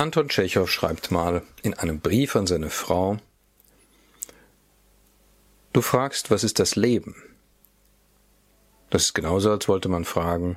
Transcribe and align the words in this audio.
Anton 0.00 0.30
Tschechow 0.30 0.66
schreibt 0.66 1.10
mal 1.10 1.42
in 1.60 1.74
einem 1.74 2.00
Brief 2.00 2.34
an 2.34 2.46
seine 2.46 2.70
Frau, 2.70 3.18
Du 5.74 5.82
fragst, 5.82 6.30
was 6.30 6.42
ist 6.42 6.58
das 6.58 6.74
Leben? 6.74 7.14
Das 8.88 9.02
ist 9.02 9.14
genauso, 9.14 9.50
als 9.50 9.68
wollte 9.68 9.90
man 9.90 10.06
fragen, 10.06 10.56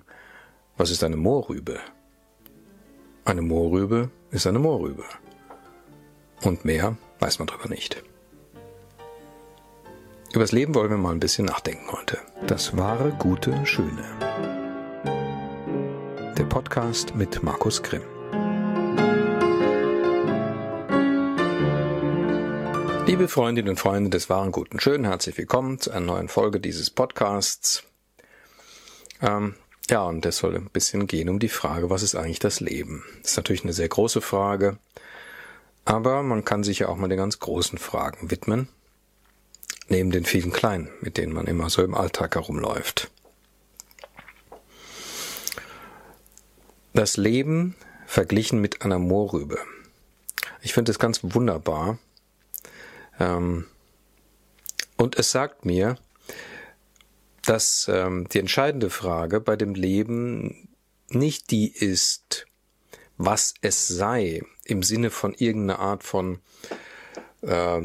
was 0.78 0.92
ist 0.92 1.04
eine 1.04 1.18
Moorrübe? 1.18 1.78
Eine 3.26 3.42
Moorrübe 3.42 4.10
ist 4.32 4.48
eine 4.48 4.60
Moorrübe. 4.60 5.04
Und 6.44 6.64
mehr 6.64 6.96
weiß 7.20 7.40
man 7.40 7.50
darüber 7.50 7.68
nicht. 7.68 8.02
Über 10.32 10.40
das 10.40 10.54
Leben 10.54 10.74
wollen 10.74 10.90
wir 10.90 10.98
mal 10.98 11.12
ein 11.12 11.20
bisschen 11.20 11.48
nachdenken 11.48 11.92
heute. 11.92 12.18
Das 12.48 12.78
wahre, 12.78 13.12
gute, 13.20 13.66
schöne. 13.66 14.06
Der 16.38 16.46
Podcast 16.46 17.14
mit 17.14 17.44
Markus 17.44 17.84
Grimm. 17.84 18.13
Liebe 23.14 23.28
Freundinnen 23.28 23.70
und 23.70 23.80
Freunde 23.80 24.10
des 24.10 24.28
wahren 24.28 24.52
Guten 24.52 24.80
Schön, 24.80 25.06
herzlich 25.06 25.38
willkommen 25.38 25.80
zu 25.80 25.92
einer 25.92 26.04
neuen 26.04 26.30
Folge 26.30 26.60
dieses 26.60 26.90
Podcasts. 26.90 27.84
Ähm, 29.22 29.54
ja, 29.88 30.02
und 30.02 30.26
es 30.26 30.38
soll 30.38 30.56
ein 30.56 30.72
bisschen 30.74 31.06
gehen 31.06 31.30
um 31.30 31.38
die 31.38 31.48
Frage, 31.48 31.92
was 31.92 32.02
ist 32.02 32.16
eigentlich 32.16 32.40
das 32.40 32.60
Leben? 32.60 33.04
Das 33.22 33.34
ist 33.34 33.38
natürlich 33.38 33.64
eine 33.64 33.74
sehr 33.74 33.88
große 33.88 34.20
Frage, 34.20 34.80
aber 35.86 36.24
man 36.24 36.44
kann 36.44 36.64
sich 36.64 36.80
ja 36.80 36.90
auch 36.90 36.98
mal 36.98 37.08
den 37.08 37.20
ganz 37.20 37.38
großen 37.38 37.78
Fragen 37.78 38.32
widmen, 38.32 38.68
neben 39.90 40.10
den 40.10 40.26
vielen 40.26 40.52
kleinen, 40.52 40.90
mit 41.02 41.18
denen 41.18 41.34
man 41.34 41.46
immer 41.46 41.70
so 41.70 41.84
im 41.84 41.94
Alltag 41.94 42.34
herumläuft. 42.34 43.12
Das 46.96 47.16
Leben 47.18 47.76
verglichen 48.08 48.60
mit 48.60 48.82
einer 48.82 48.98
Moorrübe. 48.98 49.60
Ich 50.64 50.74
finde 50.74 50.92
es 50.92 50.98
ganz 50.98 51.20
wunderbar, 51.22 52.00
und 54.98 55.18
es 55.18 55.32
sagt 55.32 55.66
mir, 55.66 55.98
dass 57.46 57.90
ähm, 57.92 58.28
die 58.30 58.40
entscheidende 58.40 58.90
Frage 58.90 59.42
bei 59.42 59.56
dem 59.56 59.76
Leben 59.76 60.70
nicht 61.10 61.52
die 61.52 61.72
ist, 61.72 62.46
was 63.18 63.54
es 63.62 63.88
sei, 63.88 64.42
im 64.66 64.82
Sinne 64.82 65.10
von 65.10 65.34
irgendeiner 65.34 65.80
Art 65.80 66.04
von 66.04 66.40
äh, 67.42 67.82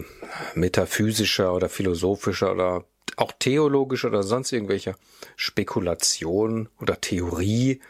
metaphysischer 0.54 1.52
oder 1.52 1.68
philosophischer 1.68 2.52
oder 2.52 2.84
auch 3.16 3.32
theologischer 3.32 4.08
oder 4.08 4.22
sonst 4.22 4.52
irgendwelcher 4.52 4.94
Spekulation 5.36 6.68
oder 6.80 7.00
Theorie 7.00 7.80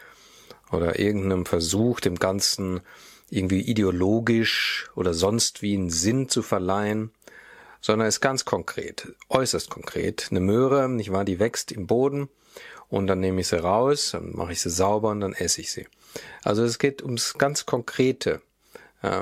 oder 0.71 0.99
irgendeinem 0.99 1.45
Versuch, 1.45 1.99
dem 1.99 2.15
Ganzen 2.15 2.81
irgendwie 3.29 3.61
ideologisch 3.61 4.89
oder 4.95 5.13
sonst 5.13 5.61
wie 5.61 5.75
einen 5.75 5.91
Sinn 5.91 6.29
zu 6.29 6.41
verleihen, 6.41 7.11
sondern 7.81 8.07
ist 8.07 8.21
ganz 8.21 8.45
konkret, 8.45 9.13
äußerst 9.29 9.69
konkret. 9.69 10.27
Eine 10.31 10.39
Möhre, 10.39 10.89
nicht 10.89 11.11
wahr, 11.11 11.25
die 11.25 11.39
wächst 11.39 11.71
im 11.71 11.87
Boden 11.87 12.29
und 12.89 13.07
dann 13.07 13.19
nehme 13.19 13.41
ich 13.41 13.47
sie 13.47 13.61
raus, 13.61 14.11
dann 14.11 14.35
mache 14.35 14.51
ich 14.51 14.61
sie 14.61 14.69
sauber 14.69 15.09
und 15.09 15.21
dann 15.21 15.33
esse 15.33 15.61
ich 15.61 15.71
sie. 15.71 15.87
Also 16.43 16.63
es 16.63 16.79
geht 16.79 17.01
ums 17.01 17.35
ganz 17.37 17.65
Konkrete. 17.65 18.41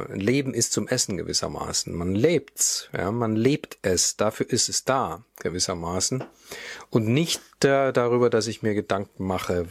Leben 0.09 0.55
ist 0.55 0.73
zum 0.73 0.87
Essen 0.87 1.17
gewissermaßen. 1.17 1.93
Man 1.93 2.15
lebt's, 2.15 2.89
ja, 2.97 3.11
man 3.11 3.35
lebt 3.35 3.77
es, 3.83 4.17
dafür 4.17 4.49
ist 4.49 4.69
es 4.69 4.85
da 4.85 5.23
gewissermaßen 5.39 6.23
und 6.89 7.07
nicht 7.07 7.63
äh, 7.63 7.93
darüber, 7.93 8.31
dass 8.31 8.47
ich 8.47 8.63
mir 8.63 8.73
Gedanken 8.73 9.27
mache, 9.27 9.67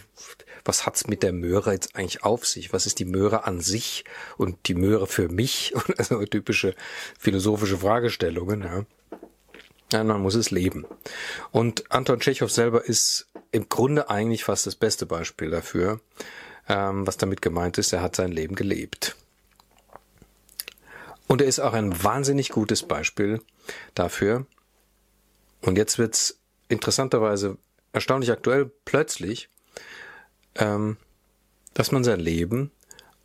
was 0.67 0.87
hat's 0.87 1.07
mit 1.07 1.23
der 1.23 1.33
Möhre 1.33 1.73
jetzt 1.73 1.97
eigentlich 1.97 2.25
auf 2.25 2.47
sich? 2.47 2.73
Was 2.73 2.87
ist 2.87 2.99
die 2.99 3.05
Möhre 3.05 3.45
an 3.45 3.61
sich 3.61 4.05
und 4.37 4.69
die 4.69 4.75
Möhre 4.75 5.07
für 5.07 5.29
mich? 5.29 5.75
Also 5.99 6.25
typische 6.25 6.75
philosophische 7.19 7.79
Fragestellungen. 7.79 8.63
Ja. 8.63 8.85
ja, 9.93 10.05
man 10.05 10.21
muss 10.21 10.35
es 10.35 10.51
leben. 10.51 10.85
Und 11.53 11.91
Anton 11.91 12.21
Tschechow 12.21 12.51
selber 12.51 12.85
ist 12.85 13.29
im 13.53 13.69
Grunde 13.69 14.11
eigentlich 14.11 14.45
fast 14.45 14.67
das 14.67 14.75
beste 14.75 15.07
Beispiel 15.07 15.51
dafür, 15.51 16.01
ähm, 16.69 17.07
was 17.07 17.17
damit 17.17 17.41
gemeint 17.41 17.79
ist. 17.79 17.93
Er 17.93 18.03
hat 18.03 18.17
sein 18.17 18.33
Leben 18.33 18.55
gelebt. 18.55 19.17
Und 21.27 21.41
er 21.41 21.49
ist 21.49 21.61
auch 21.61 21.73
ein 21.73 22.03
wahnsinnig 22.05 22.51
gutes 22.51 22.83
Beispiel 22.83 23.41
dafür. 23.95 24.47
Und 25.63 25.79
jetzt 25.79 25.99
wird's 25.99 26.39
interessanterweise 26.69 27.59
erstaunlich 27.93 28.31
aktuell 28.31 28.71
plötzlich, 28.85 29.49
ähm, 30.57 30.97
dass 31.75 31.93
man 31.93 32.05
sein 32.05 32.21
Leben 32.21 32.71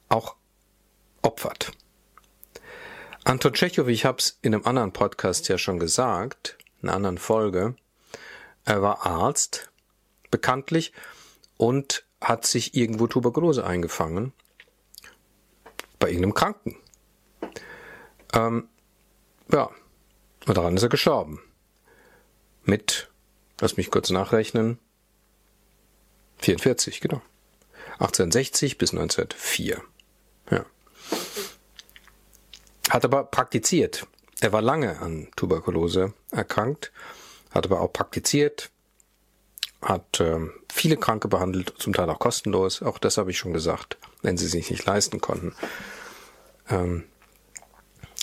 auch 0.10 0.36
opfert. 1.22 1.72
Anton 3.24 3.54
Tschechow, 3.54 3.88
ich 3.88 4.06
habe 4.06 4.18
es 4.18 4.40
in 4.42 4.54
einem 4.54 4.66
anderen 4.66 4.94
Podcast 4.94 5.48
ja 5.48 5.58
schon 5.58 5.80
gesagt, 5.80 6.58
in 6.82 6.90
einer 6.90 6.96
anderen 6.96 7.18
Folge, 7.18 7.76
er 8.66 8.82
war 8.82 9.06
Arzt, 9.06 9.72
bekanntlich, 10.32 10.92
und 11.58 12.06
hat 12.20 12.46
sich 12.46 12.76
irgendwo 12.76 13.08
Tuberkulose 13.08 13.66
eingefangen, 13.66 14.34
bei 16.00 16.08
irgendeinem 16.08 16.34
Kranken. 16.34 16.78
Ähm, 18.34 18.68
ja, 19.52 19.70
und 20.48 20.58
daran 20.58 20.76
ist 20.76 20.84
er 20.84 20.90
gestorben. 20.90 21.42
Mit, 22.64 23.12
lass 23.60 23.78
mich 23.78 23.92
kurz 23.92 24.10
nachrechnen, 24.10 24.80
44, 26.42 27.02
genau. 27.02 27.22
1860 27.94 28.78
bis 28.78 28.92
1904. 28.92 29.82
Ja. 30.50 30.66
Hat 32.90 33.06
aber 33.06 33.24
praktiziert. 33.26 34.08
Er 34.42 34.52
war 34.52 34.62
lange 34.62 35.00
an 35.00 35.28
Tuberkulose 35.36 36.14
erkrankt, 36.32 36.92
hat 37.52 37.66
aber 37.66 37.80
auch 37.82 37.94
praktiziert, 37.94 38.72
hat 39.82 40.20
äh, 40.20 40.40
viele 40.72 40.98
Kranke 40.98 41.28
behandelt, 41.28 41.74
zum 41.78 41.94
Teil 41.94 42.10
auch 42.10 42.20
kostenlos. 42.20 42.82
Auch 42.82 42.98
das 42.98 43.18
habe 43.18 43.32
ich 43.32 43.38
schon 43.38 43.54
gesagt, 43.54 43.98
wenn 44.24 44.38
sie 44.38 44.48
sich 44.48 44.72
nicht 44.72 44.86
leisten 44.86 45.22
konnten. 45.22 45.54
Ähm, 46.70 47.04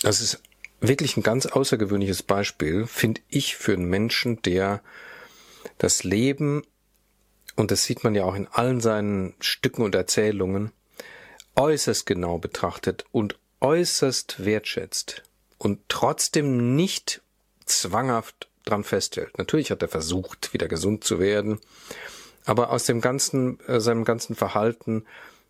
das 0.03 0.21
ist 0.21 0.41
wirklich 0.81 1.17
ein 1.17 1.23
ganz 1.23 1.45
außergewöhnliches 1.45 2.23
Beispiel, 2.23 2.85
finde 2.85 3.21
ich, 3.29 3.55
für 3.55 3.73
einen 3.73 3.85
Menschen, 3.85 4.41
der 4.41 4.81
das 5.77 6.03
Leben 6.03 6.63
und 7.59 7.71
das 7.71 7.83
sieht 7.83 8.03
man 8.03 8.15
ja 8.15 8.23
auch 8.23 8.35
in 8.35 8.47
allen 8.47 8.79
seinen 8.79 9.33
Stücken 9.39 9.81
und 9.81 9.93
Erzählungen, 9.93 10.71
äußerst 11.55 12.05
genau 12.05 12.37
betrachtet 12.37 13.05
und 13.11 13.37
äußerst 13.59 14.45
wertschätzt 14.45 15.23
und 15.57 15.79
trotzdem 15.89 16.75
nicht 16.75 17.21
zwanghaft 17.65 18.47
dran 18.63 18.83
festhält. 18.83 19.37
Natürlich 19.37 19.71
hat 19.71 19.81
er 19.81 19.89
versucht, 19.89 20.53
wieder 20.53 20.67
gesund 20.67 21.03
zu 21.03 21.19
werden, 21.19 21.59
aber 22.45 22.71
aus 22.71 22.85
dem 22.85 23.01
ganzen, 23.01 23.59
äh, 23.67 23.81
seinem 23.81 24.05
ganzen 24.05 24.35
Verhalten, 24.35 25.05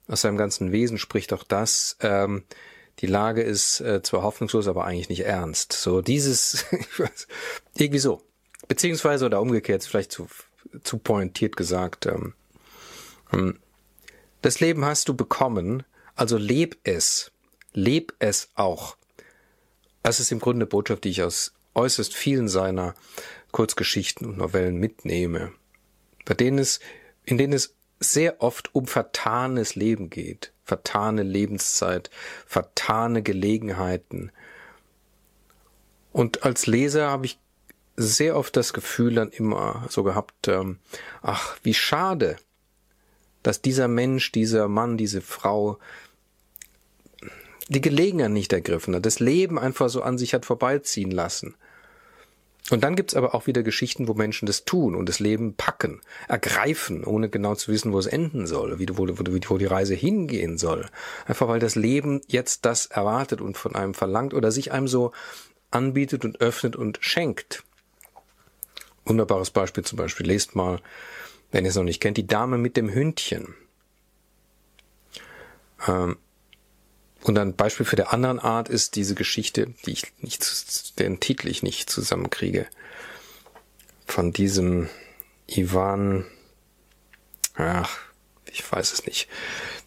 aus 0.07 0.21
seinem 0.21 0.37
ganzen 0.37 0.71
Wesen 0.71 0.97
spricht 0.97 1.31
auch 1.31 1.43
das, 1.43 1.95
ähm, 2.01 2.43
die 2.99 3.07
Lage 3.07 3.43
ist 3.43 3.81
äh, 3.81 4.01
zwar 4.01 4.23
hoffnungslos, 4.23 4.67
aber 4.67 4.83
eigentlich 4.83 5.09
nicht 5.09 5.25
ernst. 5.25 5.73
So 5.73 6.01
dieses, 6.01 6.65
ich 6.71 6.99
weiß, 6.99 7.27
irgendwie 7.75 7.99
so. 7.99 8.21
Beziehungsweise 8.67 9.25
oder 9.25 9.41
umgekehrt, 9.41 9.83
vielleicht 9.83 10.11
zu 10.11 10.27
zu 10.83 10.97
pointiert 10.97 11.57
gesagt. 11.57 12.05
Ähm, 12.05 12.33
ähm, 13.31 13.59
das 14.41 14.59
Leben 14.59 14.85
hast 14.85 15.09
du 15.09 15.13
bekommen, 15.13 15.83
also 16.15 16.37
leb 16.37 16.77
es. 16.83 17.31
Leb 17.73 18.13
es 18.19 18.49
auch. 18.55 18.97
Das 20.03 20.19
ist 20.19 20.31
im 20.31 20.39
Grunde 20.39 20.63
eine 20.63 20.65
Botschaft, 20.65 21.03
die 21.03 21.09
ich 21.09 21.23
aus 21.23 21.53
äußerst 21.75 22.13
vielen 22.13 22.47
seiner 22.47 22.95
Kurzgeschichten 23.51 24.27
und 24.27 24.37
Novellen 24.37 24.77
mitnehme, 24.77 25.51
bei 26.25 26.33
denen 26.33 26.59
es, 26.59 26.79
in 27.25 27.37
denen 27.37 27.53
es 27.53 27.75
sehr 27.99 28.41
oft 28.41 28.73
um 28.73 28.87
vertanes 28.87 29.75
Leben 29.75 30.09
geht, 30.09 30.53
vertane 30.63 31.23
Lebenszeit, 31.23 32.09
vertane 32.45 33.21
Gelegenheiten. 33.21 34.31
Und 36.11 36.43
als 36.43 36.65
Leser 36.65 37.09
habe 37.09 37.25
ich 37.25 37.39
sehr 37.99 38.37
oft 38.37 38.55
das 38.55 38.73
Gefühl 38.73 39.15
dann 39.15 39.29
immer 39.29 39.85
so 39.89 40.03
gehabt, 40.03 40.47
ähm, 40.47 40.79
ach, 41.21 41.57
wie 41.63 41.73
schade, 41.73 42.37
dass 43.43 43.61
dieser 43.61 43.87
Mensch, 43.87 44.31
dieser 44.31 44.67
Mann, 44.67 44.97
diese 44.97 45.21
Frau 45.21 45.77
die 47.67 47.81
Gelegenheit 47.81 48.31
nicht 48.31 48.53
ergriffen 48.53 48.95
hat, 48.95 49.05
das 49.05 49.19
Leben 49.19 49.59
einfach 49.59 49.89
so 49.89 50.01
an 50.01 50.17
sich 50.17 50.33
hat 50.33 50.45
vorbeiziehen 50.45 51.11
lassen. 51.11 51.55
Und 52.71 52.83
dann 52.83 52.95
gibt's 52.95 53.15
aber 53.15 53.35
auch 53.35 53.47
wieder 53.47 53.63
Geschichten, 53.63 54.07
wo 54.07 54.13
Menschen 54.13 54.45
das 54.45 54.63
tun 54.63 54.95
und 54.95 55.09
das 55.09 55.19
Leben 55.19 55.55
packen, 55.55 56.01
ergreifen, 56.27 57.03
ohne 57.03 57.29
genau 57.29 57.55
zu 57.55 57.71
wissen, 57.71 57.91
wo 57.91 57.99
es 57.99 58.05
enden 58.05 58.47
soll, 58.47 58.79
wie, 58.79 58.87
wo, 58.91 59.07
wo, 59.07 59.15
wo 59.17 59.57
die 59.57 59.65
Reise 59.65 59.95
hingehen 59.95 60.57
soll. 60.57 60.87
Einfach 61.25 61.47
weil 61.47 61.59
das 61.59 61.75
Leben 61.75 62.21
jetzt 62.27 62.65
das 62.65 62.85
erwartet 62.85 63.41
und 63.41 63.57
von 63.57 63.75
einem 63.75 63.93
verlangt 63.93 64.33
oder 64.33 64.51
sich 64.51 64.71
einem 64.71 64.87
so 64.87 65.11
anbietet 65.71 66.25
und 66.25 66.41
öffnet 66.41 66.75
und 66.75 66.99
schenkt. 67.01 67.63
Wunderbares 69.09 69.51
Beispiel 69.51 69.83
zum 69.83 69.97
Beispiel, 69.97 70.27
lest 70.27 70.55
mal, 70.55 70.81
wenn 71.51 71.65
ihr 71.65 71.69
es 71.69 71.75
noch 71.75 71.83
nicht 71.83 71.99
kennt, 71.99 72.17
die 72.17 72.27
Dame 72.27 72.57
mit 72.57 72.77
dem 72.77 72.93
Hündchen. 72.93 73.55
Ähm, 75.87 76.17
und 77.23 77.37
ein 77.37 77.55
Beispiel 77.55 77.85
für 77.85 77.95
der 77.95 78.13
anderen 78.13 78.39
Art 78.39 78.69
ist 78.69 78.95
diese 78.95 79.15
Geschichte, 79.15 79.73
die 79.85 79.91
ich 79.91 80.13
nicht, 80.19 80.99
den 80.99 81.19
Titel 81.19 81.49
ich 81.49 81.63
nicht 81.63 81.89
zusammenkriege, 81.89 82.67
von 84.05 84.31
diesem 84.31 84.89
Ivan, 85.47 86.25
ach, 87.55 87.97
ich 88.45 88.69
weiß 88.69 88.93
es 88.93 89.05
nicht. 89.05 89.27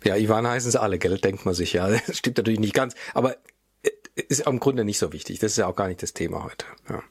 Ja, 0.05 0.17
Ivan 0.17 0.47
heißen 0.47 0.71
sie 0.71 0.81
alle, 0.81 0.99
gell, 0.99 1.19
denkt 1.19 1.45
man 1.45 1.55
sich, 1.55 1.73
ja. 1.73 1.89
Das 2.07 2.19
stimmt 2.19 2.37
natürlich 2.37 2.61
nicht 2.61 2.75
ganz, 2.75 2.95
aber 3.15 3.37
äh, 3.83 3.91
ist 4.15 4.47
im 4.47 4.61
Grunde 4.61 4.85
nicht 4.85 4.99
so 4.99 5.13
wichtig. 5.13 5.39
Das 5.39 5.53
ist 5.53 5.59
ja 5.59 5.67
auch 5.67 5.77
gar 5.77 5.89
nicht 5.89 6.03
das 6.03 6.13
Thema 6.13 6.45
heute. 6.45 6.67
Ja. 6.89 7.03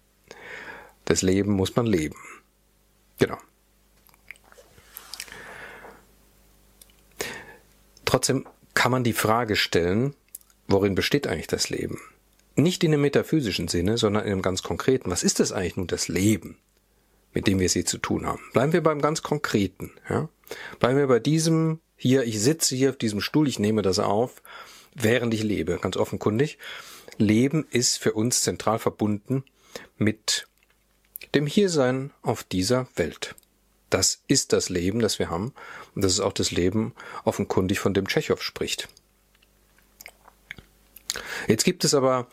Das 1.12 1.24
Leben 1.24 1.52
muss 1.52 1.76
man 1.76 1.86
leben. 1.86 2.16
Genau. 3.20 3.38
Trotzdem 8.06 8.48
kann 8.76 8.94
man 8.94 9.04
die 9.04 9.12
Frage 9.12 9.58
stellen, 9.58 10.16
worin 10.70 10.96
besteht 10.96 11.28
eigentlich 11.28 11.48
das 11.48 11.70
Leben? 11.70 12.00
Nicht 12.56 12.82
in 12.86 12.94
einem 12.94 13.02
metaphysischen 13.02 13.68
Sinne, 13.68 13.98
sondern 13.98 14.24
in 14.24 14.32
einem 14.32 14.42
ganz 14.42 14.64
konkreten. 14.64 15.12
Was 15.12 15.24
ist 15.24 15.42
das 15.42 15.52
eigentlich 15.52 15.76
nun 15.76 15.88
das 15.88 16.08
Leben, 16.08 16.58
mit 17.34 17.46
dem 17.46 17.60
wir 17.60 17.66
es 17.66 17.74
hier 17.74 17.86
zu 17.86 17.98
tun 17.98 18.26
haben? 18.26 18.40
Bleiben 18.54 18.72
wir 18.72 18.82
beim 18.82 19.02
ganz 19.02 19.22
Konkreten. 19.22 19.92
Ja? 20.10 20.30
Bleiben 20.80 20.98
wir 20.98 21.08
bei 21.08 21.20
diesem 21.20 21.82
hier, 21.98 22.24
ich 22.24 22.40
sitze 22.40 22.74
hier 22.74 22.92
auf 22.92 22.98
diesem 22.98 23.20
Stuhl, 23.20 23.50
ich 23.50 23.60
nehme 23.60 23.82
das 23.82 24.00
auf, 24.00 24.42
während 24.96 25.34
ich 25.34 25.44
lebe, 25.44 25.78
ganz 25.78 25.98
offenkundig. 25.98 26.58
Leben 27.18 27.68
ist 27.70 27.98
für 27.98 28.14
uns 28.14 28.44
zentral 28.44 28.80
verbunden 28.80 29.44
mit 29.98 30.48
dem 31.36 31.48
Hiersein 31.48 32.12
auf 32.22 32.44
dieser 32.44 32.88
Welt. 32.96 33.36
Das 33.90 34.24
ist 34.28 34.54
das 34.54 34.70
Leben, 34.70 35.00
das 35.00 35.20
wir 35.20 35.30
haben. 35.30 35.54
Und 35.96 36.04
das 36.04 36.14
ist 36.14 36.22
auch 36.22 36.34
das 36.34 36.52
Leben 36.52 36.94
offenkundig, 37.26 37.80
von 37.80 37.94
dem 37.94 38.08
Tschechow 38.08 38.42
spricht. 38.42 38.88
Jetzt 41.48 41.66
gibt 41.66 41.84
es 41.84 41.94
aber 41.94 42.28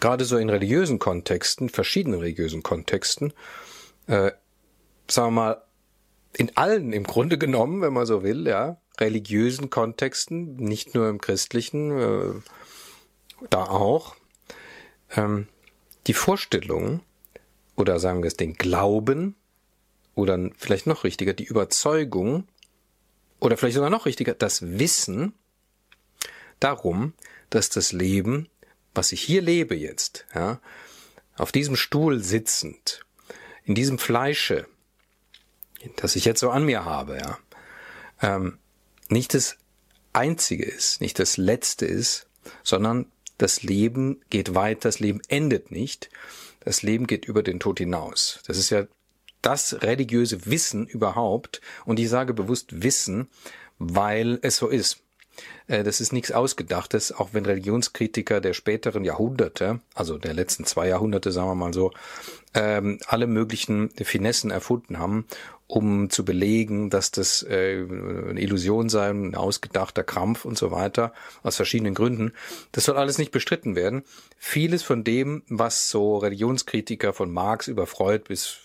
gerade 0.00 0.24
so 0.24 0.38
in 0.38 0.48
religiösen 0.48 0.98
Kontexten, 0.98 1.68
verschiedenen 1.68 2.20
religiösen 2.20 2.62
Kontexten, 2.62 3.32
äh, 4.06 4.32
sagen 5.08 5.28
wir 5.28 5.30
mal, 5.30 5.62
in 6.32 6.56
allen 6.56 6.92
im 6.92 7.04
Grunde 7.04 7.38
genommen, 7.38 7.80
wenn 7.82 7.92
man 7.92 8.06
so 8.06 8.22
will, 8.22 8.46
ja, 8.46 8.80
religiösen 8.98 9.70
Kontexten, 9.70 10.56
nicht 10.56 10.94
nur 10.94 11.08
im 11.08 11.20
christlichen, 11.20 11.98
äh, 11.98 12.34
da 13.50 13.64
auch, 13.64 14.16
ähm, 15.14 15.48
die 16.06 16.14
Vorstellung 16.14 17.00
oder 17.76 17.98
sagen 18.00 18.22
wir 18.22 18.28
es 18.28 18.36
den 18.36 18.54
Glauben 18.54 19.36
oder 20.14 20.50
vielleicht 20.56 20.86
noch 20.86 21.04
richtiger 21.04 21.34
die 21.34 21.44
Überzeugung 21.44 22.48
oder 23.38 23.56
vielleicht 23.56 23.76
sogar 23.76 23.90
noch 23.90 24.06
richtiger 24.06 24.34
das 24.34 24.62
Wissen 24.78 25.34
darum, 26.58 27.12
dass 27.50 27.68
das 27.68 27.92
Leben, 27.92 28.48
was 28.94 29.12
ich 29.12 29.20
hier 29.20 29.42
lebe 29.42 29.76
jetzt, 29.76 30.26
ja, 30.34 30.60
auf 31.36 31.52
diesem 31.52 31.76
Stuhl 31.76 32.22
sitzend, 32.22 33.04
in 33.64 33.74
diesem 33.74 33.98
Fleische, 33.98 34.66
das 35.96 36.16
ich 36.16 36.24
jetzt 36.24 36.40
so 36.40 36.50
an 36.50 36.64
mir 36.64 36.84
habe, 36.84 37.18
ja, 37.18 37.38
ähm, 38.22 38.58
nicht 39.08 39.34
das 39.34 39.58
Einzige 40.14 40.64
ist, 40.64 41.02
nicht 41.02 41.18
das 41.18 41.36
Letzte 41.36 41.84
ist, 41.84 42.26
sondern 42.62 43.06
das 43.36 43.62
Leben 43.62 44.22
geht 44.30 44.54
weiter, 44.54 44.88
das 44.88 44.98
Leben 44.98 45.20
endet 45.28 45.70
nicht, 45.70 46.08
das 46.66 46.82
Leben 46.82 47.06
geht 47.06 47.24
über 47.24 47.44
den 47.44 47.60
Tod 47.60 47.78
hinaus. 47.78 48.40
Das 48.46 48.58
ist 48.58 48.70
ja 48.70 48.86
das 49.40 49.82
religiöse 49.82 50.46
Wissen 50.46 50.86
überhaupt. 50.86 51.60
Und 51.84 52.00
ich 52.00 52.08
sage 52.08 52.34
bewusst 52.34 52.82
Wissen, 52.82 53.28
weil 53.78 54.40
es 54.42 54.56
so 54.56 54.68
ist. 54.68 55.04
Äh, 55.68 55.84
das 55.84 56.00
ist 56.00 56.12
nichts 56.12 56.32
Ausgedachtes, 56.32 57.12
auch 57.12 57.30
wenn 57.32 57.46
Religionskritiker 57.46 58.40
der 58.40 58.52
späteren 58.52 59.04
Jahrhunderte, 59.04 59.80
also 59.94 60.18
der 60.18 60.34
letzten 60.34 60.64
zwei 60.64 60.88
Jahrhunderte, 60.88 61.32
sagen 61.32 61.48
wir 61.48 61.54
mal 61.54 61.74
so, 61.74 61.92
ähm, 62.54 62.98
alle 63.06 63.26
möglichen 63.26 63.90
Finessen 63.90 64.50
erfunden 64.50 64.98
haben, 64.98 65.26
um 65.66 66.10
zu 66.10 66.24
belegen, 66.24 66.90
dass 66.90 67.10
das 67.10 67.42
äh, 67.42 67.84
eine 68.30 68.40
Illusion 68.40 68.88
sei, 68.88 69.10
ein 69.10 69.34
ausgedachter 69.34 70.04
Krampf 70.04 70.44
und 70.44 70.56
so 70.56 70.70
weiter, 70.70 71.12
aus 71.42 71.56
verschiedenen 71.56 71.94
Gründen. 71.94 72.32
Das 72.72 72.84
soll 72.84 72.96
alles 72.96 73.18
nicht 73.18 73.32
bestritten 73.32 73.74
werden. 73.74 74.04
Vieles 74.38 74.82
von 74.82 75.02
dem, 75.02 75.42
was 75.48 75.90
so 75.90 76.18
Religionskritiker 76.18 77.12
von 77.12 77.32
Marx 77.32 77.68
über 77.68 77.86
Freud 77.86 78.24
bis 78.28 78.58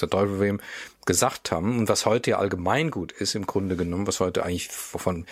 der 0.00 0.08
Teufel 0.08 0.40
wem 0.40 0.60
gesagt 1.06 1.50
haben 1.50 1.78
und 1.78 1.88
was 1.88 2.06
heute 2.06 2.30
ja 2.30 2.38
allgemeingut 2.38 3.12
ist 3.12 3.34
im 3.34 3.46
Grunde 3.46 3.76
genommen, 3.76 4.06
was 4.06 4.20
heute 4.20 4.44
eigentlich 4.44 4.68
von 4.68 5.26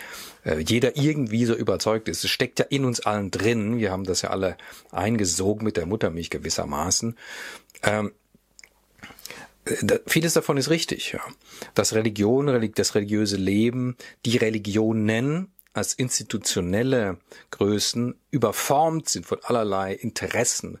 äh, 0.45 0.59
jeder 0.59 0.97
irgendwie 0.97 1.45
so 1.45 1.55
überzeugt 1.55 2.09
ist. 2.09 2.23
Es 2.23 2.29
steckt 2.29 2.59
ja 2.59 2.65
in 2.69 2.85
uns 2.85 2.99
allen 3.01 3.31
drin. 3.31 3.77
Wir 3.77 3.91
haben 3.91 4.03
das 4.03 4.21
ja 4.21 4.29
alle 4.29 4.57
eingesogen 4.91 5.65
mit 5.65 5.77
der 5.77 5.85
Muttermilch 5.85 6.29
gewissermaßen. 6.29 7.17
Ähm, 7.83 8.11
äh, 9.65 9.99
vieles 10.07 10.33
davon 10.33 10.57
ist 10.57 10.69
richtig, 10.69 11.11
ja. 11.13 11.21
Dass 11.73 11.93
Religion, 11.93 12.71
das 12.75 12.95
religiöse 12.95 13.37
Leben, 13.37 13.97
die 14.25 14.37
Religionen 14.37 15.51
als 15.73 15.93
institutionelle 15.93 17.17
Größen 17.51 18.15
überformt 18.29 19.09
sind 19.09 19.25
von 19.25 19.39
allerlei 19.43 19.93
Interessen, 19.93 20.79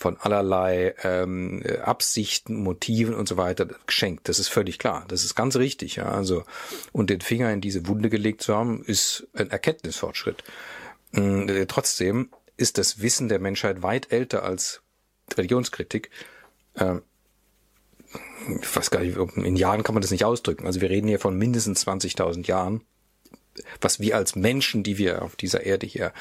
von 0.00 0.16
allerlei 0.16 0.94
ähm, 1.02 1.62
Absichten, 1.84 2.56
Motiven 2.56 3.14
und 3.14 3.28
so 3.28 3.36
weiter 3.36 3.66
geschenkt. 3.86 4.30
Das 4.30 4.38
ist 4.38 4.48
völlig 4.48 4.78
klar. 4.78 5.04
Das 5.08 5.24
ist 5.24 5.34
ganz 5.34 5.56
richtig. 5.56 5.96
Ja. 5.96 6.06
Also 6.06 6.44
und 6.92 7.10
den 7.10 7.20
Finger 7.20 7.52
in 7.52 7.60
diese 7.60 7.86
Wunde 7.86 8.08
gelegt 8.08 8.40
zu 8.40 8.56
haben, 8.56 8.82
ist 8.82 9.28
ein 9.34 9.50
Erkenntnisfortschritt. 9.50 10.42
Ähm, 11.12 11.66
trotzdem 11.68 12.30
ist 12.56 12.78
das 12.78 13.02
Wissen 13.02 13.28
der 13.28 13.40
Menschheit 13.40 13.82
weit 13.82 14.10
älter 14.10 14.42
als 14.42 14.80
Religionskritik. 15.36 16.08
Ähm, 16.76 17.02
ich 18.58 18.74
weiß 18.74 18.90
gar 18.90 19.00
nicht, 19.00 19.18
in 19.36 19.56
Jahren 19.56 19.82
kann 19.82 19.94
man 19.94 20.00
das 20.00 20.10
nicht 20.10 20.24
ausdrücken. 20.24 20.66
Also 20.66 20.80
wir 20.80 20.88
reden 20.88 21.08
hier 21.08 21.20
von 21.20 21.36
mindestens 21.36 21.86
20.000 21.86 22.46
Jahren 22.46 22.80
was 23.80 24.00
wir 24.00 24.16
als 24.16 24.36
Menschen, 24.36 24.82
die 24.82 24.96
wir 24.96 25.22
auf 25.22 25.36
dieser 25.36 25.64
Erde 25.66 25.86
hier 25.86 26.14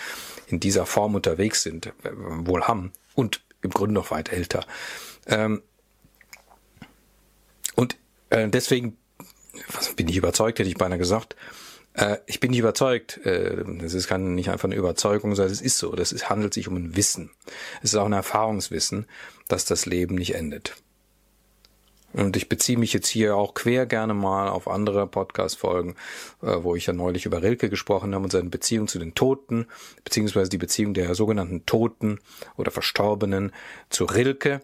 in 0.48 0.60
dieser 0.60 0.86
Form 0.86 1.16
unterwegs 1.16 1.62
sind, 1.62 1.86
äh, 1.86 2.12
wohl 2.14 2.64
haben. 2.64 2.92
Und 3.16 3.42
im 3.62 3.72
Grunde 3.72 3.94
noch 3.94 4.12
weit 4.12 4.32
älter. 4.32 4.66
Ähm, 5.28 5.62
und 7.76 7.98
äh, 8.30 8.50
deswegen 8.50 8.98
was, 9.68 9.94
bin 9.94 10.08
ich 10.08 10.18
überzeugt, 10.18 10.60
hätte 10.60 10.70
ich 10.70 10.78
beinahe 10.78 11.00
gesagt. 11.00 11.36
Äh, 11.94 12.18
ich 12.26 12.40
bin 12.40 12.52
nicht 12.52 12.60
überzeugt. 12.60 13.18
Äh, 13.26 13.64
das 13.80 13.94
ist 13.94 14.08
kann 14.08 14.36
nicht 14.36 14.50
einfach 14.50 14.66
eine 14.66 14.76
Überzeugung, 14.76 15.36
sondern 15.36 15.54
es 15.54 15.62
ist 15.62 15.78
so. 15.78 15.96
Das 15.96 16.12
ist, 16.12 16.30
handelt 16.30 16.54
sich 16.54 16.68
um 16.68 16.76
ein 16.76 16.96
Wissen. 16.96 17.32
Es 17.82 17.94
ist 17.94 17.96
auch 17.96 18.06
ein 18.06 18.14
Erfahrungswissen, 18.14 19.06
dass 19.48 19.66
das 19.66 19.86
Leben 19.86 20.16
nicht 20.16 20.36
endet. 20.36 20.76
Und 22.14 22.36
ich 22.36 22.50
beziehe 22.50 22.78
mich 22.78 22.94
jetzt 22.94 23.08
hier 23.08 23.36
auch 23.36 23.54
quer 23.54 23.86
gerne 23.86 24.14
mal 24.14 24.50
auf 24.50 24.68
andere 24.68 25.06
Podcast-Folgen, 25.06 25.96
äh, 26.42 26.56
wo 26.62 26.76
ich 26.76 26.88
ja 26.88 26.94
neulich 26.94 27.26
über 27.26 27.44
Rilke 27.44 27.70
gesprochen 27.70 28.16
habe 28.16 28.24
und 28.24 28.32
seine 28.32 28.50
Beziehung 28.50 28.88
zu 28.88 28.98
den 28.98 29.14
Toten, 29.14 29.68
beziehungsweise 30.04 30.50
die 30.50 30.58
Beziehung 30.58 30.94
der 30.94 31.14
sogenannten 31.14 31.66
Toten 31.66 32.20
oder 32.58 32.72
Verstorbenen 32.72 33.52
zu 33.90 34.06
Rilke. 34.06 34.62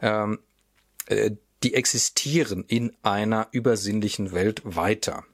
Ähm, 0.00 0.38
äh, 1.06 1.32
die 1.62 1.74
existieren 1.74 2.64
in 2.68 2.94
einer 3.02 3.48
übersinnlichen 3.50 4.32
Welt 4.32 4.62
weiter. 4.64 5.24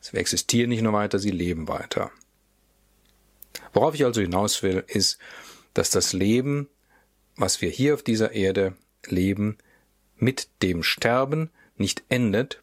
Sie 0.00 0.16
existieren 0.16 0.70
nicht 0.70 0.82
nur 0.82 0.92
weiter, 0.92 1.18
sie 1.18 1.30
leben 1.30 1.68
weiter. 1.68 2.10
Worauf 3.72 3.94
ich 3.94 4.04
also 4.04 4.20
hinaus 4.20 4.62
will, 4.62 4.84
ist, 4.86 5.18
dass 5.74 5.90
das 5.90 6.12
Leben, 6.12 6.68
was 7.36 7.60
wir 7.60 7.68
hier 7.68 7.94
auf 7.94 8.02
dieser 8.02 8.32
Erde 8.32 8.76
leben, 9.06 9.58
mit 10.16 10.48
dem 10.62 10.82
Sterben 10.82 11.50
nicht 11.76 12.04
endet, 12.08 12.60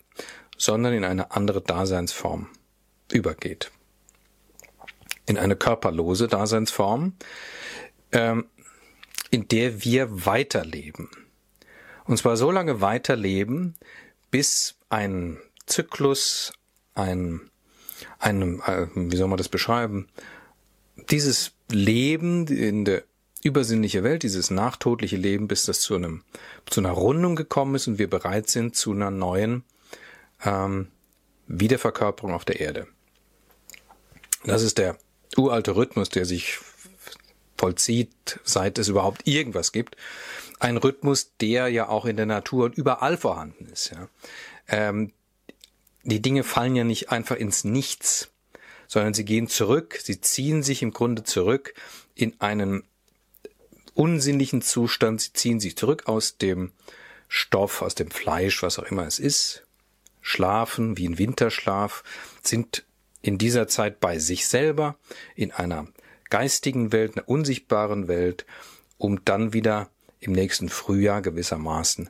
sondern 0.58 0.94
in 0.94 1.04
eine 1.04 1.32
andere 1.32 1.62
Daseinsform 1.62 2.48
übergeht. 3.12 3.72
In 5.26 5.38
eine 5.38 5.56
körperlose 5.56 6.28
Daseinsform, 6.28 7.14
ähm, 8.12 8.46
in 9.30 9.48
der 9.48 9.84
wir 9.84 10.26
weiterleben. 10.26 11.10
Und 12.06 12.18
zwar 12.18 12.38
so 12.38 12.52
lange 12.52 12.82
weiterleben, 12.82 13.76
bis 14.30 14.76
ein 14.90 15.38
Zyklus, 15.66 16.54
ein, 16.94 17.50
ein 18.20 18.62
äh, 18.62 18.88
wie 18.96 19.16
soll 19.16 19.28
man 19.28 19.38
das 19.38 19.50
beschreiben, 19.50 20.10
dieses 21.10 21.54
Leben 21.70 22.48
in 22.48 22.86
der 22.86 23.04
übersinnliche 23.44 24.04
Welt, 24.04 24.24
dieses 24.24 24.52
nachtodliche 24.52 25.18
Leben, 25.18 25.48
bis 25.48 25.66
das 25.66 25.82
zu 25.82 25.96
einem 25.96 26.24
zu 26.70 26.82
einer 26.82 26.92
Rundung 26.92 27.36
gekommen 27.36 27.76
ist 27.76 27.88
und 27.88 27.98
wir 27.98 28.10
bereit 28.10 28.50
sind 28.50 28.76
zu 28.76 28.92
einer 28.92 29.12
neuen 29.12 29.64
ähm, 30.44 30.88
Wiederverkörperung 31.48 32.34
auf 32.34 32.46
der 32.46 32.60
Erde. 32.60 32.88
Das 34.46 34.62
ist 34.62 34.78
der 34.78 34.98
uralte 35.38 35.76
Rhythmus, 35.76 36.10
der 36.10 36.26
sich 36.26 36.60
vollzieht, 37.58 38.40
seit 38.44 38.78
es 38.78 38.88
überhaupt 38.88 39.28
irgendwas 39.28 39.72
gibt. 39.72 39.96
Ein 40.60 40.78
Rhythmus, 40.78 41.32
der 41.40 41.70
ja 41.70 41.88
auch 41.88 42.06
in 42.06 42.18
der 42.18 42.26
Natur 42.26 42.66
und 42.66 42.76
überall 42.76 43.18
vorhanden 43.18 43.68
ist. 43.68 43.92
Ja. 43.92 44.10
Ähm, 44.68 45.14
die 46.04 46.22
Dinge 46.22 46.44
fallen 46.44 46.76
ja 46.76 46.84
nicht 46.84 47.10
einfach 47.10 47.38
ins 47.38 47.64
Nichts, 47.64 48.32
sondern 48.88 49.14
sie 49.14 49.26
gehen 49.26 49.48
zurück, 49.48 50.00
sie 50.04 50.20
ziehen 50.20 50.64
sich 50.64 50.82
im 50.82 50.92
Grunde 50.92 51.24
zurück 51.24 51.74
in 52.16 52.40
einen 52.40 52.84
unsinnlichen 53.94 54.62
Zustand, 54.62 55.22
sie 55.22 55.34
ziehen 55.34 55.60
sich 55.60 55.78
zurück 55.78 56.04
aus 56.08 56.38
dem 56.38 56.72
Stoff, 57.28 57.82
aus 57.82 57.96
dem 57.96 58.12
Fleisch, 58.12 58.64
was 58.64 58.80
auch 58.80 58.84
immer 58.84 59.06
es 59.06 59.20
ist, 59.20 59.66
schlafen 60.22 60.98
wie 60.98 61.08
ein 61.08 61.18
Winterschlaf, 61.18 62.04
sind 62.42 62.86
in 63.22 63.38
dieser 63.38 63.68
Zeit 63.68 64.00
bei 64.00 64.20
sich 64.20 64.48
selber, 64.48 64.98
in 65.36 65.52
einer 65.52 65.88
geistigen 66.30 66.92
Welt, 66.92 67.18
einer 67.18 67.28
unsichtbaren 67.28 68.08
Welt, 68.08 68.46
um 68.98 69.24
dann 69.26 69.54
wieder 69.54 69.90
im 70.20 70.32
nächsten 70.32 70.70
Frühjahr 70.70 71.22
gewissermaßen 71.22 72.10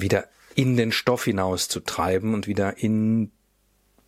wieder 0.00 0.28
in 0.54 0.76
den 0.76 0.92
Stoff 0.92 1.24
hinaus 1.24 1.68
zu 1.68 1.80
treiben 1.80 2.34
und 2.34 2.46
wieder 2.46 2.78
in 2.78 3.30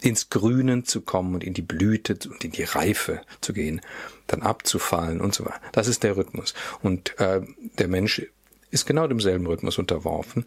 ins 0.05 0.29
Grünen 0.29 0.85
zu 0.85 1.01
kommen 1.01 1.35
und 1.35 1.43
in 1.43 1.55
die 1.55 1.63
Blüte 1.63 2.19
und 2.29 2.45
in 2.45 2.53
die 2.53 2.65
Reife 2.65 3.23
zu 3.41 3.55
gehen, 3.55 3.81
dann 4.27 4.43
abzufallen 4.43 5.19
und 5.23 5.35
so 5.35 5.47
weiter. 5.47 5.61
Das 5.73 5.89
ist 5.89 6.03
der 6.03 6.19
Rhythmus. 6.19 6.53
Und 6.83 7.19
äh, 7.19 7.41
der 7.79 7.89
Mensch 7.89 8.23
ist 8.71 8.85
genau 8.85 9.07
demselben 9.07 9.47
Rhythmus 9.47 9.79
unterworfen. 9.79 10.45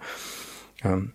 Ähm, 0.83 1.13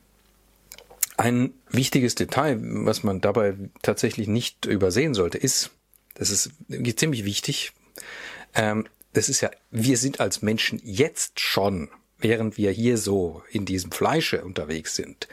ein 1.17 1.55
wichtiges 1.71 2.17
Detail, 2.17 2.59
was 2.61 3.05
man 3.05 3.21
dabei 3.21 3.55
tatsächlich 3.83 4.27
nicht 4.27 4.67
übersehen 4.67 5.15
sollte, 5.15 5.39
ist, 5.39 5.71
das 6.15 6.31
ist 6.31 6.51
ziemlich 6.97 7.25
wichtig, 7.25 7.73
ähm, 8.55 8.87
das 9.13 9.29
ist 9.29 9.41
ja, 9.41 9.53
wir 9.71 9.99
sind 9.99 10.19
als 10.19 10.43
Menschen 10.43 10.81
jetzt 10.83 11.39
schon, 11.39 11.91
während 12.19 12.57
wir 12.57 12.73
hier 12.73 12.99
so 12.99 13.45
in 13.53 13.67
diesem 13.67 13.93
Fleische 13.93 14.45
unterwegs 14.45 14.97
sind, 14.97 15.29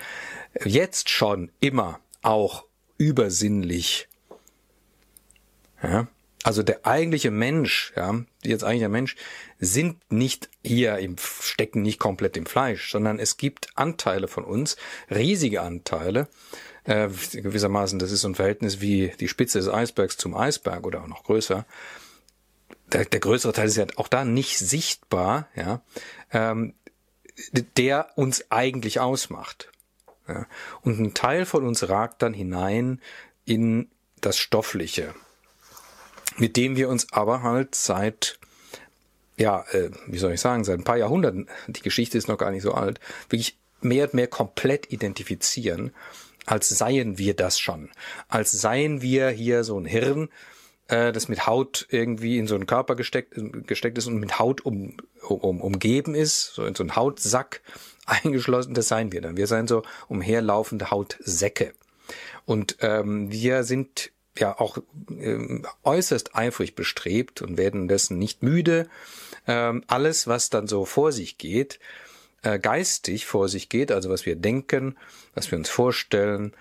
jetzt 0.63 1.10
schon 1.10 1.50
immer 1.60 2.00
auch 2.22 2.69
übersinnlich. 3.00 4.08
Ja? 5.82 6.08
Also 6.44 6.63
der 6.63 6.86
eigentliche 6.86 7.32
Mensch, 7.32 7.91
ja, 7.96 8.22
jetzt 8.44 8.63
eigentliche 8.63 8.89
Mensch, 8.89 9.15
sind 9.60 9.98
nicht 10.10 10.50
hier 10.63 10.98
im, 11.00 11.18
stecken 11.18 11.82
nicht 11.82 12.00
komplett 12.00 12.38
im 12.38 12.46
Fleisch, 12.46 12.91
sondern 12.91 13.20
es 13.20 13.38
gibt 13.38 13.70
Anteile 13.75 14.27
von 14.27 14.46
uns, 14.46 14.77
riesige 15.10 15.62
Anteile, 15.62 16.27
äh, 16.86 17.10
gewissermaßen, 17.34 18.00
das 18.00 18.12
ist 18.12 18.22
so 18.22 18.29
ein 18.29 18.36
Verhältnis 18.36 18.79
wie 18.79 19.12
die 19.20 19.27
Spitze 19.27 19.60
des 19.60 19.68
Eisbergs 19.68 20.15
zum 20.15 20.36
Eisberg 20.36 20.86
oder 20.86 21.03
auch 21.03 21.08
noch 21.08 21.24
größer, 21.24 21.65
der, 22.94 23.06
der 23.06 23.20
größere 23.20 23.53
Teil 23.53 23.68
ist 23.68 23.77
ja 23.77 23.86
auch 23.98 24.08
da 24.08 24.24
nicht 24.24 24.58
sichtbar, 24.58 25.50
ja, 25.56 25.82
ähm, 26.32 26.74
der 27.77 28.12
uns 28.15 28.50
eigentlich 28.50 29.00
ausmacht. 29.00 29.72
Ja. 30.30 30.46
Und 30.82 31.00
ein 31.00 31.14
Teil 31.14 31.46
von 31.46 31.66
uns 31.66 31.90
ragt 31.90 32.22
dann 32.22 32.34
hinein 32.34 33.02
in 33.46 33.90
das 34.22 34.38
Stoffliche, 34.38 35.16
mit 36.38 36.56
dem 36.56 36.76
wir 36.76 36.88
uns 36.90 37.12
aber 37.12 37.42
halt 37.42 37.74
seit, 37.74 38.38
ja, 39.38 39.66
äh, 39.72 39.90
wie 40.06 40.20
soll 40.20 40.34
ich 40.34 40.42
sagen, 40.42 40.64
seit 40.64 40.78
ein 40.78 40.84
paar 40.84 40.98
Jahrhunderten, 40.98 41.48
die 41.68 41.82
Geschichte 41.82 42.18
ist 42.18 42.28
noch 42.28 42.38
gar 42.38 42.52
nicht 42.52 42.62
so 42.62 42.74
alt, 42.74 43.00
wirklich 43.30 43.58
mehr 43.82 44.06
und 44.06 44.14
mehr 44.14 44.28
komplett 44.28 44.92
identifizieren, 44.92 45.92
als 46.46 46.70
seien 46.70 47.18
wir 47.18 47.36
das 47.36 47.60
schon, 47.60 47.90
als 48.28 48.52
seien 48.52 49.02
wir 49.02 49.30
hier 49.30 49.64
so 49.64 49.80
ein 49.80 49.86
Hirn, 49.86 50.30
äh, 50.90 51.12
das 51.12 51.28
mit 51.28 51.48
Haut 51.48 51.88
irgendwie 51.90 52.38
in 52.38 52.48
so 52.48 52.56
einen 52.56 52.68
Körper 52.68 52.96
gesteckt, 52.96 53.34
gesteckt 53.66 53.98
ist 53.98 54.08
und 54.08 54.20
mit 54.20 54.38
Haut 54.38 54.62
um, 54.62 54.98
um, 55.28 55.62
umgeben 55.62 56.14
ist, 56.14 56.54
so 56.54 56.66
in 56.66 56.76
so 56.76 56.84
einen 56.84 56.96
Hautsack 56.96 57.62
eingeschlossen, 58.10 58.74
das 58.74 58.88
seien 58.88 59.12
wir 59.12 59.22
dann. 59.22 59.38
Wir 59.38 59.48
seien 59.48 59.68
so 59.68 59.84
umherlaufende 60.08 60.92
Hautsäcke. 60.92 61.74
Und 62.46 62.78
ähm, 62.82 63.32
wir 63.32 63.63
sind 63.63 64.12
ja 64.38 64.60
auch 64.60 64.78
äh, 65.20 65.62
äußerst 65.84 66.36
eifrig 66.36 66.75
bestrebt 66.75 67.42
und 67.42 67.58
werden 67.58 67.88
dessen 67.88 68.18
nicht 68.18 68.42
müde. 68.44 68.88
Ähm, 69.48 69.84
alles, 69.88 70.28
was 70.28 70.50
dann 70.50 70.68
so 70.68 70.86
vor 70.86 71.12
sich 71.12 71.38
geht, 71.38 71.80
äh, 72.42 72.58
geistig 72.60 73.25
vor 73.25 73.50
sich 73.50 73.70
geht, 73.70 73.92
also 73.92 74.10
was 74.10 74.25
wir 74.25 74.36
denken, 74.36 74.98
was 75.34 75.51
wir 75.51 75.58
uns 75.58 75.70
vorstellen, 75.70 76.54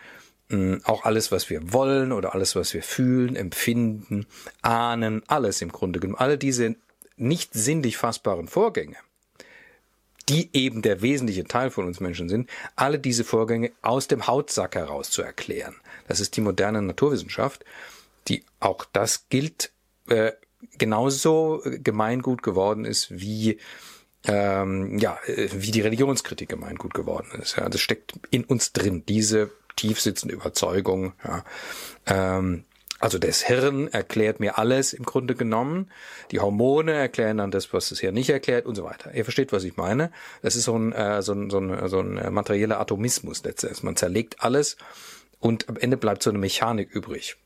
auch 0.85 1.05
alles, 1.05 1.31
was 1.31 1.51
wir 1.51 1.75
wollen 1.75 2.11
oder 2.11 2.35
alles, 2.35 2.57
was 2.57 2.73
wir 2.73 2.83
fühlen, 2.83 3.37
empfinden, 3.37 4.27
ahnen, 4.63 5.23
alles 5.27 5.61
im 5.61 5.71
Grunde 5.71 6.01
genommen, 6.01 6.19
alle 6.19 6.39
diese 6.39 6.75
nicht 7.17 7.53
sinnlich 7.53 7.99
fassbaren 7.99 8.49
Vorgänge, 8.49 8.97
die 10.29 10.51
eben 10.53 10.83
der 10.83 11.03
wesentliche 11.03 11.45
Teil 11.45 11.71
von 11.71 11.87
uns 11.87 12.01
Menschen 12.01 12.29
sind, 12.29 12.51
alle 12.77 12.99
diese 12.99 13.25
Vorgänge 13.25 13.73
aus 13.83 14.09
dem 14.09 14.27
Hautsack 14.27 14.75
heraus 14.75 15.11
zu 15.11 15.23
erklären. 15.23 15.77
Das 16.07 16.21
ist 16.21 16.37
die 16.37 16.41
moderne 16.41 16.83
Naturwissenschaft, 16.83 17.65
die 18.29 18.45
auch 18.61 18.85
das 18.93 19.29
gilt, 19.29 19.73
äh, 20.09 20.33
genauso 20.77 21.63
gemeingut 21.65 22.43
geworden 22.43 22.85
ist 22.85 23.11
wie 23.11 23.59
ähm, 24.25 24.99
ja, 24.99 25.19
äh, 25.27 25.49
wie 25.53 25.71
die 25.71 25.81
Religionskritik 25.81 26.49
gemeingut 26.49 26.93
geworden 26.93 27.41
ist. 27.41 27.57
Ja, 27.57 27.69
das 27.69 27.81
steckt 27.81 28.15
in 28.31 28.45
uns 28.45 28.73
drin, 28.73 29.05
diese 29.07 29.51
tiefsitzende 29.77 30.35
Überzeugung. 30.35 31.13
Ja. 31.25 31.45
Ähm, 32.07 32.65
also 33.01 33.19
das 33.19 33.43
Hirn 33.43 33.89
erklärt 33.89 34.41
mir 34.41 34.59
alles 34.59 34.93
im 34.93 35.05
Grunde 35.05 35.35
genommen. 35.35 35.91
Die 36.33 36.41
Hormone 36.41 36.93
erklären 36.93 37.39
dann 37.39 37.51
das, 37.51 37.73
was 37.73 37.91
das 37.91 38.01
Hirn 38.01 38.15
nicht 38.15 38.31
erklärt 38.31 38.67
und 38.67 38.75
so 38.75 38.85
weiter. 38.85 39.15
Ihr 39.15 39.25
versteht, 39.25 39.53
was 39.53 39.63
ich 39.65 39.77
meine. 39.77 40.11
Das 40.43 40.57
ist 40.57 40.65
so 40.65 40.77
ein, 40.77 40.93
äh, 40.93 41.23
so 41.23 41.33
ein, 41.33 41.49
so 41.51 41.59
ein, 41.59 41.89
so 41.89 42.01
ein 42.01 42.33
materieller 42.33 42.81
Atomismus 42.81 43.45
letztendlich. 43.45 43.85
Man 43.85 43.97
zerlegt 43.97 44.43
alles 44.43 44.77
und 45.39 45.69
am 45.69 45.77
Ende 45.77 45.97
bleibt 45.97 46.23
so 46.23 46.31
eine 46.31 46.39
Mechanik 46.39 46.91
übrig. 46.91 47.37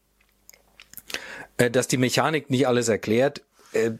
Äh, 1.58 1.70
dass 1.70 1.86
die 1.86 1.98
Mechanik 1.98 2.48
nicht 2.48 2.66
alles 2.66 2.88
erklärt, 2.88 3.42
äh, 3.72 3.92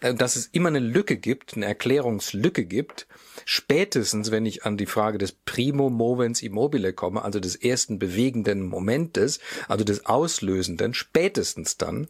äh 0.00 0.14
dass 0.14 0.36
es 0.36 0.46
immer 0.46 0.68
eine 0.68 0.78
Lücke 0.78 1.16
gibt, 1.16 1.56
eine 1.56 1.66
Erklärungslücke 1.66 2.66
gibt, 2.66 3.06
Spätestens, 3.44 4.30
wenn 4.30 4.46
ich 4.46 4.64
an 4.64 4.76
die 4.76 4.86
Frage 4.86 5.18
des 5.18 5.32
Primo 5.32 5.90
Movens 5.90 6.42
Immobile 6.42 6.92
komme, 6.92 7.22
also 7.22 7.40
des 7.40 7.56
ersten 7.56 7.98
bewegenden 7.98 8.62
Momentes, 8.62 9.40
also 9.68 9.84
des 9.84 10.06
Auslösenden, 10.06 10.94
spätestens 10.94 11.76
dann, 11.76 12.08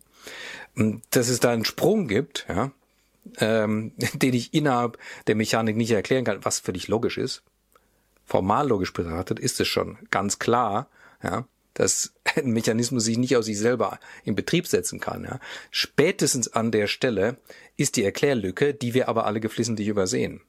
hm, 0.75 1.02
dass 1.11 1.28
es 1.28 1.40
da 1.40 1.50
einen 1.50 1.64
Sprung 1.64 2.09
gibt, 2.09 2.47
ja, 2.49 2.73
ähm, 3.38 3.92
den 4.14 4.35
ich 4.35 4.54
innerhalb 4.54 4.99
der 5.26 5.35
Mechanik 5.35 5.76
nicht 5.76 5.90
erklären 5.90 6.25
kann, 6.25 6.45
was 6.45 6.61
völlig 6.61 6.88
logisch 6.88 7.18
ist. 7.18 7.42
Formal 8.25 8.68
logisch 8.68 8.92
betrachtet 8.92 9.38
ist 9.38 9.61
es 9.61 9.68
schon 9.68 9.99
ganz 10.11 10.38
klar, 10.38 10.88
ja, 11.23 11.47
dass 11.75 12.12
ein 12.37 12.50
Mechanismus 12.50 13.04
sich 13.04 13.18
nicht 13.18 13.37
aus 13.37 13.47
sich 13.47 13.59
selber 13.59 14.00
in 14.25 14.35
Betrieb 14.35 14.66
setzen 14.66 15.00
kann. 15.00 15.25
Ja. 15.25 15.40
Spätestens 15.71 16.52
an 16.52 16.73
der 16.73 16.87
Stelle 16.87 17.37
ist 17.76 17.97
die 17.97 18.04
Erklärlücke, 18.04 18.75
die 18.75 18.95
wir 18.95 19.09
aber 19.09 19.26
alle 19.26 19.40
geflissentlich 19.40 19.88
übersehen. 19.88 20.40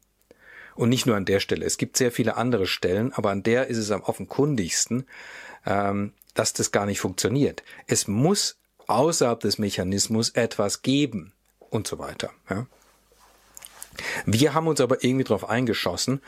Und 0.78 0.90
nicht 0.90 1.06
nur 1.06 1.16
an 1.16 1.26
der 1.26 1.40
Stelle. 1.40 1.66
Es 1.66 1.78
gibt 1.78 1.98
sehr 1.98 2.12
viele 2.12 2.38
andere 2.38 2.68
Stellen, 2.68 3.12
aber 3.12 3.32
an 3.32 3.44
der 3.44 3.68
ist 3.68 3.78
es 3.78 3.92
am 3.92 4.04
offenkundigsten, 4.04 5.06
ähm, 5.66 6.14
dass 6.36 6.54
das 6.54 6.72
gar 6.72 6.86
nicht 6.86 7.00
funktioniert. 7.00 7.64
Es 7.88 8.08
muss 8.08 8.60
außerhalb 8.86 9.40
des 9.40 9.58
Mechanismus 9.58 10.30
etwas 10.30 10.84
geben 10.84 11.34
und 11.72 11.88
so 11.88 12.00
weiter. 12.00 12.32
Ja. 12.50 12.68
Wir 14.26 14.54
haben 14.54 14.68
uns 14.68 14.80
aber 14.80 15.04
irgendwie 15.04 15.24
darauf 15.24 15.50
eingeschossen, 15.50 16.22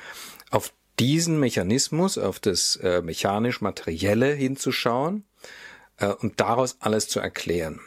auf 0.50 0.74
diesen 0.98 1.40
Mechanismus, 1.40 2.18
auf 2.18 2.40
das 2.40 2.76
äh, 2.78 3.02
mechanisch-materielle 3.02 4.34
hinzuschauen 4.34 5.26
äh, 5.98 6.08
und 6.08 6.40
daraus 6.40 6.78
alles 6.80 7.08
zu 7.08 7.20
erklären, 7.20 7.80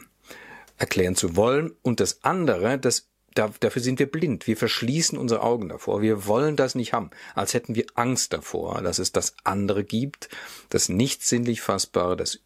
erklären 0.77 1.15
zu 1.15 1.35
wollen. 1.35 1.75
Und 1.81 1.99
das 1.99 2.23
andere, 2.23 2.79
das 2.79 3.09
da, 3.35 3.51
dafür 3.59 3.81
sind 3.81 3.99
wir 3.99 4.09
blind. 4.09 4.47
Wir 4.47 4.57
verschließen 4.57 5.17
unsere 5.17 5.41
Augen 5.41 5.69
davor. 5.69 6.01
Wir 6.01 6.27
wollen 6.27 6.55
das 6.55 6.75
nicht 6.75 6.93
haben. 6.93 7.09
Als 7.35 7.53
hätten 7.53 7.75
wir 7.75 7.85
Angst 7.95 8.33
davor, 8.33 8.81
dass 8.81 8.99
es 8.99 9.11
das 9.11 9.35
andere 9.43 9.83
gibt, 9.83 10.29
das 10.69 10.89
nicht 10.89 11.23
sinnlich 11.23 11.61
fassbare, 11.61 12.17
das 12.17 12.39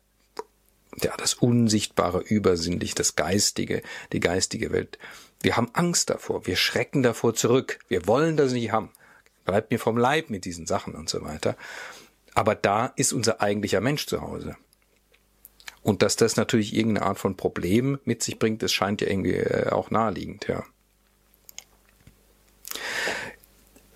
ja, 1.03 1.15
das 1.17 1.35
Unsichtbare, 1.35 2.21
Übersinnlich, 2.21 2.95
das 2.95 3.15
Geistige, 3.15 3.83
die 4.13 4.19
geistige 4.19 4.71
Welt. 4.71 4.97
Wir 5.41 5.55
haben 5.55 5.69
Angst 5.73 6.09
davor. 6.09 6.47
Wir 6.47 6.55
schrecken 6.55 7.03
davor 7.03 7.35
zurück. 7.35 7.79
Wir 7.87 8.07
wollen 8.07 8.35
das 8.35 8.51
nicht 8.53 8.71
haben. 8.71 8.91
Bleibt 9.45 9.69
mir 9.69 9.79
vom 9.79 9.97
Leib 9.97 10.29
mit 10.29 10.45
diesen 10.45 10.65
Sachen 10.65 10.95
und 10.95 11.07
so 11.07 11.21
weiter. 11.21 11.55
Aber 12.33 12.55
da 12.55 12.87
ist 12.95 13.13
unser 13.13 13.41
eigentlicher 13.41 13.81
Mensch 13.81 14.07
zu 14.07 14.21
Hause. 14.21 14.55
Und 15.83 16.01
dass 16.01 16.15
das 16.15 16.35
natürlich 16.35 16.75
irgendeine 16.75 17.05
Art 17.05 17.19
von 17.19 17.37
Problem 17.37 17.99
mit 18.03 18.21
sich 18.23 18.39
bringt, 18.39 18.61
das 18.61 18.73
scheint 18.73 19.01
ja 19.01 19.07
irgendwie 19.07 19.35
äh, 19.35 19.69
auch 19.69 19.89
naheliegend, 19.89 20.47
ja. 20.47 20.63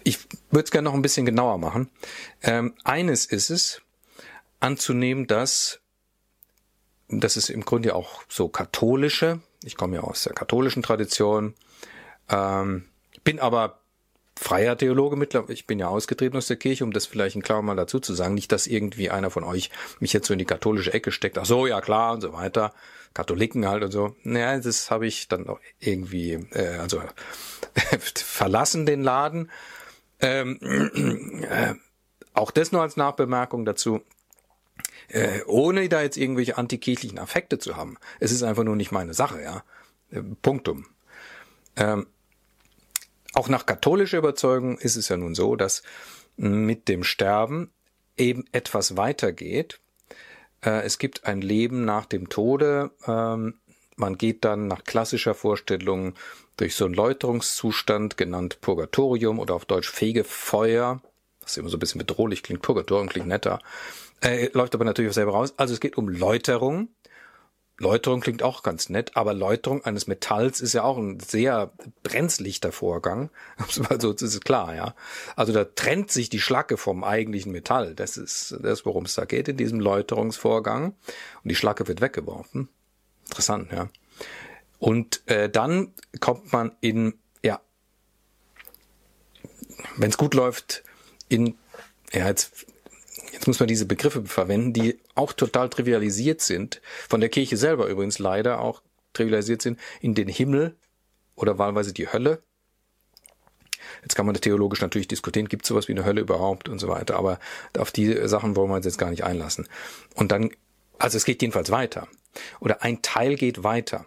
Ich 0.04 0.20
würde 0.50 0.66
es 0.66 0.72
gerne 0.72 0.90
noch 0.90 0.96
ein 0.96 1.02
bisschen 1.02 1.26
genauer 1.26 1.58
machen. 1.58 1.90
Ähm, 2.42 2.74
eines 2.84 3.26
ist 3.26 3.50
es, 3.50 3.82
anzunehmen, 4.60 5.28
dass 5.28 5.80
das 7.20 7.36
ist 7.38 7.50
im 7.50 7.66
Grunde 7.66 7.90
ja 7.90 7.96
auch 7.96 8.24
so 8.30 8.48
katholische, 8.48 9.42
ich 9.64 9.76
komme 9.76 9.98
ja 9.98 10.02
aus 10.02 10.24
der 10.24 10.34
katholischen 10.34 10.82
Tradition, 10.82 11.56
ähm, 12.30 12.86
bin 13.24 13.40
aber 13.40 13.82
freier 14.40 14.78
Theologe 14.78 15.18
mittlerweile, 15.18 15.54
ich 15.54 15.68
bin 15.68 15.78
ja 15.78 15.88
ausgetreten 15.88 16.38
aus 16.38 16.48
der 16.48 16.58
Kirche, 16.58 16.84
um 16.84 16.94
das 16.94 17.06
vielleicht 17.06 17.36
ein 17.36 17.42
klar 17.42 17.62
mal 17.62 17.76
dazu 17.76 18.00
zu 18.00 18.14
sagen, 18.14 18.34
nicht, 18.34 18.52
dass 18.52 18.66
irgendwie 18.66 19.10
einer 19.10 19.30
von 19.30 19.44
euch 19.44 19.70
mich 20.00 20.14
jetzt 20.14 20.28
so 20.28 20.34
in 20.34 20.40
die 20.40 20.46
katholische 20.46 20.94
Ecke 20.94 21.12
steckt, 21.12 21.38
ach 21.38 21.46
so, 21.46 21.68
ja 21.68 21.82
klar 21.82 22.14
und 22.14 22.22
so 22.22 22.34
weiter, 22.34 22.74
Katholiken 23.14 23.68
halt 23.68 23.84
und 23.84 23.92
so. 23.92 24.16
Naja, 24.24 24.58
das 24.60 24.90
habe 24.92 25.08
ich 25.08 25.28
dann 25.28 25.46
irgendwie, 25.80 26.34
äh, 26.52 26.78
also 26.78 27.02
verlassen 28.16 28.86
den 28.86 29.04
Laden. 29.04 29.52
Ähm, 30.20 31.44
äh, 31.50 31.74
auch 32.34 32.52
das 32.52 32.72
nur 32.72 32.82
als 32.82 32.98
Nachbemerkung 32.98 33.66
dazu. 33.66 34.02
Äh, 35.10 35.42
ohne 35.46 35.90
da 35.90 36.02
jetzt 36.02 36.18
irgendwelche 36.18 36.58
antikirchlichen 36.58 37.20
Affekte 37.20 37.60
zu 37.60 37.76
haben. 37.76 37.98
Es 38.20 38.32
ist 38.32 38.44
einfach 38.44 38.64
nur 38.64 38.76
nicht 38.76 38.92
meine 38.92 39.14
Sache, 39.14 39.42
ja. 39.42 39.64
Äh, 40.12 40.22
Punktum. 40.42 40.86
Ähm, 41.76 42.08
auch 43.34 43.50
nach 43.50 43.66
katholischer 43.66 44.20
Überzeugung 44.20 44.78
ist 44.78 44.96
es 44.96 45.10
ja 45.10 45.18
nun 45.18 45.36
so, 45.36 45.56
dass 45.56 45.84
mit 46.38 46.88
dem 46.88 47.04
Sterben 47.04 47.72
eben 48.18 48.46
etwas 48.52 48.98
weitergeht. 48.98 49.80
Äh, 50.64 50.84
es 50.84 50.98
gibt 50.98 51.26
ein 51.26 51.42
Leben 51.42 51.86
nach 51.86 52.06
dem 52.06 52.30
Tode. 52.30 52.92
Ähm, 53.08 53.60
man 53.96 54.18
geht 54.18 54.46
dann 54.46 54.68
nach 54.68 54.84
klassischer 54.84 55.34
Vorstellung 55.34 56.16
durch 56.58 56.76
so 56.76 56.86
einen 56.86 56.94
Läuterungszustand, 56.94 58.18
genannt 58.18 58.60
Purgatorium 58.62 59.40
oder 59.40 59.56
auf 59.56 59.66
Deutsch 59.66 59.90
Fegefeuer, 59.90 61.02
was 61.42 61.58
immer 61.58 61.70
so 61.70 61.78
ein 61.78 61.80
bisschen 61.80 62.00
bedrohlich 62.00 62.44
klingt. 62.44 62.62
Purgatorium 62.62 63.10
klingt 63.10 63.28
netter. 63.28 63.60
Äh, 64.22 64.50
läuft 64.54 64.76
aber 64.76 64.86
natürlich 64.86 65.10
auch 65.12 65.16
selber 65.16 65.34
raus. 65.34 65.54
Also 65.58 65.74
es 65.74 65.80
geht 65.80 65.98
um 65.98 66.08
Läuterung. 66.08 66.90
Läuterung 67.82 68.22
klingt 68.22 68.44
auch 68.44 68.64
ganz 68.64 68.90
nett, 68.90 69.18
aber 69.18 69.34
Läuterung 69.34 69.84
eines 69.84 70.06
Metalls 70.08 70.62
ist 70.62 70.74
ja 70.74 70.84
auch 70.84 70.98
ein 70.98 71.20
sehr 71.20 71.72
brenzlichter 72.04 72.72
Vorgang. 72.72 73.30
Also 73.90 74.14
das 74.14 74.22
ist 74.22 74.46
klar, 74.46 74.76
ja. 74.76 74.96
Also 75.36 75.52
da 75.52 75.66
trennt 75.66 76.12
sich 76.12 76.30
die 76.30 76.40
Schlacke 76.40 76.78
vom 76.78 77.04
eigentlichen 77.04 77.52
Metall. 77.52 77.96
Das 77.96 78.18
ist 78.18 78.56
das, 78.62 78.86
worum 78.86 79.06
es 79.06 79.16
da 79.16 79.26
geht 79.26 79.48
in 79.48 79.58
diesem 79.58 79.80
Läuterungsvorgang. 79.80 80.96
Und 81.44 81.50
die 81.50 81.56
Schlacke 81.56 81.88
wird 81.88 82.02
weggeworfen. 82.02 82.70
Interessant, 83.26 83.72
ja. 83.72 83.90
Und 84.80 85.28
äh, 85.28 85.50
dann 85.50 85.94
kommt 86.20 86.54
man 86.54 86.72
in, 86.82 87.16
ja, 87.44 87.60
wenn 89.98 90.10
es 90.10 90.18
gut 90.18 90.34
läuft, 90.34 90.84
in, 91.30 91.58
ja, 92.14 92.28
jetzt 92.28 92.66
jetzt 93.32 93.48
muss 93.48 93.60
man 93.60 93.68
diese 93.68 93.86
Begriffe 93.86 94.24
verwenden, 94.26 94.74
die 94.74 95.00
auch 95.16 95.34
total 95.34 95.70
trivialisiert 95.70 96.42
sind, 96.42 96.82
von 97.10 97.20
der 97.20 97.30
Kirche 97.30 97.58
selber 97.58 97.88
übrigens 97.88 98.20
leider 98.20 98.62
auch 98.62 98.82
trivialisiert 99.14 99.62
sind, 99.62 99.80
in 100.00 100.16
den 100.16 100.28
Himmel 100.28 100.76
oder 101.36 101.58
wahlweise 101.58 101.94
die 101.94 102.12
Hölle. 102.12 102.42
Jetzt 104.04 104.16
kann 104.16 104.26
man 104.26 104.34
das 104.34 104.42
theologisch 104.42 104.82
natürlich 104.82 105.08
diskutieren, 105.08 105.48
gibt 105.48 105.64
es 105.64 105.70
sowas 105.70 105.88
wie 105.88 105.94
eine 105.94 106.06
Hölle 106.06 106.22
überhaupt 106.22 106.70
und 106.70 106.80
so 106.80 106.88
weiter, 106.88 107.18
aber 107.18 107.40
auf 107.78 107.92
die 107.92 108.28
Sachen 108.28 108.56
wollen 108.56 108.70
wir 108.70 108.76
uns 108.76 108.86
jetzt 108.86 108.98
gar 108.98 109.10
nicht 109.10 109.24
einlassen. 109.24 109.68
Und 110.16 110.32
dann, 110.32 110.52
also 110.98 111.18
es 111.18 111.26
geht 111.26 111.42
jedenfalls 111.42 111.72
weiter. 111.72 112.08
Oder 112.60 112.84
ein 112.84 113.02
Teil 113.02 113.36
geht 113.36 113.64
weiter. 113.64 114.06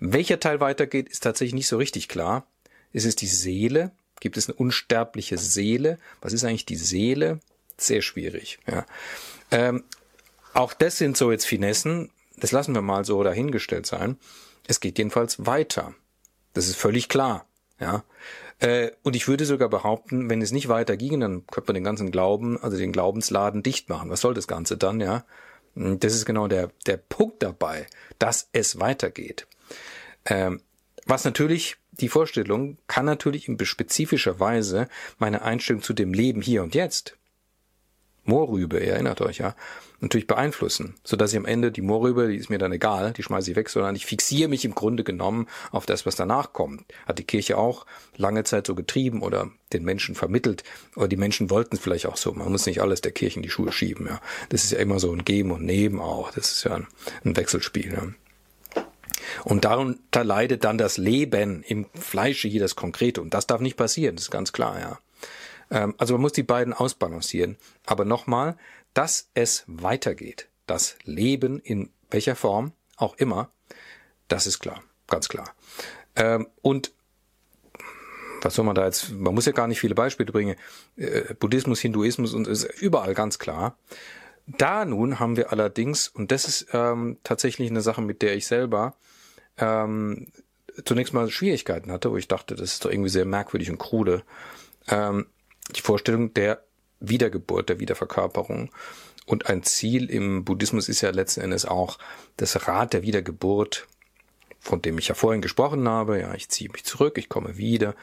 Welcher 0.00 0.40
Teil 0.40 0.60
weitergeht, 0.60 1.08
ist 1.08 1.22
tatsächlich 1.22 1.54
nicht 1.54 1.68
so 1.68 1.76
richtig 1.76 2.08
klar. 2.08 2.46
Ist 2.92 3.06
es 3.06 3.14
die 3.14 3.28
Seele? 3.28 3.92
Gibt 4.18 4.36
es 4.36 4.48
eine 4.48 4.56
unsterbliche 4.56 5.38
Seele? 5.38 5.98
Was 6.20 6.32
ist 6.32 6.44
eigentlich 6.44 6.66
die 6.66 6.76
Seele? 6.76 7.40
sehr 7.82 8.02
schwierig. 8.02 8.58
Ja. 8.66 8.86
Ähm, 9.50 9.84
auch 10.54 10.72
das 10.72 10.98
sind 10.98 11.16
so 11.16 11.30
jetzt 11.30 11.46
Finessen, 11.46 12.10
das 12.36 12.52
lassen 12.52 12.74
wir 12.74 12.82
mal 12.82 13.04
so 13.04 13.22
dahingestellt 13.22 13.86
sein. 13.86 14.18
Es 14.66 14.80
geht 14.80 14.98
jedenfalls 14.98 15.46
weiter. 15.46 15.94
Das 16.54 16.68
ist 16.68 16.76
völlig 16.76 17.08
klar. 17.08 17.46
Ja. 17.78 18.04
Äh, 18.58 18.90
und 19.02 19.16
ich 19.16 19.26
würde 19.26 19.46
sogar 19.46 19.68
behaupten, 19.68 20.28
wenn 20.28 20.42
es 20.42 20.52
nicht 20.52 20.68
weiter 20.68 20.96
ging, 20.96 21.20
dann 21.20 21.46
könnte 21.46 21.68
man 21.68 21.74
den 21.74 21.84
ganzen 21.84 22.10
Glauben, 22.10 22.62
also 22.62 22.76
den 22.76 22.92
Glaubensladen 22.92 23.62
dicht 23.62 23.88
machen. 23.88 24.10
Was 24.10 24.20
soll 24.20 24.34
das 24.34 24.46
Ganze 24.46 24.76
dann, 24.76 25.00
ja? 25.00 25.24
Das 25.74 26.14
ist 26.14 26.26
genau 26.26 26.48
der, 26.48 26.70
der 26.86 26.96
Punkt 26.96 27.42
dabei, 27.42 27.86
dass 28.18 28.48
es 28.52 28.80
weitergeht. 28.80 29.46
Ähm, 30.26 30.60
was 31.06 31.24
natürlich 31.24 31.76
die 31.92 32.08
Vorstellung 32.08 32.76
kann 32.86 33.04
natürlich 33.04 33.48
in 33.48 33.58
spezifischer 33.64 34.40
Weise 34.40 34.88
meine 35.18 35.42
Einstellung 35.42 35.82
zu 35.82 35.92
dem 35.92 36.12
Leben 36.12 36.42
hier 36.42 36.62
und 36.62 36.74
jetzt 36.74 37.16
Moorrübe, 38.30 38.78
ihr 38.78 38.92
erinnert 38.92 39.20
euch 39.20 39.38
ja, 39.38 39.54
natürlich 40.00 40.26
beeinflussen, 40.26 40.94
so 41.04 41.16
dass 41.16 41.32
ich 41.32 41.36
am 41.36 41.44
Ende 41.44 41.72
die 41.72 41.82
Moorrübe, 41.82 42.28
die 42.28 42.36
ist 42.36 42.48
mir 42.48 42.58
dann 42.58 42.72
egal, 42.72 43.12
die 43.12 43.22
schmeiße 43.22 43.50
ich 43.50 43.56
weg, 43.56 43.68
sondern 43.68 43.96
ich 43.96 44.06
fixiere 44.06 44.48
mich 44.48 44.64
im 44.64 44.74
Grunde 44.74 45.04
genommen 45.04 45.48
auf 45.72 45.84
das, 45.84 46.06
was 46.06 46.16
danach 46.16 46.52
kommt. 46.52 46.84
Hat 47.06 47.18
die 47.18 47.24
Kirche 47.24 47.58
auch 47.58 47.86
lange 48.16 48.44
Zeit 48.44 48.66
so 48.66 48.74
getrieben 48.74 49.20
oder 49.22 49.50
den 49.72 49.84
Menschen 49.84 50.14
vermittelt, 50.14 50.64
oder 50.96 51.08
die 51.08 51.16
Menschen 51.16 51.50
wollten 51.50 51.76
es 51.76 51.82
vielleicht 51.82 52.06
auch 52.06 52.16
so. 52.16 52.32
Man 52.32 52.50
muss 52.50 52.66
nicht 52.66 52.80
alles 52.80 53.00
der 53.00 53.12
Kirche 53.12 53.36
in 53.36 53.42
die 53.42 53.50
Schuhe 53.50 53.72
schieben, 53.72 54.06
ja. 54.06 54.20
Das 54.48 54.64
ist 54.64 54.72
ja 54.72 54.78
immer 54.78 55.00
so 55.00 55.12
ein 55.12 55.24
Geben 55.24 55.50
und 55.50 55.64
Nehmen 55.64 56.00
auch. 56.00 56.30
Das 56.30 56.50
ist 56.52 56.64
ja 56.64 56.76
ein, 56.76 56.86
ein 57.24 57.36
Wechselspiel, 57.36 57.92
ja. 57.92 58.06
Und 59.44 59.64
darunter 59.64 60.24
leidet 60.24 60.64
dann 60.64 60.78
das 60.78 60.96
Leben 60.98 61.62
im 61.62 61.86
Fleische 61.94 62.48
hier 62.48 62.60
das 62.60 62.76
Konkrete. 62.76 63.20
Und 63.20 63.34
das 63.34 63.46
darf 63.46 63.60
nicht 63.60 63.76
passieren, 63.76 64.16
das 64.16 64.24
ist 64.24 64.30
ganz 64.30 64.52
klar, 64.52 64.80
ja. 64.80 64.98
Ähm, 65.70 65.94
also 65.98 66.14
man 66.14 66.22
muss 66.22 66.32
die 66.32 66.42
beiden 66.42 66.72
ausbalancieren. 66.72 67.56
Aber 67.86 68.04
nochmal, 68.04 68.56
dass 68.94 69.30
es 69.34 69.64
weitergeht, 69.66 70.48
das 70.66 70.96
Leben 71.04 71.58
in 71.60 71.90
welcher 72.10 72.36
Form 72.36 72.72
auch 72.96 73.16
immer, 73.16 73.50
das 74.28 74.46
ist 74.46 74.58
klar, 74.58 74.82
ganz 75.06 75.28
klar. 75.28 75.54
Ähm, 76.16 76.48
und 76.62 76.92
was 78.42 78.54
soll 78.54 78.64
man 78.64 78.74
da 78.74 78.86
jetzt, 78.86 79.10
man 79.10 79.34
muss 79.34 79.46
ja 79.46 79.52
gar 79.52 79.66
nicht 79.66 79.80
viele 79.80 79.94
Beispiele 79.94 80.32
bringen, 80.32 80.56
äh, 80.96 81.34
Buddhismus, 81.34 81.80
Hinduismus 81.80 82.34
und 82.34 82.46
ist 82.46 82.64
überall 82.80 83.14
ganz 83.14 83.38
klar. 83.38 83.76
Da 84.46 84.84
nun 84.84 85.20
haben 85.20 85.36
wir 85.36 85.52
allerdings, 85.52 86.08
und 86.08 86.32
das 86.32 86.46
ist 86.46 86.68
ähm, 86.72 87.18
tatsächlich 87.22 87.70
eine 87.70 87.82
Sache, 87.82 88.02
mit 88.02 88.22
der 88.22 88.34
ich 88.34 88.46
selber 88.46 88.96
ähm, 89.58 90.28
zunächst 90.84 91.12
mal 91.12 91.30
Schwierigkeiten 91.30 91.92
hatte, 91.92 92.10
wo 92.10 92.16
ich 92.16 92.28
dachte, 92.28 92.54
das 92.54 92.72
ist 92.72 92.84
doch 92.84 92.90
irgendwie 92.90 93.10
sehr 93.10 93.26
merkwürdig 93.26 93.70
und 93.70 93.78
krude. 93.78 94.24
Ähm, 94.88 95.26
die 95.72 95.80
Vorstellung 95.80 96.34
der 96.34 96.62
Wiedergeburt, 97.00 97.68
der 97.68 97.80
Wiederverkörperung. 97.80 98.70
Und 99.26 99.46
ein 99.48 99.62
Ziel 99.62 100.10
im 100.10 100.44
Buddhismus 100.44 100.88
ist 100.88 101.00
ja 101.00 101.10
letzten 101.10 101.40
Endes 101.40 101.64
auch 101.64 101.98
das 102.36 102.66
Rad 102.66 102.92
der 102.92 103.02
Wiedergeburt, 103.02 103.86
von 104.58 104.82
dem 104.82 104.98
ich 104.98 105.08
ja 105.08 105.14
vorhin 105.14 105.42
gesprochen 105.42 105.88
habe. 105.88 106.20
Ja, 106.20 106.34
ich 106.34 106.48
ziehe 106.48 106.70
mich 106.70 106.84
zurück, 106.84 107.16
ich 107.16 107.28
komme 107.28 107.56
wieder, 107.56 107.94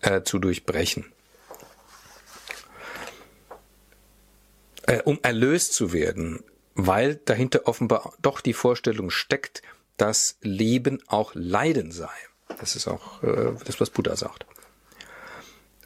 äh, 0.00 0.22
zu 0.22 0.38
durchbrechen. 0.38 1.06
Äh, 4.86 5.02
um 5.02 5.18
erlöst 5.22 5.74
zu 5.74 5.92
werden, 5.92 6.42
weil 6.74 7.14
dahinter 7.14 7.62
offenbar 7.66 8.12
doch 8.20 8.40
die 8.40 8.52
Vorstellung 8.52 9.10
steckt, 9.10 9.62
dass 9.96 10.36
Leben 10.40 11.00
auch 11.06 11.32
Leiden 11.34 11.92
sei. 11.92 12.10
Das 12.58 12.76
ist 12.76 12.88
auch 12.88 13.22
äh, 13.22 13.52
das, 13.64 13.80
was 13.80 13.90
Buddha 13.90 14.16
sagt. 14.16 14.46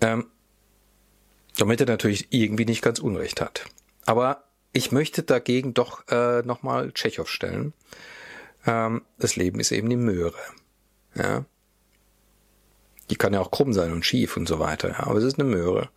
Ähm, 0.01 0.27
damit 1.59 1.81
er 1.81 1.87
natürlich 1.87 2.29
irgendwie 2.31 2.65
nicht 2.65 2.83
ganz 2.83 2.99
Unrecht 2.99 3.41
hat. 3.41 3.67
Aber 4.05 4.45
ich 4.73 4.93
möchte 4.93 5.23
dagegen 5.23 5.75
doch 5.75 6.07
äh, 6.09 6.43
nochmal 6.43 6.93
Tschechow 6.93 7.29
stellen. 7.29 7.73
Ähm, 8.67 9.03
das 9.19 9.37
Leben 9.37 9.59
ist 9.61 9.73
eben 9.73 9.89
die 9.89 9.97
Möhre. 9.97 10.39
Ja? 11.15 11.45
Die 13.09 13.17
kann 13.17 13.33
ja 13.33 13.41
auch 13.41 13.51
krumm 13.51 13.73
sein 13.73 13.93
und 13.93 14.05
schief 14.05 14.37
und 14.37 14.47
so 14.47 14.59
weiter, 14.59 14.91
ja? 14.91 15.01
aber 15.07 15.19
es 15.19 15.25
ist 15.25 15.39
eine 15.39 15.49
Möhre. 15.49 15.89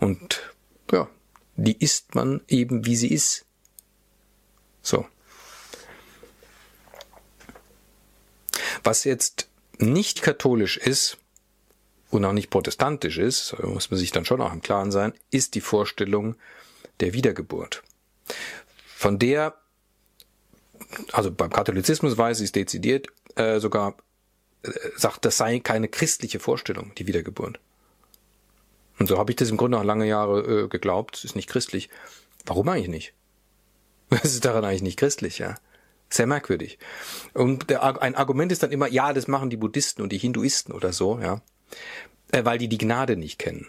Und 0.00 0.54
ja, 0.90 1.08
die 1.56 1.76
isst 1.78 2.14
man 2.14 2.40
eben, 2.48 2.86
wie 2.86 2.96
sie 2.96 3.08
ist. 3.08 3.46
So. 4.82 5.06
Was 8.82 9.04
jetzt 9.04 9.48
nicht 9.78 10.22
katholisch 10.22 10.76
ist, 10.76 11.18
und 12.10 12.24
auch 12.24 12.32
nicht 12.32 12.50
protestantisch 12.50 13.18
ist, 13.18 13.56
muss 13.62 13.90
man 13.90 13.98
sich 13.98 14.12
dann 14.12 14.24
schon 14.24 14.40
auch 14.40 14.52
im 14.52 14.62
Klaren 14.62 14.90
sein, 14.90 15.12
ist 15.30 15.54
die 15.54 15.60
Vorstellung 15.60 16.36
der 17.00 17.12
Wiedergeburt. 17.12 17.82
Von 18.86 19.18
der, 19.18 19.54
also 21.12 21.30
beim 21.30 21.50
Katholizismus 21.50 22.16
weiß 22.16 22.40
ich 22.40 22.46
es 22.46 22.52
dezidiert, 22.52 23.08
äh, 23.36 23.60
sogar 23.60 23.96
äh, 24.62 24.70
sagt, 24.96 25.24
das 25.24 25.36
sei 25.36 25.60
keine 25.60 25.88
christliche 25.88 26.40
Vorstellung, 26.40 26.92
die 26.96 27.06
Wiedergeburt. 27.06 27.60
Und 28.98 29.06
so 29.06 29.18
habe 29.18 29.30
ich 29.30 29.36
das 29.36 29.50
im 29.50 29.56
Grunde 29.56 29.78
auch 29.78 29.84
lange 29.84 30.06
Jahre 30.06 30.64
äh, 30.64 30.68
geglaubt, 30.68 31.24
ist 31.24 31.36
nicht 31.36 31.48
christlich. 31.48 31.88
Warum 32.46 32.68
eigentlich 32.68 32.88
nicht? 32.88 33.14
Was 34.08 34.24
ist 34.24 34.44
daran 34.44 34.64
eigentlich 34.64 34.82
nicht 34.82 34.98
christlich, 34.98 35.38
ja? 35.38 35.56
Sehr 36.10 36.26
merkwürdig. 36.26 36.78
Und 37.34 37.68
der, 37.68 38.00
ein 38.00 38.14
Argument 38.14 38.50
ist 38.50 38.62
dann 38.62 38.72
immer, 38.72 38.88
ja, 38.88 39.12
das 39.12 39.28
machen 39.28 39.50
die 39.50 39.58
Buddhisten 39.58 40.00
und 40.00 40.10
die 40.10 40.16
Hinduisten 40.16 40.72
oder 40.72 40.94
so, 40.94 41.20
ja 41.20 41.42
äh, 42.32 42.44
weil 42.44 42.58
die 42.58 42.68
die 42.68 42.78
Gnade 42.78 43.16
nicht 43.16 43.38
kennen. 43.38 43.66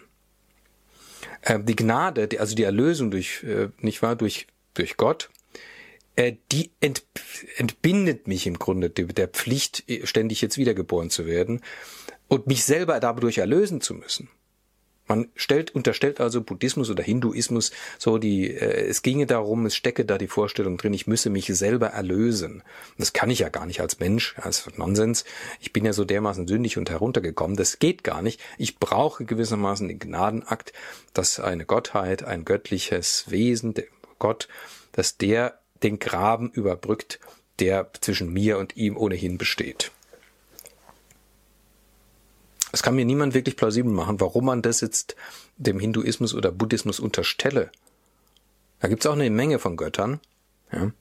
Äh, 1.42 1.60
die 1.60 1.76
Gnade, 1.76 2.28
die, 2.28 2.38
also 2.38 2.54
die 2.54 2.64
Erlösung 2.64 3.10
durch, 3.10 3.42
äh, 3.44 3.68
nicht 3.78 4.02
wahr, 4.02 4.16
durch, 4.16 4.46
durch 4.74 4.96
Gott, 4.96 5.30
äh, 6.16 6.34
die 6.52 6.70
ent, 6.80 7.04
entbindet 7.56 8.28
mich 8.28 8.46
im 8.46 8.58
Grunde 8.58 8.90
der 8.90 9.28
Pflicht, 9.28 9.84
ständig 10.04 10.40
jetzt 10.40 10.58
wiedergeboren 10.58 11.10
zu 11.10 11.26
werden. 11.26 11.62
und 12.28 12.46
mich 12.46 12.62
selber 12.64 13.00
dadurch 13.00 13.38
erlösen 13.38 13.80
zu 13.80 13.92
müssen. 13.92 14.28
Man 15.10 15.26
stellt, 15.34 15.74
unterstellt 15.74 16.20
also 16.20 16.40
Buddhismus 16.40 16.88
oder 16.88 17.02
Hinduismus 17.02 17.72
so 17.98 18.18
die, 18.18 18.48
äh, 18.48 18.86
es 18.86 19.02
ginge 19.02 19.26
darum, 19.26 19.66
es 19.66 19.74
stecke 19.74 20.04
da 20.04 20.18
die 20.18 20.28
Vorstellung 20.28 20.76
drin, 20.76 20.92
ich 20.92 21.08
müsse 21.08 21.30
mich 21.30 21.46
selber 21.46 21.88
erlösen. 21.88 22.62
Das 22.96 23.12
kann 23.12 23.28
ich 23.28 23.40
ja 23.40 23.48
gar 23.48 23.66
nicht 23.66 23.80
als 23.80 23.98
Mensch, 23.98 24.36
ist 24.48 24.78
Nonsens. 24.78 25.24
Ich 25.60 25.72
bin 25.72 25.84
ja 25.84 25.92
so 25.92 26.04
dermaßen 26.04 26.46
sündig 26.46 26.78
und 26.78 26.90
heruntergekommen, 26.90 27.56
das 27.56 27.80
geht 27.80 28.04
gar 28.04 28.22
nicht. 28.22 28.40
Ich 28.56 28.78
brauche 28.78 29.24
gewissermaßen 29.24 29.88
den 29.88 29.98
Gnadenakt, 29.98 30.72
dass 31.12 31.40
eine 31.40 31.64
Gottheit, 31.66 32.22
ein 32.22 32.44
göttliches 32.44 33.24
Wesen, 33.32 33.74
der 33.74 33.86
Gott, 34.20 34.46
dass 34.92 35.16
der 35.16 35.58
den 35.82 35.98
Graben 35.98 36.50
überbrückt, 36.50 37.18
der 37.58 37.90
zwischen 38.00 38.32
mir 38.32 38.58
und 38.58 38.76
ihm 38.76 38.96
ohnehin 38.96 39.38
besteht. 39.38 39.90
Es 42.72 42.82
kann 42.82 42.94
mir 42.94 43.04
niemand 43.04 43.34
wirklich 43.34 43.56
plausibel 43.56 43.92
machen, 43.92 44.20
warum 44.20 44.46
man 44.46 44.62
das 44.62 44.80
jetzt 44.80 45.16
dem 45.56 45.80
Hinduismus 45.80 46.34
oder 46.34 46.52
Buddhismus 46.52 47.00
unterstelle. 47.00 47.70
Da 48.80 48.88
gibt's 48.88 49.06
auch 49.06 49.12
eine 49.12 49.28
Menge 49.30 49.58
von 49.58 49.76
Göttern. 49.76 50.20
Ja? 50.72 50.92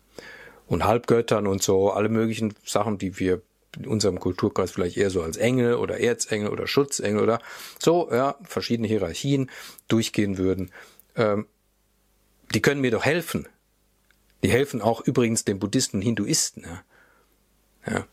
Und 0.68 0.84
Halbgöttern 0.86 1.48
und 1.48 1.64
so, 1.64 1.92
alle 1.92 2.10
möglichen 2.10 2.54
Sachen, 2.66 2.98
die 2.98 3.20
wir 3.20 3.42
in 3.78 3.88
unserem 3.88 4.20
Kulturkreis 4.20 4.72
vielleicht 4.72 4.98
eher 4.98 5.10
so 5.10 5.22
als 5.22 5.38
Engel 5.38 5.76
oder 5.76 6.00
Erzengel 6.00 6.50
oder 6.50 6.68
Schutzengel 6.68 7.22
oder 7.22 7.40
so, 7.78 8.10
ja, 8.12 8.36
verschiedene 8.44 8.88
Hierarchien 8.88 9.50
durchgehen 9.88 10.38
würden. 10.38 10.72
Ähm, 11.16 11.48
die 12.54 12.62
können 12.62 12.82
mir 12.82 12.92
doch 12.92 13.06
helfen. 13.06 13.48
Die 14.44 14.50
helfen 14.50 14.82
auch 14.82 15.02
übrigens 15.02 15.46
den 15.46 15.60
Buddhisten 15.60 15.98
und 15.98 16.02
Hinduisten. 16.02 16.64
Ja. 16.64 17.94
ja. 17.94 18.06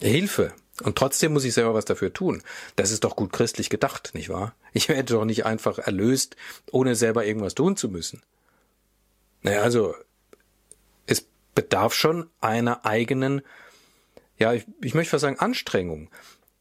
Hilfe. 0.00 0.52
Und 0.82 0.96
trotzdem 0.96 1.32
muss 1.32 1.44
ich 1.44 1.54
selber 1.54 1.74
was 1.74 1.86
dafür 1.86 2.12
tun. 2.12 2.42
Das 2.76 2.90
ist 2.90 3.04
doch 3.04 3.16
gut 3.16 3.32
christlich 3.32 3.70
gedacht, 3.70 4.10
nicht 4.14 4.28
wahr? 4.28 4.54
Ich 4.72 4.88
werde 4.88 5.14
doch 5.14 5.24
nicht 5.24 5.46
einfach 5.46 5.78
erlöst, 5.78 6.36
ohne 6.70 6.94
selber 6.94 7.24
irgendwas 7.24 7.54
tun 7.54 7.76
zu 7.76 7.88
müssen. 7.88 8.22
Naja, 9.42 9.62
also, 9.62 9.94
es 11.06 11.26
bedarf 11.54 11.94
schon 11.94 12.28
einer 12.40 12.84
eigenen, 12.84 13.42
ja, 14.38 14.52
ich, 14.52 14.66
ich 14.82 14.94
möchte 14.94 15.12
fast 15.12 15.22
sagen, 15.22 15.38
Anstrengung, 15.38 16.10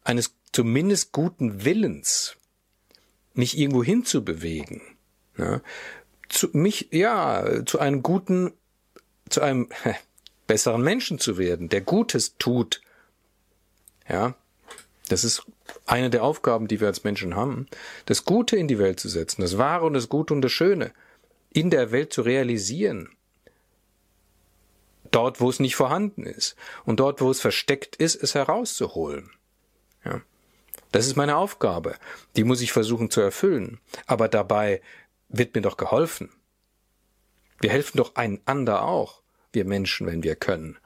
eines 0.03 0.35
zumindest 0.53 1.11
guten 1.11 1.65
Willens, 1.65 2.37
mich 3.33 3.57
irgendwo 3.57 3.83
hinzubewegen. 3.83 4.81
Ja, 5.37 5.61
zu 6.29 6.47
mich, 6.53 6.87
ja, 6.91 7.65
zu 7.65 7.79
einem 7.79 8.01
guten, 8.01 8.53
zu 9.29 9.41
einem 9.41 9.67
besseren 10.47 10.81
Menschen 10.81 11.19
zu 11.19 11.37
werden, 11.37 11.67
der 11.67 11.81
Gutes 11.81 12.37
tut, 12.37 12.81
ja, 14.07 14.35
das 15.09 15.23
ist 15.23 15.43
eine 15.85 16.09
der 16.09 16.23
Aufgaben, 16.23 16.67
die 16.67 16.79
wir 16.79 16.87
als 16.87 17.03
Menschen 17.03 17.35
haben, 17.35 17.67
das 18.05 18.25
Gute 18.25 18.57
in 18.57 18.67
die 18.67 18.79
Welt 18.79 18.99
zu 18.99 19.09
setzen, 19.09 19.41
das 19.41 19.57
Wahre 19.57 19.85
und 19.85 19.93
das 19.93 20.09
Gute 20.09 20.33
und 20.33 20.41
das 20.41 20.51
Schöne 20.51 20.91
in 21.51 21.69
der 21.69 21.91
Welt 21.91 22.11
zu 22.11 22.21
realisieren. 22.21 23.09
Dort, 25.11 25.39
wo 25.39 25.49
es 25.49 25.59
nicht 25.59 25.75
vorhanden 25.75 26.25
ist 26.25 26.55
und 26.83 26.99
dort, 26.99 27.21
wo 27.21 27.29
es 27.29 27.39
versteckt 27.39 27.95
ist, 27.95 28.15
es 28.15 28.35
herauszuholen. 28.35 29.31
Ja. 30.03 30.21
Das 30.91 31.07
ist 31.07 31.15
meine 31.15 31.37
Aufgabe. 31.37 31.95
Die 32.35 32.43
muss 32.43 32.61
ich 32.61 32.71
versuchen 32.71 33.09
zu 33.09 33.21
erfüllen. 33.21 33.79
Aber 34.07 34.27
dabei 34.27 34.81
wird 35.29 35.55
mir 35.55 35.61
doch 35.61 35.77
geholfen. 35.77 36.29
Wir 37.59 37.69
helfen 37.69 37.97
doch 37.97 38.15
einander 38.15 38.83
auch, 38.83 39.21
wir 39.53 39.65
Menschen, 39.65 40.07
wenn 40.07 40.23
wir 40.23 40.35
können. 40.35 40.77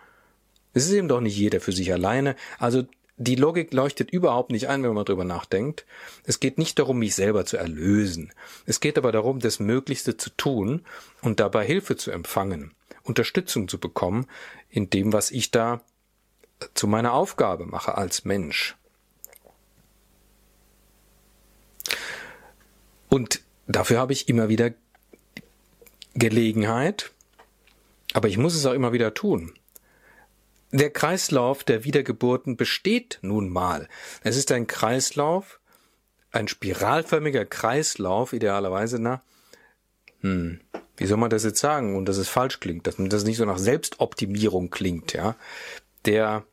Es 0.73 0.86
ist 0.86 0.91
eben 0.91 1.08
doch 1.08 1.21
nicht 1.21 1.38
jeder 1.38 1.60
für 1.60 1.71
sich 1.71 1.91
alleine. 1.91 2.36
Also 2.60 2.84
die 3.21 3.36
Logik 3.36 3.73
leuchtet 3.73 4.12
überhaupt 4.12 4.49
nicht 4.49 4.69
ein, 4.69 4.82
wenn 4.82 4.93
man 4.93 5.03
drüber 5.03 5.25
nachdenkt. 5.25 5.86
Es 6.23 6.39
geht 6.39 6.58
nicht 6.58 6.79
darum, 6.79 6.99
mich 6.99 7.15
selber 7.15 7.45
zu 7.45 7.58
erlösen. 7.58 8.32
Es 8.65 8.79
geht 8.79 8.97
aber 8.97 9.12
darum, 9.12 9.39
das 9.39 9.60
Möglichste 9.60 10.15
zu 10.15 10.29
tun 10.29 10.86
und 11.21 11.41
dabei 11.41 11.65
Hilfe 11.65 11.97
zu 11.97 12.12
empfangen, 12.12 12.71
Unterstützung 13.03 13.67
zu 13.67 13.77
bekommen 13.77 14.25
in 14.69 14.89
dem, 14.89 15.12
was 15.12 15.32
ich 15.32 15.51
da 15.51 15.82
zu 16.73 16.88
meiner 16.88 17.12
Aufgabe 17.12 17.65
mache 17.65 17.95
als 17.95 18.23
Mensch. 18.23 18.77
Und 23.10 23.41
dafür 23.67 23.99
habe 23.99 24.13
ich 24.13 24.29
immer 24.29 24.47
wieder 24.47 24.71
Gelegenheit, 26.13 27.12
aber 28.13 28.29
ich 28.29 28.38
muss 28.38 28.55
es 28.55 28.65
auch 28.65 28.73
immer 28.73 28.93
wieder 28.93 29.13
tun. 29.13 29.59
Der 30.71 30.91
Kreislauf 30.91 31.63
der 31.63 31.84
Wiedergeburten 31.84 32.55
besteht 32.55 33.19
nun 33.21 33.49
mal. 33.49 33.88
Es 34.23 34.38
ist 34.38 34.51
ein 34.51 34.67
Kreislauf, 34.67 35.60
ein 36.32 36.47
spiralförmiger 36.47 37.45
Kreislauf, 37.45 38.34
idealerweise 38.34 38.99
nach, 38.99 39.21
hm, 40.21 40.60
wie 40.97 41.05
soll 41.08 41.17
man 41.17 41.32
das 41.32 41.43
jetzt 41.43 41.60
sagen, 41.60 41.95
und 41.95 42.05
dass 42.05 42.17
es 42.17 42.29
falsch 42.29 42.60
klingt, 42.60 42.86
dass 42.86 42.97
das 42.99 43.23
nicht 43.23 43.38
so 43.38 43.45
nach 43.45 43.58
Selbstoptimierung 43.58 44.69
klingt, 44.69 45.13
ja, 45.13 45.36
der, 46.05 46.43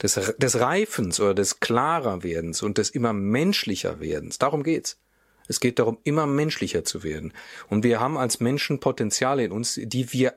des, 0.00 0.14
des 0.38 0.60
Reifens 0.60 1.20
oder 1.20 1.34
des 1.34 1.60
Klarerwerdens 1.60 2.62
und 2.62 2.78
des 2.78 2.90
immer 2.90 3.12
menschlicher 3.12 4.00
Werdens. 4.00 4.38
Darum 4.38 4.62
geht's. 4.62 4.98
Es 5.46 5.60
geht 5.60 5.78
darum, 5.78 5.98
immer 6.04 6.26
menschlicher 6.26 6.84
zu 6.84 7.02
werden. 7.02 7.34
Und 7.68 7.84
wir 7.84 8.00
haben 8.00 8.16
als 8.16 8.40
Menschen 8.40 8.80
Potenziale 8.80 9.44
in 9.44 9.52
uns, 9.52 9.78
die 9.82 10.10
wir 10.14 10.32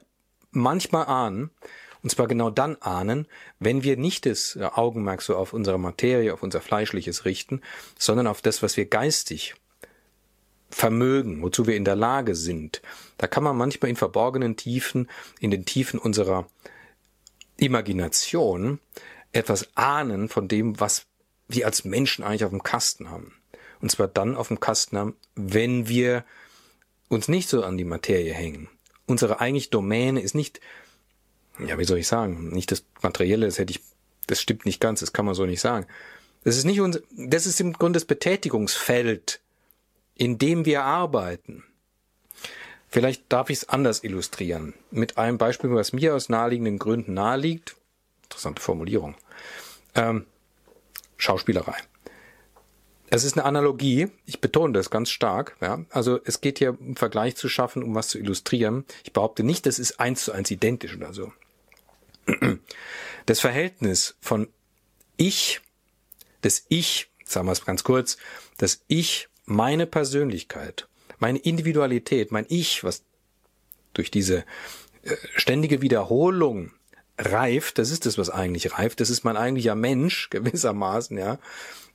manchmal 0.51 1.05
ahnen, 1.05 1.51
und 2.03 2.09
zwar 2.09 2.27
genau 2.27 2.49
dann 2.49 2.75
ahnen, 2.77 3.27
wenn 3.59 3.83
wir 3.83 3.97
nicht 3.97 4.25
das 4.25 4.55
äh, 4.55 4.63
Augenmerk 4.63 5.21
so 5.21 5.35
auf 5.35 5.53
unsere 5.53 5.79
Materie, 5.79 6.33
auf 6.33 6.43
unser 6.43 6.61
Fleischliches 6.61 7.25
richten, 7.25 7.61
sondern 7.97 8.27
auf 8.27 8.41
das, 8.41 8.61
was 8.61 8.77
wir 8.77 8.85
geistig 8.85 9.55
vermögen, 10.69 11.41
wozu 11.41 11.65
wir 11.65 11.75
in 11.75 11.85
der 11.85 11.95
Lage 11.95 12.35
sind. 12.35 12.81
Da 13.17 13.27
kann 13.27 13.43
man 13.43 13.57
manchmal 13.57 13.89
in 13.89 13.95
verborgenen 13.95 14.57
Tiefen, 14.57 15.09
in 15.39 15.51
den 15.51 15.65
Tiefen 15.65 15.99
unserer 15.99 16.47
Imagination 17.57 18.79
etwas 19.31 19.75
ahnen 19.75 20.29
von 20.29 20.47
dem, 20.47 20.79
was 20.79 21.05
wir 21.47 21.65
als 21.65 21.85
Menschen 21.85 22.23
eigentlich 22.23 22.43
auf 22.43 22.51
dem 22.51 22.63
Kasten 22.63 23.09
haben. 23.09 23.33
Und 23.79 23.91
zwar 23.91 24.07
dann 24.07 24.35
auf 24.35 24.49
dem 24.49 24.59
Kasten 24.59 24.97
haben, 24.97 25.15
wenn 25.35 25.87
wir 25.87 26.25
uns 27.09 27.27
nicht 27.27 27.47
so 27.47 27.63
an 27.63 27.77
die 27.77 27.85
Materie 27.85 28.33
hängen. 28.33 28.69
Unsere 29.05 29.39
eigentlich 29.39 29.69
Domäne 29.69 30.19
ist 30.21 30.35
nicht 30.35 30.59
ja, 31.65 31.77
wie 31.77 31.85
soll 31.85 31.97
ich 31.97 32.07
sagen, 32.07 32.49
nicht 32.49 32.71
das 32.71 32.83
Materielle, 33.01 33.45
das 33.45 33.57
hätte 33.57 33.71
ich, 33.71 33.81
das 34.27 34.41
stimmt 34.41 34.65
nicht 34.65 34.79
ganz, 34.79 34.99
das 34.99 35.13
kann 35.13 35.25
man 35.25 35.35
so 35.35 35.45
nicht 35.45 35.61
sagen. 35.61 35.85
Das 36.43 36.55
ist 36.57 36.65
nicht 36.65 36.81
unser, 36.81 37.01
das 37.11 37.45
ist 37.45 37.59
im 37.59 37.73
Grunde 37.73 37.97
das 37.97 38.05
Betätigungsfeld, 38.05 39.41
in 40.15 40.37
dem 40.37 40.65
wir 40.65 40.83
arbeiten. 40.83 41.63
Vielleicht 42.89 43.31
darf 43.31 43.49
ich 43.49 43.59
es 43.59 43.69
anders 43.69 44.03
illustrieren. 44.03 44.73
Mit 44.91 45.17
einem 45.17 45.37
Beispiel, 45.37 45.71
was 45.71 45.93
mir 45.93 46.15
aus 46.15 46.29
naheliegenden 46.29 46.79
Gründen 46.79 47.13
naheliegt. 47.13 47.75
Interessante 48.23 48.61
Formulierung. 48.61 49.15
Ähm, 49.95 50.25
Schauspielerei. 51.17 51.75
Es 53.09 53.23
ist 53.23 53.37
eine 53.37 53.45
Analogie. 53.45 54.09
Ich 54.25 54.41
betone 54.41 54.73
das 54.73 54.89
ganz 54.89 55.09
stark. 55.09 55.55
Ja? 55.61 55.83
Also 55.89 56.19
es 56.23 56.41
geht 56.41 56.59
hier 56.59 56.79
um 56.79 56.95
Vergleich 56.95 57.35
zu 57.35 57.49
schaffen, 57.49 57.83
um 57.83 57.95
was 57.95 58.09
zu 58.09 58.19
illustrieren. 58.19 58.85
Ich 59.03 59.13
behaupte 59.13 59.43
nicht, 59.43 59.65
das 59.65 59.79
ist 59.79 59.99
eins 59.99 60.23
zu 60.23 60.31
eins 60.31 60.51
identisch 60.51 60.95
oder 60.95 61.13
so. 61.13 61.31
Das 63.25 63.41
Verhältnis 63.41 64.15
von 64.21 64.47
Ich, 65.17 65.61
das 66.41 66.65
Ich, 66.69 67.09
sagen 67.25 67.47
wir 67.47 67.51
es 67.51 67.65
ganz 67.65 67.83
kurz, 67.83 68.17
das 68.57 68.83
Ich, 68.87 69.27
meine 69.45 69.85
Persönlichkeit, 69.85 70.87
meine 71.19 71.39
Individualität, 71.39 72.31
mein 72.31 72.45
Ich, 72.47 72.83
was 72.83 73.03
durch 73.93 74.11
diese 74.11 74.45
äh, 75.03 75.15
ständige 75.35 75.81
Wiederholung 75.81 76.71
reift, 77.17 77.79
das 77.79 77.91
ist 77.91 78.05
das, 78.05 78.17
was 78.17 78.29
eigentlich 78.29 78.73
reift, 78.73 78.99
das 78.99 79.09
ist 79.09 79.23
mein 79.23 79.37
eigentlicher 79.37 79.75
Mensch 79.75 80.29
gewissermaßen, 80.29 81.17
ja. 81.17 81.39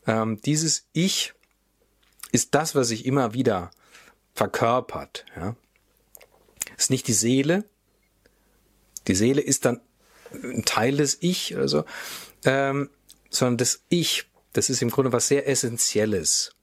Ähm, 0.07 0.41
dieses 0.43 0.87
Ich 0.93 1.33
ist 2.31 2.55
das, 2.55 2.75
was 2.75 2.89
sich 2.89 3.07
immer 3.07 3.33
wieder 3.33 3.71
verkörpert, 4.35 5.25
ja. 5.35 5.57
Ist 6.77 6.91
nicht 6.91 7.07
die 7.07 7.13
Seele. 7.13 7.65
Die 9.07 9.15
Seele 9.15 9.41
ist 9.41 9.65
dann 9.65 9.81
ein 10.43 10.65
Teil 10.65 10.97
des 10.97 11.19
Ich 11.21 11.55
oder 11.55 11.69
so, 11.69 11.85
ähm, 12.45 12.91
sondern 13.31 13.59
das 13.59 13.83
Ich, 13.89 14.25
das 14.53 14.71
ist 14.71 14.83
im 14.83 14.91
Grunde 14.91 15.13
was 15.13 15.29
sehr 15.29 15.49
Essentielles. 15.49 16.55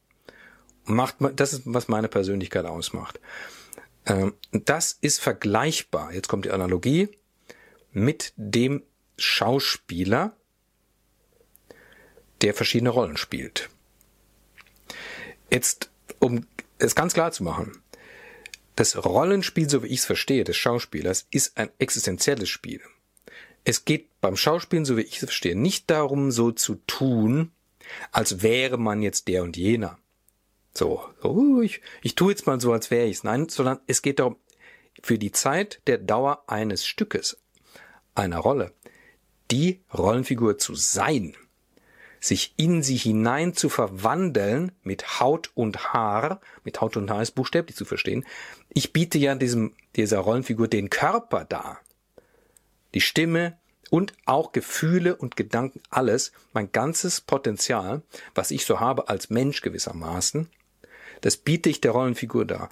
Macht, 0.85 1.17
das 1.35 1.53
ist, 1.53 1.63
was 1.65 1.87
meine 1.87 2.07
Persönlichkeit 2.07 2.65
ausmacht. 2.65 3.19
Ähm, 4.05 4.33
das 4.51 4.97
ist 5.01 5.19
vergleichbar, 5.19 6.13
jetzt 6.13 6.27
kommt 6.27 6.45
die 6.45 6.51
Analogie, 6.51 7.09
mit 7.91 8.33
dem 8.35 8.83
Schauspieler, 9.17 10.35
der 12.41 12.53
verschiedene 12.53 12.89
Rollen 12.89 13.17
spielt. 13.17 13.69
Jetzt, 15.51 15.89
um 16.19 16.45
es 16.77 16.95
ganz 16.95 17.13
klar 17.13 17.31
zu 17.31 17.43
machen, 17.43 17.81
das 18.75 19.03
Rollenspiel, 19.03 19.69
so 19.69 19.83
wie 19.83 19.87
ich 19.87 19.99
es 19.99 20.05
verstehe, 20.05 20.45
des 20.45 20.55
Schauspielers, 20.55 21.27
ist 21.31 21.57
ein 21.57 21.69
existenzielles 21.79 22.47
Spiel. 22.47 22.81
Es 23.63 23.85
geht 23.85 24.07
beim 24.21 24.35
Schauspielen, 24.35 24.85
so 24.85 24.97
wie 24.97 25.01
ich 25.01 25.17
es 25.17 25.25
verstehe, 25.25 25.55
nicht 25.55 25.89
darum, 25.89 26.31
so 26.31 26.51
zu 26.51 26.75
tun, 26.87 27.51
als 28.11 28.41
wäre 28.41 28.77
man 28.77 29.01
jetzt 29.01 29.27
der 29.27 29.43
und 29.43 29.57
jener. 29.57 29.97
So, 30.73 31.03
so 31.21 31.61
ich, 31.61 31.81
ich 32.01 32.15
tue 32.15 32.31
jetzt 32.31 32.47
mal 32.47 32.59
so, 32.61 32.71
als 32.71 32.91
wäre 32.91 33.07
ich's. 33.07 33.23
Nein, 33.23 33.49
sondern 33.49 33.79
es 33.87 34.01
geht 34.01 34.19
darum, 34.19 34.37
für 35.01 35.17
die 35.17 35.31
Zeit 35.31 35.81
der 35.87 35.97
Dauer 35.97 36.43
eines 36.47 36.85
Stückes, 36.85 37.37
einer 38.15 38.39
Rolle, 38.39 38.73
die 39.51 39.81
Rollenfigur 39.93 40.57
zu 40.57 40.75
sein, 40.75 41.35
sich 42.19 42.53
in 42.57 42.83
sie 42.83 42.97
hinein 42.97 43.53
zu 43.53 43.69
verwandeln 43.69 44.73
mit 44.83 45.19
Haut 45.19 45.51
und 45.55 45.93
Haar, 45.93 46.41
mit 46.63 46.81
Haut 46.81 46.97
und 46.97 47.09
Haar 47.09 47.21
ist 47.21 47.31
buchstäblich 47.31 47.77
zu 47.77 47.85
verstehen. 47.85 48.25
Ich 48.69 48.93
biete 48.93 49.17
ja 49.17 49.35
diesem, 49.35 49.73
dieser 49.95 50.19
Rollenfigur 50.19 50.67
den 50.67 50.89
Körper 50.89 51.45
dar, 51.45 51.79
die 52.93 53.01
Stimme 53.01 53.57
und 53.89 54.13
auch 54.25 54.51
Gefühle 54.51 55.15
und 55.15 55.35
Gedanken, 55.35 55.81
alles, 55.89 56.31
mein 56.53 56.71
ganzes 56.71 57.21
Potenzial, 57.21 58.01
was 58.35 58.51
ich 58.51 58.65
so 58.65 58.79
habe 58.79 59.09
als 59.09 59.29
Mensch 59.29 59.61
gewissermaßen, 59.61 60.49
das 61.21 61.37
biete 61.37 61.69
ich 61.69 61.81
der 61.81 61.91
Rollenfigur 61.91 62.45
dar. 62.45 62.69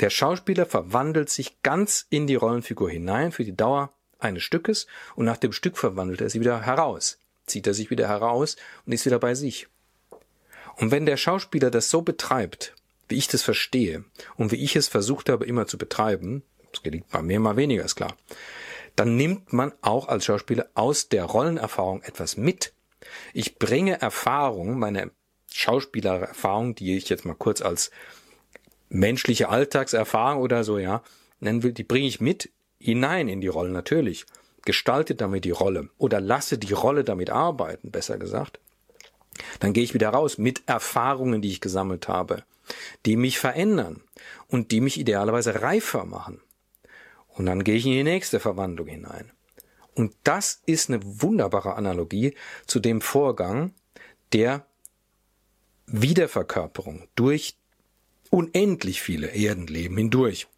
Der 0.00 0.10
Schauspieler 0.10 0.64
verwandelt 0.64 1.28
sich 1.28 1.62
ganz 1.62 2.06
in 2.08 2.26
die 2.26 2.36
Rollenfigur 2.36 2.90
hinein 2.90 3.32
für 3.32 3.44
die 3.44 3.56
Dauer 3.56 3.92
eines 4.18 4.42
Stückes 4.42 4.86
und 5.14 5.24
nach 5.24 5.36
dem 5.36 5.52
Stück 5.52 5.76
verwandelt 5.76 6.20
er 6.20 6.30
sie 6.30 6.40
wieder 6.40 6.62
heraus, 6.62 7.18
zieht 7.46 7.66
er 7.66 7.74
sich 7.74 7.90
wieder 7.90 8.08
heraus 8.08 8.56
und 8.86 8.92
ist 8.92 9.04
wieder 9.04 9.18
bei 9.18 9.34
sich. 9.34 9.68
Und 10.76 10.90
wenn 10.90 11.04
der 11.04 11.16
Schauspieler 11.16 11.70
das 11.70 11.90
so 11.90 12.00
betreibt, 12.00 12.74
wie 13.08 13.16
ich 13.16 13.28
das 13.28 13.42
verstehe 13.42 14.04
und 14.36 14.52
wie 14.52 14.62
ich 14.62 14.76
es 14.76 14.88
versucht 14.88 15.28
habe 15.28 15.44
immer 15.44 15.66
zu 15.66 15.76
betreiben, 15.76 16.42
das 16.72 16.82
gelingt 16.82 17.12
mal 17.12 17.22
mehr, 17.22 17.40
mal 17.40 17.56
weniger, 17.56 17.84
ist 17.84 17.96
klar, 17.96 18.16
dann 18.96 19.16
nimmt 19.16 19.52
man 19.52 19.72
auch 19.80 20.08
als 20.08 20.24
Schauspieler 20.24 20.68
aus 20.74 21.08
der 21.08 21.24
Rollenerfahrung 21.24 22.02
etwas 22.02 22.36
mit. 22.36 22.72
Ich 23.32 23.58
bringe 23.58 24.00
Erfahrung, 24.00 24.78
meine 24.78 25.10
Schauspielererfahrung, 25.52 26.74
die 26.74 26.96
ich 26.96 27.08
jetzt 27.08 27.24
mal 27.24 27.34
kurz 27.34 27.62
als 27.62 27.90
menschliche 28.88 29.48
Alltagserfahrung 29.48 30.42
oder 30.42 30.64
so, 30.64 30.78
ja, 30.78 31.02
nennen 31.40 31.62
will, 31.62 31.72
die 31.72 31.84
bringe 31.84 32.06
ich 32.06 32.20
mit 32.20 32.50
hinein 32.78 33.28
in 33.28 33.40
die 33.40 33.48
Rolle 33.48 33.70
natürlich. 33.70 34.26
Gestalte 34.64 35.14
damit 35.14 35.44
die 35.44 35.50
Rolle 35.50 35.88
oder 35.96 36.20
lasse 36.20 36.58
die 36.58 36.72
Rolle 36.72 37.02
damit 37.02 37.30
arbeiten, 37.30 37.90
besser 37.90 38.18
gesagt. 38.18 38.60
Dann 39.58 39.72
gehe 39.72 39.84
ich 39.84 39.94
wieder 39.94 40.10
raus 40.10 40.36
mit 40.36 40.62
Erfahrungen, 40.66 41.40
die 41.40 41.48
ich 41.48 41.62
gesammelt 41.62 42.08
habe, 42.08 42.44
die 43.06 43.16
mich 43.16 43.38
verändern 43.38 44.02
und 44.48 44.70
die 44.70 44.80
mich 44.80 45.00
idealerweise 45.00 45.62
reifer 45.62 46.04
machen. 46.04 46.42
Und 47.40 47.46
dann 47.46 47.64
gehe 47.64 47.76
ich 47.76 47.86
in 47.86 47.92
die 47.92 48.04
nächste 48.04 48.38
Verwandlung 48.38 48.86
hinein. 48.86 49.32
Und 49.94 50.14
das 50.24 50.60
ist 50.66 50.90
eine 50.90 51.00
wunderbare 51.02 51.74
Analogie 51.74 52.34
zu 52.66 52.80
dem 52.80 53.00
Vorgang 53.00 53.72
der 54.34 54.66
Wiederverkörperung 55.86 57.08
durch 57.14 57.56
unendlich 58.28 59.00
viele 59.00 59.28
Erdenleben 59.28 59.96
hindurch. 59.96 60.48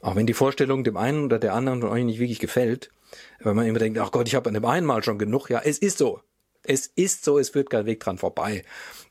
Auch 0.00 0.16
wenn 0.16 0.26
die 0.26 0.34
Vorstellung 0.34 0.82
dem 0.82 0.96
einen 0.96 1.26
oder 1.26 1.38
der 1.38 1.54
anderen 1.54 1.80
von 1.80 1.90
euch 1.90 2.02
nicht 2.02 2.18
wirklich 2.18 2.40
gefällt, 2.40 2.90
weil 3.38 3.54
man 3.54 3.68
immer 3.68 3.78
denkt, 3.78 4.00
ach 4.00 4.10
Gott, 4.10 4.26
ich 4.26 4.34
habe 4.34 4.48
an 4.48 4.54
dem 4.54 4.64
einen 4.64 4.84
Mal 4.84 5.04
schon 5.04 5.20
genug. 5.20 5.48
Ja, 5.48 5.60
es 5.60 5.78
ist 5.78 5.98
so. 5.98 6.22
Es 6.64 6.88
ist 6.88 7.24
so, 7.24 7.38
es 7.38 7.54
wird 7.54 7.70
kein 7.70 7.86
Weg 7.86 8.00
dran 8.00 8.18
vorbei. 8.18 8.64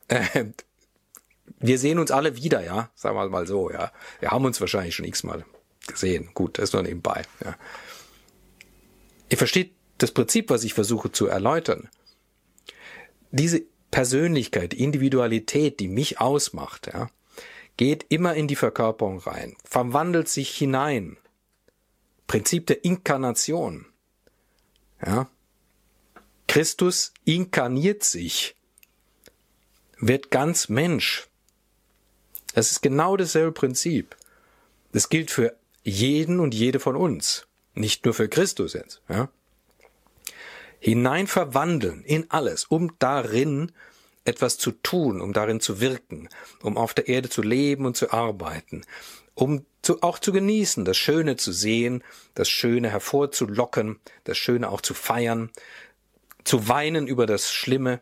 Äh, 0.10 0.47
wir 1.60 1.80
sehen 1.80 1.97
uns 1.97 2.12
alle 2.12 2.36
wieder, 2.36 2.62
ja, 2.62 2.89
sagen 2.93 3.15
wir 3.15 3.30
mal 3.30 3.47
so, 3.47 3.71
ja. 3.71 3.93
Wir 4.19 4.32
haben 4.32 4.43
uns 4.43 4.60
wahrscheinlich 4.60 4.95
schon 4.95 5.06
x-mal 5.06 5.45
gesehen. 5.88 6.30
Gut, 6.34 6.58
das 6.58 6.65
ist 6.65 6.74
nur 6.74 6.84
nebenbei, 6.84 7.24
ja. 7.43 7.56
Ihr 9.30 9.38
versteht 9.38 9.74
das 9.98 10.12
Prinzip, 10.12 10.50
was 10.50 10.63
ich 10.63 10.74
versuche 10.74 11.12
zu 11.12 11.28
erläutern. 11.28 11.89
Diese 13.32 13.63
Persönlichkeit, 13.91 14.74
Individualität, 14.74 15.80
die 15.80 15.88
mich 15.88 16.19
ausmacht, 16.19 16.88
ja, 16.93 17.10
geht 17.78 18.06
immer 18.10 18.36
in 18.36 18.48
die 18.48 18.56
Verkörperung 18.56 19.19
rein, 19.19 19.56
verwandelt 19.63 20.30
sich 20.30 20.56
hinein. 20.56 21.17
Prinzip 22.28 22.67
der 22.67 22.84
Inkarnation. 22.84 23.86
Ja. 25.06 25.30
Christus 26.48 27.13
inkarniert 27.24 28.04
sich, 28.04 28.56
wird 29.98 30.32
ganz 30.32 30.69
Mensch. 30.69 31.28
Das 32.54 32.71
ist 32.71 32.82
genau 32.82 33.17
dasselbe 33.17 33.52
Prinzip. 33.52 34.15
Das 34.93 35.10
gilt 35.10 35.32
für 35.32 35.56
jeden 35.86 36.39
und 36.39 36.54
jede 36.54 36.80
von 36.80 36.95
uns, 36.95 37.48
nicht 37.76 38.04
nur 38.04 38.13
für 38.13 38.28
Christus 38.28 38.74
jetzt. 38.74 39.02
Ja. 39.08 39.30
Hinein 40.80 41.28
verwandeln 41.28 42.04
in 42.04 42.30
alles, 42.30 42.65
um 42.65 42.93
darin 43.00 43.71
etwas 44.26 44.58
zu 44.58 44.71
tun, 44.71 45.21
um 45.21 45.32
darin 45.32 45.62
zu 45.62 45.80
wirken, 45.80 46.28
um 46.62 46.78
auf 46.78 46.93
der 46.93 47.08
Erde 47.08 47.30
zu 47.30 47.43
leben 47.43 47.86
und 47.86 47.95
zu 47.95 48.12
arbeiten, 48.12 48.84
um 49.36 49.65
zu, 49.84 50.02
auch 50.02 50.17
zu 50.17 50.32
genießen, 50.32 50.84
das 50.84 50.98
Schöne 50.98 51.38
zu 51.38 51.52
sehen, 51.52 52.04
das 52.34 52.50
Schöne 52.50 52.89
hervorzulocken, 52.89 54.00
das 54.24 54.38
Schöne 54.38 54.69
auch 54.69 54.82
zu 54.82 54.95
feiern, 54.95 55.52
zu 56.43 56.67
weinen 56.67 57.08
über 57.08 57.28
das 57.28 57.52
Schlimme, 57.52 58.02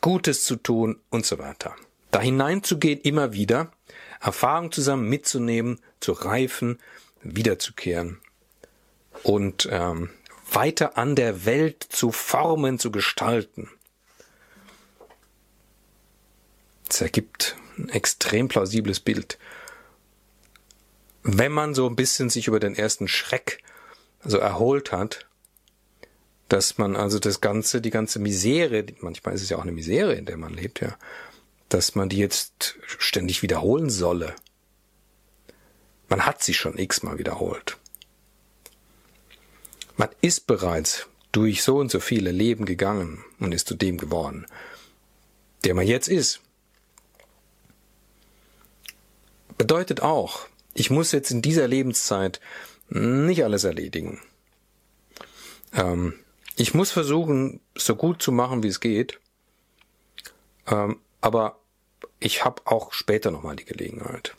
Gutes 0.00 0.44
zu 0.44 0.56
tun 0.56 1.00
und 1.10 1.26
so 1.26 1.38
weiter. 1.38 1.76
Da 2.10 2.20
hineinzugehen 2.20 3.00
immer 3.00 3.34
wieder, 3.34 3.70
Erfahrung 4.20 4.70
zusammen 4.70 5.08
mitzunehmen, 5.08 5.80
zu 5.98 6.12
reifen, 6.12 6.78
wiederzukehren 7.22 8.20
und 9.22 9.68
ähm, 9.70 10.10
weiter 10.50 10.98
an 10.98 11.16
der 11.16 11.44
Welt 11.44 11.82
zu 11.88 12.12
formen, 12.12 12.78
zu 12.78 12.90
gestalten. 12.90 13.70
Das 16.86 17.00
ergibt 17.00 17.56
ein 17.78 17.88
extrem 17.88 18.48
plausibles 18.48 19.00
Bild. 19.00 19.38
Wenn 21.22 21.52
man 21.52 21.74
so 21.74 21.86
ein 21.86 21.96
bisschen 21.96 22.30
sich 22.30 22.46
über 22.48 22.60
den 22.60 22.74
ersten 22.74 23.08
Schreck 23.08 23.62
so 24.24 24.38
erholt 24.38 24.92
hat, 24.92 25.26
dass 26.48 26.78
man 26.78 26.96
also 26.96 27.18
das 27.18 27.40
ganze, 27.40 27.80
die 27.80 27.90
ganze 27.90 28.18
Misere, 28.18 28.84
manchmal 29.00 29.34
ist 29.34 29.42
es 29.42 29.50
ja 29.50 29.56
auch 29.56 29.62
eine 29.62 29.72
Misere, 29.72 30.14
in 30.14 30.26
der 30.26 30.36
man 30.36 30.52
lebt, 30.52 30.80
ja, 30.80 30.96
dass 31.70 31.94
man 31.94 32.08
die 32.08 32.18
jetzt 32.18 32.76
ständig 32.86 33.42
wiederholen 33.42 33.88
solle. 33.88 34.34
Man 36.08 36.26
hat 36.26 36.42
sie 36.42 36.54
schon 36.54 36.76
x-mal 36.76 37.18
wiederholt. 37.18 37.78
Man 39.96 40.08
ist 40.20 40.46
bereits 40.46 41.06
durch 41.32 41.62
so 41.62 41.78
und 41.78 41.90
so 41.90 42.00
viele 42.00 42.32
Leben 42.32 42.64
gegangen 42.64 43.24
und 43.38 43.52
ist 43.52 43.68
zu 43.68 43.74
dem 43.74 43.98
geworden, 43.98 44.46
der 45.64 45.74
man 45.74 45.86
jetzt 45.86 46.08
ist. 46.08 46.40
Bedeutet 49.56 50.00
auch, 50.00 50.46
ich 50.74 50.90
muss 50.90 51.12
jetzt 51.12 51.30
in 51.30 51.42
dieser 51.42 51.68
Lebenszeit 51.68 52.40
nicht 52.88 53.44
alles 53.44 53.64
erledigen. 53.64 54.20
Ähm, 55.72 56.14
ich 56.56 56.74
muss 56.74 56.90
versuchen, 56.90 57.60
so 57.76 57.94
gut 57.94 58.22
zu 58.22 58.32
machen, 58.32 58.62
wie 58.62 58.68
es 58.68 58.80
geht. 58.80 59.20
Ähm, 60.66 61.00
aber 61.20 61.59
ich 62.20 62.44
habe 62.44 62.62
auch 62.66 62.92
später 62.92 63.30
nochmal 63.30 63.56
die 63.56 63.64
Gelegenheit. 63.64 64.36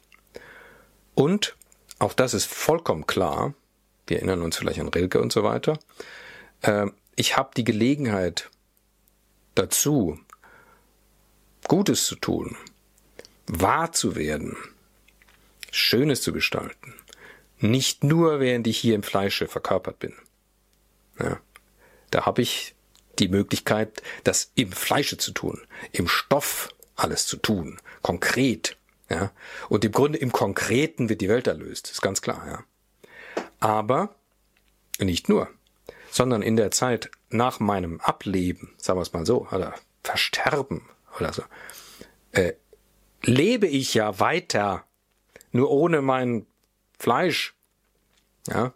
Und, 1.15 1.55
auch 1.99 2.13
das 2.13 2.33
ist 2.33 2.45
vollkommen 2.45 3.05
klar, 3.07 3.53
wir 4.07 4.17
erinnern 4.17 4.41
uns 4.41 4.57
vielleicht 4.57 4.79
an 4.79 4.87
Rilke 4.87 5.19
und 5.19 5.33
so 5.33 5.43
weiter, 5.43 5.79
äh, 6.61 6.87
ich 7.15 7.37
habe 7.37 7.51
die 7.55 7.63
Gelegenheit 7.63 8.49
dazu, 9.55 10.19
Gutes 11.67 12.05
zu 12.05 12.15
tun, 12.15 12.55
wahr 13.47 13.91
zu 13.91 14.15
werden, 14.15 14.57
Schönes 15.71 16.21
zu 16.21 16.33
gestalten. 16.33 16.95
Nicht 17.59 18.03
nur, 18.03 18.39
während 18.39 18.67
ich 18.67 18.77
hier 18.77 18.95
im 18.95 19.03
Fleische 19.03 19.47
verkörpert 19.47 19.99
bin. 19.99 20.13
Ja, 21.19 21.39
da 22.09 22.25
habe 22.25 22.41
ich 22.41 22.75
die 23.19 23.27
Möglichkeit, 23.27 24.01
das 24.23 24.51
im 24.55 24.71
Fleische 24.71 25.17
zu 25.17 25.31
tun, 25.31 25.61
im 25.91 26.07
Stoff 26.07 26.69
alles 27.03 27.25
zu 27.25 27.37
tun, 27.37 27.79
konkret. 28.01 28.77
Ja, 29.09 29.31
und 29.67 29.83
im 29.83 29.91
Grunde 29.91 30.17
im 30.17 30.31
Konkreten 30.31 31.09
wird 31.09 31.19
die 31.19 31.27
Welt 31.27 31.47
erlöst, 31.47 31.91
ist 31.91 32.01
ganz 32.01 32.21
klar. 32.21 32.43
Ja, 32.47 32.63
aber 33.59 34.15
nicht 34.99 35.27
nur, 35.27 35.49
sondern 36.09 36.41
in 36.41 36.55
der 36.55 36.71
Zeit 36.71 37.11
nach 37.29 37.59
meinem 37.59 37.99
Ableben, 37.99 38.73
sagen 38.77 38.97
wir 38.97 39.03
es 39.03 39.13
mal 39.13 39.25
so, 39.25 39.47
oder 39.51 39.73
Versterben 40.03 40.87
oder 41.19 41.33
so, 41.33 41.43
äh, 42.31 42.53
lebe 43.23 43.67
ich 43.67 43.93
ja 43.93 44.19
weiter 44.19 44.85
nur 45.51 45.69
ohne 45.69 46.01
mein 46.01 46.45
Fleisch. 46.97 47.53
Ja. 48.47 48.73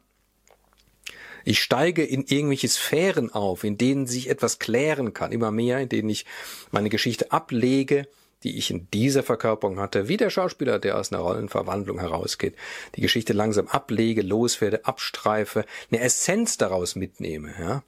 Ich 1.45 1.61
steige 1.61 2.03
in 2.03 2.25
irgendwelche 2.25 2.67
Sphären 2.67 3.31
auf, 3.31 3.63
in 3.63 3.77
denen 3.77 4.07
sich 4.07 4.29
etwas 4.29 4.57
klären 4.57 5.13
kann, 5.13 5.31
immer 5.31 5.51
mehr, 5.51 5.79
in 5.79 5.89
denen 5.89 6.09
ich 6.09 6.25
meine 6.71 6.89
Geschichte 6.89 7.31
ablege, 7.31 8.07
die 8.43 8.57
ich 8.57 8.71
in 8.71 8.89
dieser 8.91 9.23
Verkörperung 9.23 9.79
hatte, 9.79 10.07
wie 10.07 10.17
der 10.17 10.31
Schauspieler, 10.31 10.79
der 10.79 10.97
aus 10.97 11.11
einer 11.13 11.21
Rollenverwandlung 11.21 11.99
herausgeht, 11.99 12.55
die 12.95 13.01
Geschichte 13.01 13.33
langsam 13.33 13.67
ablege, 13.67 14.23
loswerde, 14.23 14.85
abstreife, 14.85 15.65
eine 15.91 16.01
Essenz 16.01 16.57
daraus 16.57 16.95
mitnehme, 16.95 17.53
ja. 17.59 17.83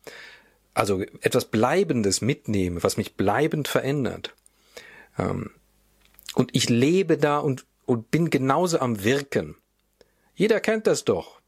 also 0.75 1.01
etwas 1.21 1.45
Bleibendes 1.45 2.21
mitnehme, 2.21 2.83
was 2.83 2.97
mich 2.97 3.15
bleibend 3.15 3.67
verändert. 3.67 4.35
Ähm, 5.17 5.49
und 6.35 6.55
ich 6.55 6.69
lebe 6.69 7.17
da 7.17 7.39
und, 7.39 7.65
und 7.87 8.11
bin 8.11 8.29
genauso 8.29 8.79
am 8.79 9.03
Wirken. 9.03 9.55
Jeder 10.35 10.59
kennt 10.59 10.85
das 10.85 11.05
doch. 11.05 11.41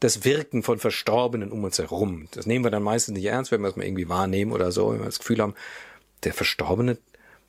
Das 0.00 0.24
Wirken 0.24 0.62
von 0.62 0.78
Verstorbenen 0.78 1.50
um 1.50 1.64
uns 1.64 1.78
herum. 1.78 2.28
Das 2.30 2.46
nehmen 2.46 2.64
wir 2.64 2.70
dann 2.70 2.82
meistens 2.82 3.14
nicht 3.14 3.26
ernst, 3.26 3.50
wenn 3.50 3.62
wir 3.62 3.68
es 3.68 3.76
mal 3.76 3.84
irgendwie 3.84 4.08
wahrnehmen 4.08 4.52
oder 4.52 4.70
so, 4.70 4.92
wenn 4.92 5.00
wir 5.00 5.06
das 5.06 5.18
Gefühl 5.18 5.40
haben, 5.40 5.54
der 6.24 6.32
Verstorbene 6.32 6.98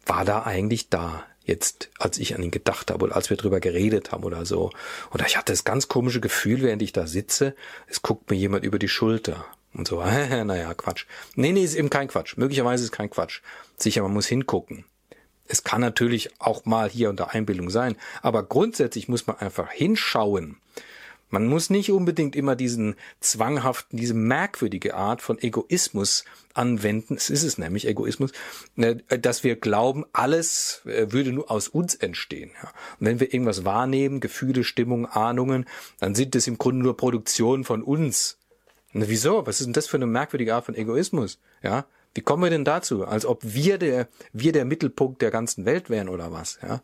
war 0.06 0.26
da 0.26 0.44
eigentlich 0.44 0.90
da 0.90 1.26
jetzt, 1.46 1.90
als 2.00 2.18
ich 2.18 2.36
an 2.36 2.44
ihn 2.44 2.52
gedacht 2.52 2.92
habe 2.92 3.06
oder 3.06 3.16
als 3.16 3.30
wir 3.30 3.38
drüber 3.38 3.60
geredet 3.60 4.12
haben 4.12 4.24
oder 4.24 4.46
so. 4.46 4.72
Oder 5.14 5.26
ich 5.26 5.38
hatte 5.38 5.52
das 5.52 5.64
ganz 5.64 5.88
komische 5.88 6.22
Gefühl, 6.22 6.62
während 6.62 6.82
ich 6.82 6.94
da 6.94 7.08
sitze, 7.08 7.56
es 7.88 8.02
guckt 8.02 8.30
mir 8.30 8.38
jemand 8.38 8.64
über 8.64 8.80
die 8.80 8.88
Schulter. 8.88 9.46
Und 9.74 9.88
so, 9.88 10.02
naja, 10.04 10.74
Quatsch. 10.74 11.06
Nee, 11.36 11.52
nee, 11.52 11.64
ist 11.64 11.76
eben 11.76 11.90
kein 11.90 12.08
Quatsch. 12.08 12.38
Möglicherweise 12.38 12.84
ist 12.84 12.92
kein 12.92 13.10
Quatsch. 13.10 13.42
Sicher, 13.78 14.02
man 14.02 14.14
muss 14.14 14.28
hingucken. 14.28 14.86
Es 15.48 15.64
kann 15.64 15.82
natürlich 15.82 16.30
auch 16.40 16.66
mal 16.66 16.90
hier 16.90 17.10
unter 17.10 17.32
Einbildung 17.32 17.72
sein, 17.72 17.96
aber 18.22 18.44
grundsätzlich 18.44 19.08
muss 19.08 19.26
man 19.26 19.38
einfach 19.40 19.72
hinschauen. 19.72 20.58
Man 21.30 21.48
muss 21.48 21.70
nicht 21.70 21.92
unbedingt 21.92 22.36
immer 22.36 22.56
diesen 22.56 22.96
zwanghaften, 23.20 24.00
diese 24.00 24.16
merkwürdige 24.16 24.96
Art 24.96 25.22
von 25.22 25.38
Egoismus 25.40 26.26
anwenden. 26.54 27.16
Es 27.16 27.30
ist 27.30 27.44
es 27.44 27.58
nämlich 27.58 27.88
Egoismus, 27.88 28.32
ne, 28.76 28.96
dass 28.96 29.44
wir 29.44 29.56
glauben, 29.56 30.06
alles 30.12 30.82
äh, 30.86 31.12
würde 31.12 31.32
nur 31.32 31.52
aus 31.52 31.68
uns 31.68 31.96
entstehen. 31.96 32.52
Und 33.00 33.06
wenn 33.06 33.20
wir 33.20 33.34
irgendwas 33.34 33.64
wahrnehmen, 33.64 34.20
Gefühle, 34.20 34.64
Stimmung, 34.64 35.06
Ahnungen, 35.06 35.66
dann 36.00 36.16
sind 36.16 36.36
es 36.36 36.48
im 36.48 36.58
Grunde 36.58 36.84
nur 36.84 36.98
Produktionen 36.98 37.64
von 37.64 37.84
uns. 37.84 38.38
Na, 38.92 39.08
wieso? 39.08 39.46
Was 39.46 39.60
ist 39.60 39.68
denn 39.68 39.74
das 39.74 39.88
für 39.88 39.98
eine 39.98 40.08
merkwürdige 40.08 40.56
Art 40.56 40.66
von 40.66 40.76
Egoismus? 40.76 41.40
Ja? 41.62 41.86
Wie 42.16 42.22
kommen 42.22 42.42
wir 42.42 42.50
denn 42.50 42.66
dazu? 42.66 43.06
Als 43.06 43.26
ob 43.26 43.42
wir 43.44 43.78
der, 43.78 44.08
wir 44.34 44.52
der 44.52 44.66
Mittelpunkt 44.66 45.22
der 45.22 45.30
ganzen 45.30 45.66
Welt 45.66 45.92
wären 45.92 46.10
oder 46.10 46.32
was? 46.32 46.58
Ja? 46.64 46.82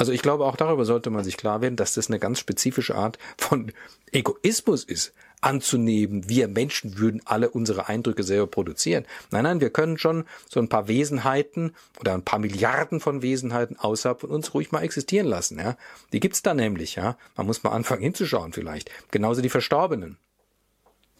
Also 0.00 0.12
ich 0.12 0.22
glaube, 0.22 0.46
auch 0.46 0.56
darüber 0.56 0.86
sollte 0.86 1.10
man 1.10 1.24
sich 1.24 1.36
klar 1.36 1.60
werden, 1.60 1.76
dass 1.76 1.92
das 1.92 2.08
eine 2.08 2.18
ganz 2.18 2.38
spezifische 2.38 2.94
Art 2.94 3.18
von 3.36 3.70
Egoismus 4.12 4.82
ist, 4.82 5.12
anzunehmen, 5.42 6.26
wir 6.26 6.48
Menschen 6.48 6.96
würden 6.96 7.20
alle 7.26 7.50
unsere 7.50 7.86
Eindrücke 7.86 8.22
selber 8.22 8.46
produzieren. 8.46 9.04
Nein, 9.30 9.44
nein, 9.44 9.60
wir 9.60 9.68
können 9.68 9.98
schon 9.98 10.24
so 10.48 10.58
ein 10.58 10.70
paar 10.70 10.88
Wesenheiten 10.88 11.74
oder 12.00 12.14
ein 12.14 12.24
paar 12.24 12.38
Milliarden 12.38 12.98
von 13.00 13.20
Wesenheiten 13.20 13.78
außerhalb 13.78 14.22
von 14.22 14.30
uns 14.30 14.54
ruhig 14.54 14.72
mal 14.72 14.82
existieren 14.82 15.26
lassen. 15.26 15.58
Ja? 15.58 15.76
Die 16.14 16.20
gibt's 16.20 16.40
da 16.40 16.54
nämlich. 16.54 16.94
Ja? 16.94 17.18
Man 17.36 17.44
muss 17.44 17.62
mal 17.62 17.72
anfangen 17.72 18.00
hinzuschauen 18.00 18.54
vielleicht. 18.54 18.90
Genauso 19.10 19.42
die 19.42 19.50
Verstorbenen. 19.50 20.16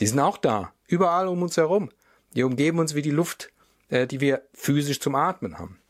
Die 0.01 0.07
sind 0.07 0.21
auch 0.21 0.39
da, 0.39 0.73
überall 0.87 1.29
um 1.29 1.43
uns 1.43 1.59
herum. 1.59 1.91
Die 2.35 2.45
umgeben 2.45 2.79
uns 2.79 2.95
wie 2.95 3.03
die 3.03 3.11
Luft, 3.11 3.53
äh, 3.91 4.07
die 4.07 4.21
wir 4.21 4.41
physisch 4.55 5.01
zum 5.01 5.17
Atmen 5.17 5.59
haben. 5.59 5.81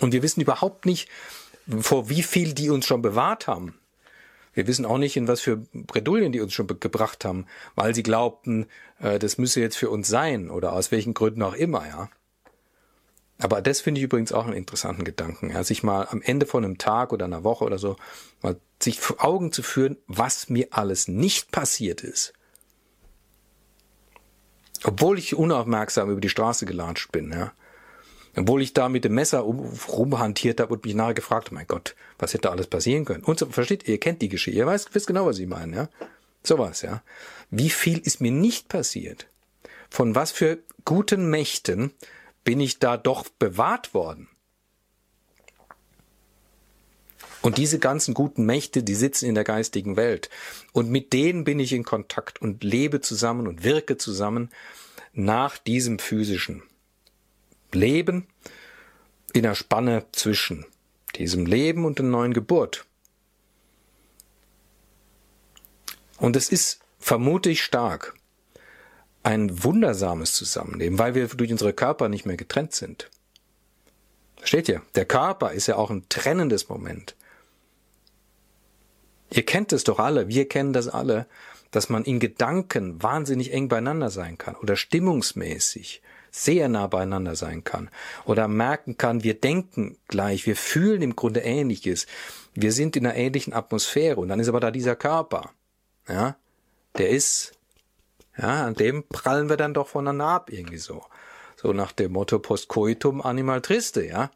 Und 0.00 0.12
wir 0.12 0.22
wissen 0.22 0.40
überhaupt 0.40 0.86
nicht, 0.86 1.08
vor 1.80 2.08
wie 2.08 2.22
viel 2.22 2.54
die 2.54 2.70
uns 2.70 2.86
schon 2.86 3.02
bewahrt 3.02 3.46
haben. 3.46 3.78
Wir 4.54 4.66
wissen 4.66 4.86
auch 4.86 4.98
nicht, 4.98 5.16
in 5.16 5.28
was 5.28 5.40
für 5.40 5.58
Bredouillen 5.72 6.32
die 6.32 6.40
uns 6.40 6.52
schon 6.52 6.66
gebracht 6.66 7.24
haben, 7.24 7.46
weil 7.74 7.94
sie 7.94 8.02
glaubten, 8.02 8.66
äh, 9.00 9.18
das 9.18 9.38
müsse 9.38 9.60
jetzt 9.60 9.76
für 9.76 9.90
uns 9.90 10.08
sein 10.08 10.50
oder 10.50 10.72
aus 10.72 10.90
welchen 10.90 11.14
Gründen 11.14 11.42
auch 11.42 11.54
immer, 11.54 11.86
ja. 11.86 12.10
Aber 13.40 13.62
das 13.62 13.80
finde 13.80 14.00
ich 14.00 14.04
übrigens 14.04 14.32
auch 14.32 14.46
einen 14.46 14.56
interessanten 14.56 15.04
Gedanken, 15.04 15.50
ja, 15.50 15.62
sich 15.62 15.84
mal 15.84 16.08
am 16.10 16.22
Ende 16.22 16.44
von 16.44 16.64
einem 16.64 16.78
Tag 16.78 17.12
oder 17.12 17.26
einer 17.26 17.44
Woche 17.44 17.64
oder 17.64 17.78
so 17.78 17.96
mal 18.42 18.56
sich 18.82 18.98
vor 18.98 19.24
Augen 19.24 19.52
zu 19.52 19.62
führen, 19.62 19.96
was 20.08 20.48
mir 20.48 20.68
alles 20.72 21.06
nicht 21.06 21.52
passiert 21.52 22.02
ist 22.02 22.32
obwohl 24.84 25.18
ich 25.18 25.34
unaufmerksam 25.34 26.10
über 26.10 26.20
die 26.20 26.28
Straße 26.28 26.66
gelatscht 26.66 27.12
bin, 27.12 27.32
ja. 27.32 27.52
Obwohl 28.36 28.62
ich 28.62 28.72
da 28.72 28.88
mit 28.88 29.04
dem 29.04 29.14
Messer 29.14 29.44
um, 29.46 29.60
rumhantiert 29.88 30.60
habe 30.60 30.74
und 30.74 30.84
mich 30.84 30.94
nachher 30.94 31.14
gefragt 31.14 31.52
mein 31.52 31.66
Gott, 31.66 31.96
was 32.18 32.34
hätte 32.34 32.50
alles 32.50 32.66
passieren 32.66 33.04
können? 33.04 33.24
Und 33.24 33.38
so, 33.38 33.46
versteht 33.46 33.84
ihr, 33.84 33.94
ihr 33.94 34.00
kennt 34.00 34.22
die 34.22 34.28
Geschichte, 34.28 34.58
ihr 34.58 34.66
weißt, 34.66 34.94
wisst 34.94 35.06
genau, 35.06 35.26
was 35.26 35.38
ich 35.38 35.46
meine, 35.46 35.76
ja. 35.76 35.88
Sowas, 36.42 36.82
ja. 36.82 37.02
Wie 37.50 37.70
viel 37.70 37.98
ist 37.98 38.20
mir 38.20 38.30
nicht 38.30 38.68
passiert? 38.68 39.26
Von 39.90 40.14
was 40.14 40.30
für 40.30 40.58
guten 40.84 41.30
Mächten 41.30 41.92
bin 42.44 42.60
ich 42.60 42.78
da 42.78 42.96
doch 42.96 43.28
bewahrt 43.28 43.94
worden? 43.94 44.28
Und 47.40 47.56
diese 47.56 47.78
ganzen 47.78 48.14
guten 48.14 48.44
Mächte, 48.44 48.82
die 48.82 48.94
sitzen 48.94 49.26
in 49.26 49.34
der 49.34 49.44
geistigen 49.44 49.96
Welt. 49.96 50.28
Und 50.72 50.90
mit 50.90 51.12
denen 51.12 51.44
bin 51.44 51.60
ich 51.60 51.72
in 51.72 51.84
Kontakt 51.84 52.42
und 52.42 52.64
lebe 52.64 53.00
zusammen 53.00 53.46
und 53.46 53.64
wirke 53.64 53.96
zusammen 53.96 54.50
nach 55.12 55.56
diesem 55.58 55.98
physischen 55.98 56.62
Leben 57.72 58.26
in 59.32 59.42
der 59.42 59.54
Spanne 59.54 60.06
zwischen 60.12 60.66
diesem 61.16 61.46
Leben 61.46 61.84
und 61.84 61.98
der 61.98 62.06
neuen 62.06 62.32
Geburt. 62.32 62.86
Und 66.18 66.36
es 66.36 66.48
ist 66.48 66.80
vermutlich 66.98 67.62
stark 67.62 68.14
ein 69.22 69.62
wundersames 69.62 70.34
Zusammenleben, 70.34 70.98
weil 70.98 71.14
wir 71.14 71.26
durch 71.28 71.50
unsere 71.50 71.72
Körper 71.72 72.08
nicht 72.08 72.26
mehr 72.26 72.36
getrennt 72.36 72.72
sind. 72.74 73.10
Versteht 74.36 74.68
ihr? 74.68 74.82
Der 74.94 75.04
Körper 75.04 75.52
ist 75.52 75.66
ja 75.66 75.76
auch 75.76 75.90
ein 75.90 76.06
trennendes 76.08 76.68
Moment. 76.68 77.16
Ihr 79.30 79.44
kennt 79.44 79.72
es 79.72 79.84
doch 79.84 79.98
alle, 79.98 80.28
wir 80.28 80.48
kennen 80.48 80.72
das 80.72 80.88
alle, 80.88 81.26
dass 81.70 81.90
man 81.90 82.04
in 82.04 82.18
Gedanken 82.18 83.02
wahnsinnig 83.02 83.52
eng 83.52 83.68
beieinander 83.68 84.10
sein 84.10 84.38
kann 84.38 84.56
oder 84.56 84.76
stimmungsmäßig 84.76 86.00
sehr 86.30 86.68
nah 86.68 86.86
beieinander 86.86 87.36
sein 87.36 87.64
kann 87.64 87.90
oder 88.24 88.48
merken 88.48 88.96
kann, 88.96 89.22
wir 89.22 89.34
denken 89.34 89.96
gleich, 90.08 90.46
wir 90.46 90.56
fühlen 90.56 91.02
im 91.02 91.16
Grunde 91.16 91.40
ähnliches, 91.40 92.06
wir 92.54 92.72
sind 92.72 92.96
in 92.96 93.06
einer 93.06 93.16
ähnlichen 93.16 93.52
Atmosphäre 93.52 94.20
und 94.20 94.28
dann 94.28 94.40
ist 94.40 94.48
aber 94.48 94.60
da 94.60 94.70
dieser 94.70 94.96
Körper, 94.96 95.50
ja, 96.08 96.36
der 96.96 97.10
ist, 97.10 97.52
ja, 98.36 98.64
an 98.64 98.74
dem 98.74 99.04
prallen 99.08 99.48
wir 99.48 99.56
dann 99.56 99.74
doch 99.74 99.88
voneinander 99.88 100.26
ab 100.26 100.50
irgendwie 100.52 100.78
so. 100.78 101.04
So 101.56 101.72
nach 101.72 101.92
dem 101.92 102.12
Motto 102.12 102.38
post 102.38 102.68
coitum 102.68 103.20
animal 103.20 103.60
triste, 103.60 104.04
ja. 104.04 104.30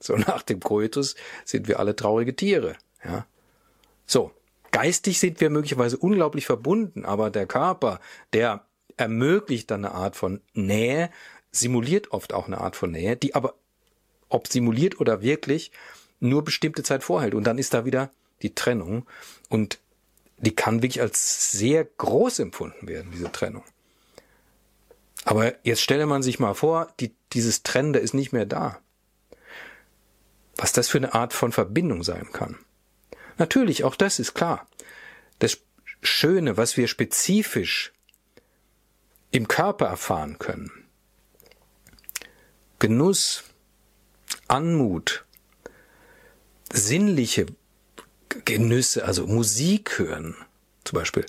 So 0.00 0.16
nach 0.16 0.42
dem 0.42 0.60
Coitus 0.60 1.16
sind 1.44 1.68
wir 1.68 1.78
alle 1.78 1.96
traurige 1.96 2.34
Tiere, 2.34 2.76
ja. 3.04 3.26
So, 4.06 4.30
geistig 4.70 5.18
sind 5.18 5.40
wir 5.40 5.50
möglicherweise 5.50 5.96
unglaublich 5.96 6.46
verbunden, 6.46 7.04
aber 7.04 7.30
der 7.30 7.46
Körper, 7.46 8.00
der 8.32 8.64
ermöglicht 8.96 9.70
dann 9.70 9.84
eine 9.84 9.94
Art 9.94 10.16
von 10.16 10.40
Nähe, 10.54 11.10
simuliert 11.52 12.12
oft 12.12 12.32
auch 12.32 12.46
eine 12.46 12.60
Art 12.60 12.76
von 12.76 12.90
Nähe, 12.90 13.16
die 13.16 13.34
aber, 13.34 13.54
ob 14.28 14.48
simuliert 14.48 15.00
oder 15.00 15.22
wirklich, 15.22 15.72
nur 16.20 16.44
bestimmte 16.44 16.82
Zeit 16.82 17.04
vorhält. 17.04 17.34
Und 17.34 17.44
dann 17.44 17.58
ist 17.58 17.74
da 17.74 17.84
wieder 17.84 18.10
die 18.42 18.54
Trennung. 18.54 19.06
Und 19.48 19.78
die 20.38 20.54
kann 20.54 20.82
wirklich 20.82 21.00
als 21.00 21.52
sehr 21.52 21.84
groß 21.84 22.38
empfunden 22.40 22.88
werden, 22.88 23.10
diese 23.12 23.32
Trennung. 23.32 23.64
Aber 25.24 25.54
jetzt 25.64 25.82
stelle 25.82 26.06
man 26.06 26.22
sich 26.22 26.38
mal 26.38 26.54
vor, 26.54 26.92
die, 27.00 27.14
dieses 27.32 27.62
Trennende 27.62 27.98
ist 27.98 28.14
nicht 28.14 28.32
mehr 28.32 28.46
da. 28.46 28.78
Was 30.56 30.72
das 30.72 30.88
für 30.88 30.98
eine 30.98 31.14
Art 31.14 31.32
von 31.32 31.52
Verbindung 31.52 32.02
sein 32.02 32.28
kann. 32.32 32.58
Natürlich, 33.36 33.84
auch 33.84 33.96
das 33.96 34.18
ist 34.18 34.34
klar. 34.34 34.66
Das 35.38 35.58
Schöne, 36.00 36.56
was 36.56 36.76
wir 36.76 36.88
spezifisch 36.88 37.92
im 39.36 39.48
Körper 39.48 39.86
erfahren 39.86 40.38
können. 40.38 40.70
Genuss, 42.78 43.44
Anmut, 44.48 45.26
sinnliche 46.72 47.46
Genüsse, 48.46 49.04
also 49.04 49.26
Musik 49.26 49.98
hören, 49.98 50.34
zum 50.84 50.98
Beispiel, 50.98 51.26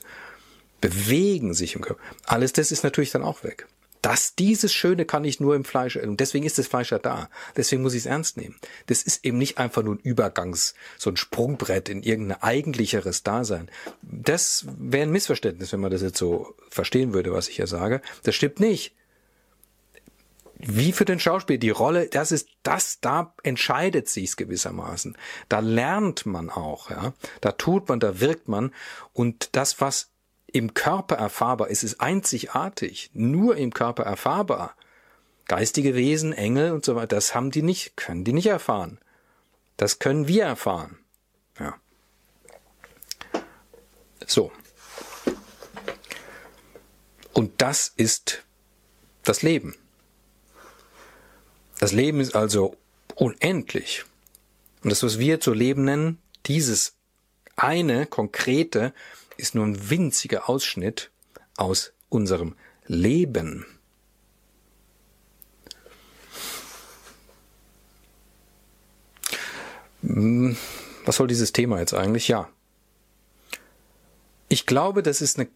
bewegen 0.79 1.53
sich 1.53 1.75
im 1.75 1.81
Körper. 1.81 2.01
Alles 2.25 2.53
das 2.53 2.71
ist 2.71 2.83
natürlich 2.83 3.11
dann 3.11 3.23
auch 3.23 3.43
weg. 3.43 3.67
Das, 4.07 4.35
dieses 4.35 4.73
Schöne 4.73 5.03
kann 5.03 5.25
ich 5.25 5.41
nur 5.41 5.53
im 5.53 5.65
Fleisch, 5.65 5.97
und 5.97 6.21
deswegen 6.21 6.45
ist 6.45 6.57
das 6.57 6.67
Fleisch 6.67 6.93
ja 6.93 6.97
da. 6.97 7.29
Deswegen 7.57 7.81
muss 7.81 7.93
ich 7.93 8.03
es 8.03 8.05
ernst 8.05 8.37
nehmen. 8.37 8.55
Das 8.85 9.03
ist 9.03 9.25
eben 9.25 9.37
nicht 9.37 9.57
einfach 9.57 9.83
nur 9.83 9.95
ein 9.95 9.99
Übergangs, 9.99 10.75
so 10.97 11.09
ein 11.09 11.17
Sprungbrett 11.17 11.89
in 11.89 12.03
irgendein 12.03 12.41
eigentlicheres 12.41 13.23
Dasein. 13.23 13.69
Das 14.01 14.65
wäre 14.79 15.03
ein 15.03 15.11
Missverständnis, 15.11 15.73
wenn 15.73 15.81
man 15.81 15.91
das 15.91 16.03
jetzt 16.03 16.19
so 16.19 16.55
verstehen 16.69 17.13
würde, 17.13 17.33
was 17.33 17.49
ich 17.49 17.57
hier 17.57 17.67
sage. 17.67 18.01
Das 18.23 18.33
stimmt 18.33 18.61
nicht. 18.61 18.95
Wie 20.57 20.93
für 20.93 21.03
den 21.03 21.19
Schauspieler, 21.19 21.59
die 21.59 21.69
Rolle, 21.69 22.07
das 22.07 22.31
ist 22.31 22.47
das, 22.63 23.01
da 23.01 23.33
entscheidet 23.43 24.07
sich's 24.07 24.37
gewissermaßen. 24.37 25.17
Da 25.49 25.59
lernt 25.59 26.25
man 26.25 26.49
auch, 26.49 26.91
ja. 26.91 27.13
Da 27.41 27.51
tut 27.51 27.89
man, 27.89 27.99
da 27.99 28.21
wirkt 28.21 28.47
man. 28.47 28.73
Und 29.11 29.49
das, 29.51 29.81
was 29.81 30.11
im 30.47 30.73
Körper 30.73 31.15
erfahrbar 31.15 31.67
ist, 31.67 31.83
ist 31.83 31.99
einzigartig, 32.01 33.11
nur 33.13 33.57
im 33.57 33.73
Körper 33.73 34.03
erfahrbar. 34.03 34.75
Geistige 35.45 35.95
Wesen, 35.95 36.33
Engel 36.33 36.71
und 36.71 36.83
so 36.83 36.95
weiter, 36.95 37.15
das 37.15 37.35
haben 37.35 37.51
die 37.51 37.61
nicht, 37.61 37.95
können 37.95 38.23
die 38.23 38.33
nicht 38.33 38.47
erfahren. 38.47 38.99
Das 39.77 39.99
können 39.99 40.27
wir 40.27 40.43
erfahren. 40.43 40.97
Ja. 41.59 41.75
So. 44.25 44.51
Und 47.33 47.61
das 47.61 47.93
ist 47.95 48.43
das 49.23 49.43
Leben. 49.43 49.75
Das 51.79 51.91
Leben 51.91 52.19
ist 52.19 52.35
also 52.35 52.75
unendlich. 53.15 54.05
Und 54.83 54.89
das, 54.89 55.03
was 55.03 55.19
wir 55.19 55.39
zu 55.39 55.53
Leben 55.53 55.83
nennen, 55.83 56.19
dieses 56.45 56.95
eine 57.55 58.05
konkrete, 58.05 58.93
ist 59.37 59.55
nur 59.55 59.65
ein 59.65 59.89
winziger 59.89 60.49
Ausschnitt 60.49 61.11
aus 61.55 61.93
unserem 62.09 62.55
Leben. 62.85 63.65
Hm, 70.01 70.57
was 71.05 71.17
soll 71.17 71.27
dieses 71.27 71.53
Thema 71.53 71.79
jetzt 71.79 71.93
eigentlich? 71.93 72.27
Ja. 72.27 72.49
Ich 74.49 74.65
glaube, 74.65 75.03
das 75.03 75.21
ist 75.21 75.39
eine 75.39 75.49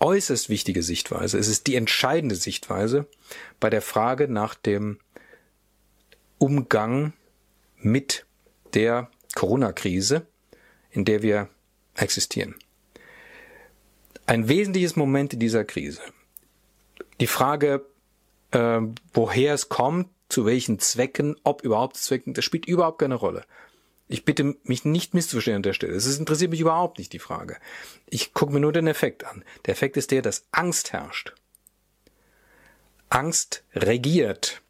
äußerst 0.00 0.48
wichtige 0.48 0.82
Sichtweise. 0.82 1.38
Es 1.38 1.48
ist 1.48 1.66
die 1.66 1.74
entscheidende 1.74 2.34
Sichtweise 2.34 3.06
bei 3.60 3.70
der 3.70 3.82
Frage 3.82 4.28
nach 4.28 4.54
dem 4.54 4.98
Umgang 6.38 7.12
mit 7.76 8.26
der 8.74 9.10
Corona-Krise, 9.34 10.26
in 10.90 11.04
der 11.04 11.22
wir 11.22 11.48
existieren. 11.94 12.54
Ein 14.26 14.48
wesentliches 14.48 14.96
Moment 14.96 15.32
in 15.34 15.38
dieser 15.38 15.64
Krise. 15.64 16.00
Die 17.20 17.28
Frage, 17.28 17.86
äh, 18.50 18.80
woher 19.14 19.54
es 19.54 19.68
kommt, 19.68 20.08
zu 20.28 20.44
welchen 20.44 20.80
Zwecken, 20.80 21.36
ob 21.44 21.62
überhaupt 21.62 21.96
Zwecken, 21.96 22.34
das 22.34 22.44
spielt 22.44 22.66
überhaupt 22.66 22.98
keine 22.98 23.14
Rolle. 23.14 23.44
Ich 24.08 24.24
bitte 24.24 24.56
mich 24.64 24.84
nicht 24.84 25.14
misszuverstehen 25.14 25.56
an 25.56 25.62
der 25.62 25.72
Stelle. 25.72 25.94
Es 25.94 26.18
interessiert 26.18 26.50
mich 26.50 26.60
überhaupt 26.60 26.98
nicht 26.98 27.12
die 27.12 27.18
Frage. 27.18 27.56
Ich 28.08 28.34
gucke 28.34 28.52
mir 28.52 28.60
nur 28.60 28.72
den 28.72 28.86
Effekt 28.86 29.24
an. 29.24 29.44
Der 29.64 29.72
Effekt 29.72 29.96
ist 29.96 30.10
der, 30.10 30.22
dass 30.22 30.44
Angst 30.50 30.92
herrscht. 30.92 31.34
Angst 33.08 33.64
regiert. 33.74 34.62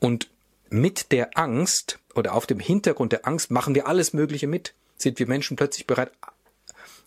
Und 0.00 0.30
mit 0.70 1.12
der 1.12 1.36
Angst 1.38 1.98
oder 2.14 2.34
auf 2.34 2.46
dem 2.46 2.60
Hintergrund 2.60 3.12
der 3.12 3.26
Angst 3.26 3.50
machen 3.50 3.74
wir 3.74 3.86
alles 3.86 4.12
Mögliche 4.12 4.46
mit. 4.46 4.74
Sind 4.96 5.18
wir 5.18 5.26
Menschen 5.26 5.56
plötzlich 5.56 5.86
bereit, 5.86 6.12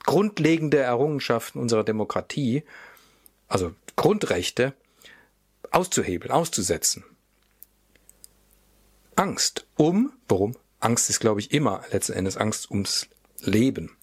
grundlegende 0.04 0.78
Errungenschaften 0.78 1.60
unserer 1.60 1.84
Demokratie, 1.84 2.64
also 3.48 3.74
Grundrechte, 3.96 4.74
auszuhebeln, 5.72 6.32
auszusetzen. 6.32 7.04
Angst 9.16 9.68
um, 9.78 10.14
warum? 10.28 10.56
Angst 10.80 11.10
ist, 11.10 11.20
glaube 11.20 11.40
ich, 11.40 11.52
immer 11.52 11.84
letzten 11.92 12.14
Endes 12.14 12.38
Angst 12.38 12.72
ums 12.72 13.08
Leben. 13.40 13.96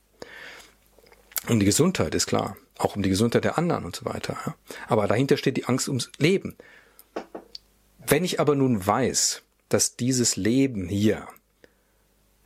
Um 1.48 1.58
die 1.58 1.66
Gesundheit 1.66 2.14
ist 2.14 2.26
klar. 2.26 2.56
Auch 2.78 2.94
um 2.94 3.02
die 3.02 3.08
Gesundheit 3.08 3.44
der 3.44 3.58
anderen 3.58 3.84
und 3.84 3.96
so 3.96 4.04
weiter. 4.04 4.56
Aber 4.86 5.08
dahinter 5.08 5.36
steht 5.36 5.56
die 5.56 5.64
Angst 5.64 5.88
ums 5.88 6.10
Leben. 6.18 6.56
Wenn 7.98 8.24
ich 8.24 8.38
aber 8.38 8.54
nun 8.54 8.86
weiß, 8.86 9.42
dass 9.68 9.96
dieses 9.96 10.36
Leben 10.36 10.88
hier 10.88 11.26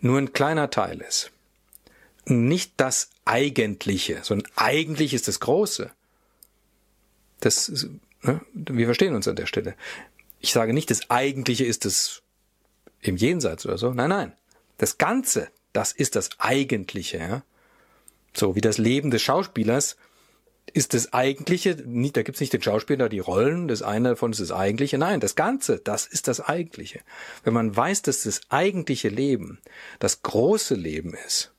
nur 0.01 0.19
ein 0.19 0.33
kleiner 0.33 0.71
Teil 0.71 1.01
ist, 1.01 1.31
nicht 2.25 2.73
das 2.79 3.11
Eigentliche, 3.25 4.21
sondern 4.23 4.51
eigentlich 4.57 5.15
ist 5.15 5.29
das 5.29 5.41
Große. 5.41 5.91
Das, 7.41 7.87
ne, 8.23 8.41
wir 8.53 8.87
verstehen 8.87 9.15
uns 9.15 9.29
an 9.29 9.37
der 9.37 9.47
Stelle. 9.47 9.75
Ich 10.41 10.53
sage 10.53 10.73
nicht, 10.73 10.91
das 10.91 11.11
Eigentliche 11.11 11.65
ist 11.65 11.85
das 11.85 12.23
im 13.01 13.17
Jenseits 13.17 13.67
oder 13.67 13.79
so. 13.79 13.93
Nein, 13.93 14.11
nein. 14.11 14.33
Das 14.79 14.99
Ganze, 14.99 15.49
das 15.73 15.93
ist 15.93 16.17
das 16.17 16.31
Eigentliche. 16.39 17.19
Ja? 17.19 17.43
So 18.35 18.55
wie 18.55 18.61
das 18.61 18.79
Leben 18.79 19.11
des 19.11 19.23
Schauspielers 19.23 19.97
ist 20.73 20.95
das 20.95 21.13
Eigentliche, 21.13 21.77
nicht, 21.85 22.17
da 22.17 22.23
gibt's 22.23 22.41
nicht 22.41 22.53
den 22.53 22.63
Schauspieler, 22.63 23.09
die 23.09 23.19
Rollen, 23.19 23.69
das 23.69 23.83
eine 23.83 24.11
davon 24.11 24.33
ist 24.33 24.41
das 24.41 24.53
Eigentliche. 24.53 24.97
Nein, 24.97 25.21
das 25.21 25.35
Ganze, 25.35 25.79
das 25.79 26.07
ist 26.07 26.29
das 26.29 26.41
Eigentliche. 26.41 27.01
Wenn 27.45 27.53
man 27.53 27.77
weiß, 27.77 28.03
dass 28.03 28.23
das 28.23 28.41
eigentliche 28.49 29.09
Leben 29.09 29.59
das 29.99 30.23
große 30.23 30.75
Leben 30.75 31.15
ist, 31.27 31.53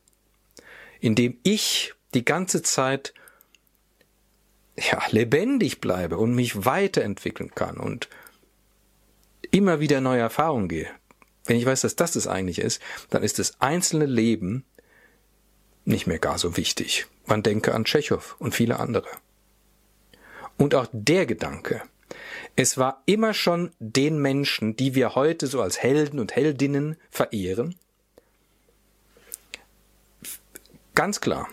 in 1.04 1.16
dem 1.16 1.38
ich 1.44 1.94
die 2.14 2.24
ganze 2.24 2.62
Zeit 2.62 3.14
ja, 4.78 5.04
lebendig 5.10 5.82
bleibe 5.82 6.18
und 6.18 6.34
mich 6.34 6.66
weiterentwickeln 6.66 7.54
kann 7.54 7.76
und 7.76 8.08
immer 9.52 9.82
wieder 9.82 10.00
neue 10.00 10.22
Erfahrungen 10.22 10.70
gehe, 10.70 10.88
wenn 11.44 11.58
ich 11.58 11.66
weiß, 11.66 11.82
dass 11.82 11.98
das 11.98 12.14
das 12.14 12.26
eigentlich 12.26 12.60
ist, 12.60 12.82
dann 13.10 13.22
ist 13.22 13.38
das 13.38 13.60
einzelne 13.60 14.06
Leben 14.06 14.64
nicht 15.84 16.08
mehr 16.08 16.20
gar 16.20 16.38
so 16.38 16.56
wichtig. 16.56 17.06
Man 17.26 17.44
denke 17.44 17.76
an 17.76 17.84
Tschechow 17.84 18.38
und 18.40 18.56
viele 18.56 18.80
andere. 18.80 19.10
Und 20.56 20.74
auch 20.74 20.88
der 20.94 21.26
Gedanke, 21.26 21.82
es 22.56 22.78
war 22.78 23.04
immer 23.06 23.34
schon 23.34 23.72
den 23.80 24.20
Menschen, 24.20 24.78
die 24.78 24.96
wir 24.96 25.16
heute 25.16 25.48
so 25.48 25.62
als 25.62 25.84
Helden 25.84 26.22
und 26.22 26.34
Heldinnen 26.34 26.96
verehren, 27.10 27.76
ganz 30.96 31.22
klar, 31.22 31.50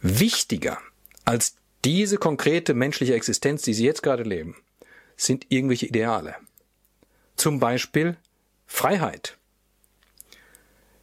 wichtiger 0.00 0.78
als 1.24 1.56
diese 1.84 2.18
konkrete 2.18 2.74
menschliche 2.74 3.14
Existenz, 3.14 3.62
die 3.62 3.74
sie 3.74 3.84
jetzt 3.84 4.02
gerade 4.02 4.22
leben, 4.22 4.56
sind 5.16 5.46
irgendwelche 5.50 5.86
Ideale. 5.86 6.36
Zum 7.36 7.60
Beispiel 7.60 8.16
Freiheit. 8.66 9.38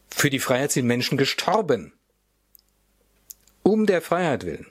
Für 0.08 0.30
die 0.30 0.38
Freiheit 0.38 0.72
sind 0.72 0.86
Menschen 0.86 1.18
gestorben. 1.18 1.92
Um 3.62 3.86
der 3.86 4.02
Freiheit 4.02 4.44
willen. 4.44 4.66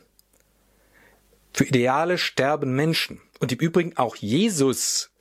Für 1.53 1.65
Ideale 1.65 2.17
sterben 2.17 2.75
Menschen. 2.75 3.21
Und 3.39 3.51
im 3.51 3.59
Übrigen 3.59 3.97
auch 3.97 4.15
Jesus, 4.15 5.11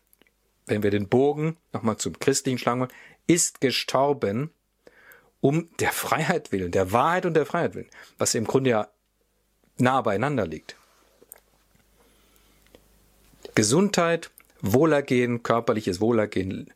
wenn 0.67 0.83
wir 0.83 0.91
den 0.91 1.09
Bogen 1.09 1.57
nochmal 1.73 1.97
zum 1.97 2.19
Christlichen 2.19 2.59
schlagen 2.59 2.81
wollen, 2.81 2.93
ist 3.27 3.61
gestorben 3.61 4.51
um 5.41 5.69
der 5.79 5.93
Freiheit 5.93 6.53
willen, 6.53 6.71
der 6.71 6.93
Wahrheit 6.93 7.27
und 7.27 7.35
der 7.35 7.47
Freiheit 7.47 7.75
willen, 7.75 7.91
was 8.19 8.35
im 8.35 8.47
Grunde 8.47 8.71
ja 8.71 8.89
nah 9.79 10.03
beieinander 10.03 10.47
liegt. 10.47 10.77
Gesundheit, 13.55 14.31
Wohlergehen, 14.61 15.43
körperliches 15.43 16.01
Wohlergehen, 16.01 16.73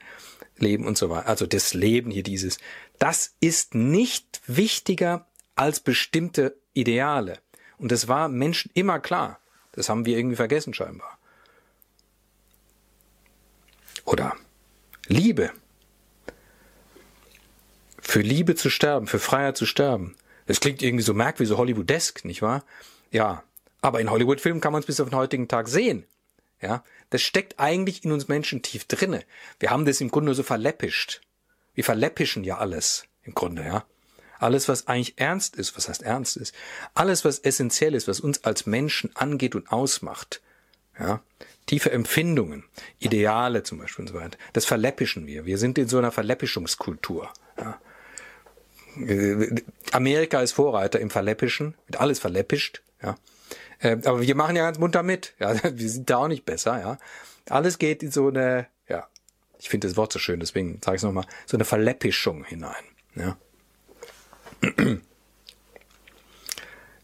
Leben 0.56 0.86
und 0.86 0.96
so 0.96 1.10
weiter. 1.10 1.28
Also 1.28 1.46
das 1.46 1.74
Leben 1.74 2.10
hier 2.10 2.22
dieses. 2.22 2.58
Das 2.98 3.34
ist 3.40 3.74
nicht 3.74 4.40
wichtiger 4.46 5.26
als 5.56 5.80
bestimmte 5.80 6.56
Ideale. 6.72 7.38
Und 7.78 7.92
das 7.92 8.08
war 8.08 8.28
Menschen 8.28 8.70
immer 8.74 9.00
klar. 9.00 9.40
Das 9.72 9.88
haben 9.88 10.06
wir 10.06 10.16
irgendwie 10.16 10.36
vergessen 10.36 10.72
scheinbar. 10.74 11.18
Oder 14.04 14.36
Liebe. 15.06 15.50
Für 18.06 18.20
Liebe 18.20 18.54
zu 18.54 18.70
sterben, 18.70 19.06
für 19.06 19.18
Freiheit 19.18 19.56
zu 19.56 19.66
sterben. 19.66 20.14
Das 20.46 20.60
klingt 20.60 20.82
irgendwie 20.82 21.02
so 21.02 21.14
merkwürdig, 21.14 21.48
so 21.48 21.58
Hollywoodesk, 21.58 22.24
nicht 22.24 22.42
wahr? 22.42 22.64
Ja. 23.10 23.42
Aber 23.80 24.00
in 24.00 24.10
Hollywood-Filmen 24.10 24.60
kann 24.60 24.72
man 24.72 24.80
es 24.80 24.86
bis 24.86 25.00
auf 25.00 25.08
den 25.08 25.18
heutigen 25.18 25.48
Tag 25.48 25.68
sehen. 25.68 26.06
Ja, 26.60 26.84
das 27.10 27.22
steckt 27.22 27.58
eigentlich 27.58 28.04
in 28.04 28.12
uns 28.12 28.28
Menschen 28.28 28.62
tief 28.62 28.84
drinne. 28.86 29.24
Wir 29.58 29.70
haben 29.70 29.84
das 29.84 30.00
im 30.00 30.10
Grunde 30.10 30.34
so 30.34 30.42
verläppischt. 30.42 31.20
Wir 31.74 31.84
verläppischen 31.84 32.44
ja 32.44 32.58
alles 32.58 33.06
im 33.24 33.34
Grunde, 33.34 33.64
ja. 33.64 33.84
Alles, 34.38 34.68
was 34.68 34.86
eigentlich 34.86 35.14
ernst 35.16 35.56
ist, 35.56 35.76
was 35.76 35.88
heißt 35.88 36.02
ernst 36.02 36.36
ist, 36.36 36.54
alles, 36.94 37.24
was 37.24 37.38
essentiell 37.38 37.94
ist, 37.94 38.08
was 38.08 38.20
uns 38.20 38.44
als 38.44 38.66
Menschen 38.66 39.14
angeht 39.14 39.54
und 39.54 39.70
ausmacht, 39.72 40.40
ja, 40.98 41.22
tiefe 41.66 41.90
Empfindungen, 41.90 42.64
Ideale 42.98 43.62
zum 43.62 43.78
Beispiel 43.78 44.04
und 44.04 44.08
so 44.08 44.14
weiter, 44.14 44.38
das 44.52 44.64
verläppischen 44.64 45.26
wir. 45.26 45.46
Wir 45.46 45.58
sind 45.58 45.78
in 45.78 45.88
so 45.88 45.98
einer 45.98 46.12
Verläppischungskultur. 46.12 47.32
Ja. 47.58 47.80
Amerika 49.92 50.40
ist 50.40 50.52
Vorreiter 50.52 51.00
im 51.00 51.10
Verläppischen, 51.10 51.74
wird 51.86 52.00
alles 52.00 52.18
verläppischt, 52.18 52.82
ja. 53.02 53.16
Äh, 53.80 53.98
aber 54.04 54.20
wir 54.22 54.34
machen 54.34 54.56
ja 54.56 54.64
ganz 54.64 54.78
munter 54.78 55.02
mit. 55.02 55.34
Ja, 55.38 55.54
wir 55.76 55.90
sind 55.90 56.10
da 56.10 56.18
auch 56.18 56.28
nicht 56.28 56.44
besser, 56.44 56.78
ja. 56.80 56.98
Alles 57.48 57.78
geht 57.78 58.02
in 58.02 58.10
so 58.10 58.28
eine, 58.28 58.66
ja, 58.88 59.06
ich 59.58 59.68
finde 59.68 59.88
das 59.88 59.96
Wort 59.96 60.12
so 60.12 60.18
schön, 60.18 60.40
deswegen 60.40 60.80
sage 60.82 60.96
ich 60.96 61.00
es 61.00 61.04
nochmal, 61.04 61.26
so 61.46 61.56
eine 61.56 61.64
Verläppischung 61.64 62.44
hinein. 62.44 62.84
Ja. 63.14 63.36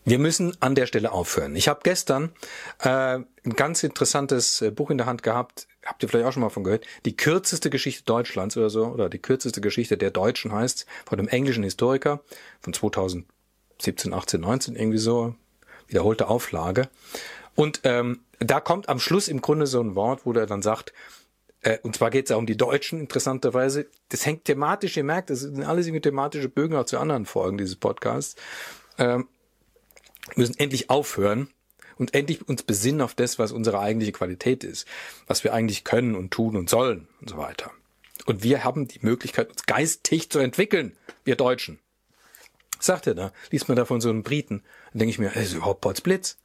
Wir 0.04 0.18
müssen 0.18 0.56
an 0.60 0.74
der 0.74 0.86
Stelle 0.86 1.12
aufhören. 1.12 1.54
Ich 1.54 1.68
habe 1.68 1.80
gestern 1.82 2.32
äh, 2.78 3.18
ein 3.18 3.26
ganz 3.54 3.82
interessantes 3.82 4.62
äh, 4.62 4.70
Buch 4.70 4.90
in 4.90 4.96
der 4.96 5.06
Hand 5.06 5.22
gehabt, 5.22 5.68
habt 5.84 6.02
ihr 6.02 6.08
vielleicht 6.08 6.26
auch 6.26 6.32
schon 6.32 6.42
mal 6.42 6.50
von 6.50 6.64
gehört, 6.64 6.86
die 7.04 7.16
kürzeste 7.16 7.70
Geschichte 7.70 8.04
Deutschlands 8.04 8.56
oder 8.56 8.70
so, 8.70 8.86
oder 8.86 9.08
die 9.08 9.18
kürzeste 9.18 9.60
Geschichte 9.60 9.96
der 9.96 10.10
Deutschen 10.10 10.52
heißt, 10.52 10.86
von 11.06 11.18
einem 11.18 11.28
englischen 11.28 11.64
Historiker 11.64 12.20
von 12.60 12.72
2017, 12.72 14.12
18, 14.12 14.40
19, 14.40 14.76
irgendwie 14.76 14.98
so, 14.98 15.34
wiederholte 15.86 16.28
Auflage. 16.28 16.88
Und 17.54 17.80
ähm, 17.84 18.20
da 18.38 18.60
kommt 18.60 18.88
am 18.88 19.00
Schluss 19.00 19.28
im 19.28 19.40
Grunde 19.40 19.66
so 19.66 19.80
ein 19.80 19.94
Wort, 19.94 20.24
wo 20.24 20.32
er 20.32 20.46
dann 20.46 20.62
sagt, 20.62 20.92
äh, 21.62 21.78
und 21.82 21.96
zwar 21.96 22.10
geht 22.10 22.26
es 22.26 22.30
ja 22.30 22.36
um 22.36 22.46
die 22.46 22.56
Deutschen, 22.56 23.00
interessanterweise. 23.00 23.86
Das 24.08 24.24
hängt 24.24 24.44
thematisch, 24.44 24.96
ihr 24.96 25.04
merkt, 25.04 25.30
das 25.30 25.40
sind 25.40 25.62
alles 25.64 25.86
irgendwie 25.86 26.00
thematische 26.00 26.48
Bögen 26.48 26.76
auch 26.76 26.86
zu 26.86 26.98
anderen 26.98 27.26
Folgen 27.26 27.58
dieses 27.58 27.76
Podcasts. 27.76 28.36
Ähm, 28.98 29.28
müssen 30.36 30.58
endlich 30.58 30.90
aufhören, 30.90 31.48
und 32.00 32.14
endlich 32.14 32.48
uns 32.48 32.62
besinnen 32.62 33.02
auf 33.02 33.14
das, 33.14 33.38
was 33.38 33.52
unsere 33.52 33.78
eigentliche 33.78 34.12
Qualität 34.12 34.64
ist, 34.64 34.88
was 35.26 35.44
wir 35.44 35.52
eigentlich 35.52 35.84
können 35.84 36.16
und 36.16 36.30
tun 36.30 36.56
und 36.56 36.70
sollen 36.70 37.06
und 37.20 37.28
so 37.28 37.36
weiter. 37.36 37.70
Und 38.24 38.42
wir 38.42 38.64
haben 38.64 38.88
die 38.88 39.00
Möglichkeit, 39.02 39.50
uns 39.50 39.66
geistig 39.66 40.30
zu 40.30 40.38
entwickeln, 40.38 40.96
wir 41.24 41.36
Deutschen. 41.36 41.78
Sagt 42.78 43.06
er 43.06 43.14
da, 43.14 43.32
liest 43.50 43.68
man 43.68 43.76
da 43.76 43.84
von 43.84 44.00
so 44.00 44.08
einem 44.08 44.22
Briten, 44.22 44.62
dann 44.92 45.00
denke 45.00 45.10
ich 45.10 45.18
mir, 45.18 45.28
das 45.28 45.44
ist 45.44 45.54
überhaupt 45.54 45.82
Potzblitz. 45.82 46.38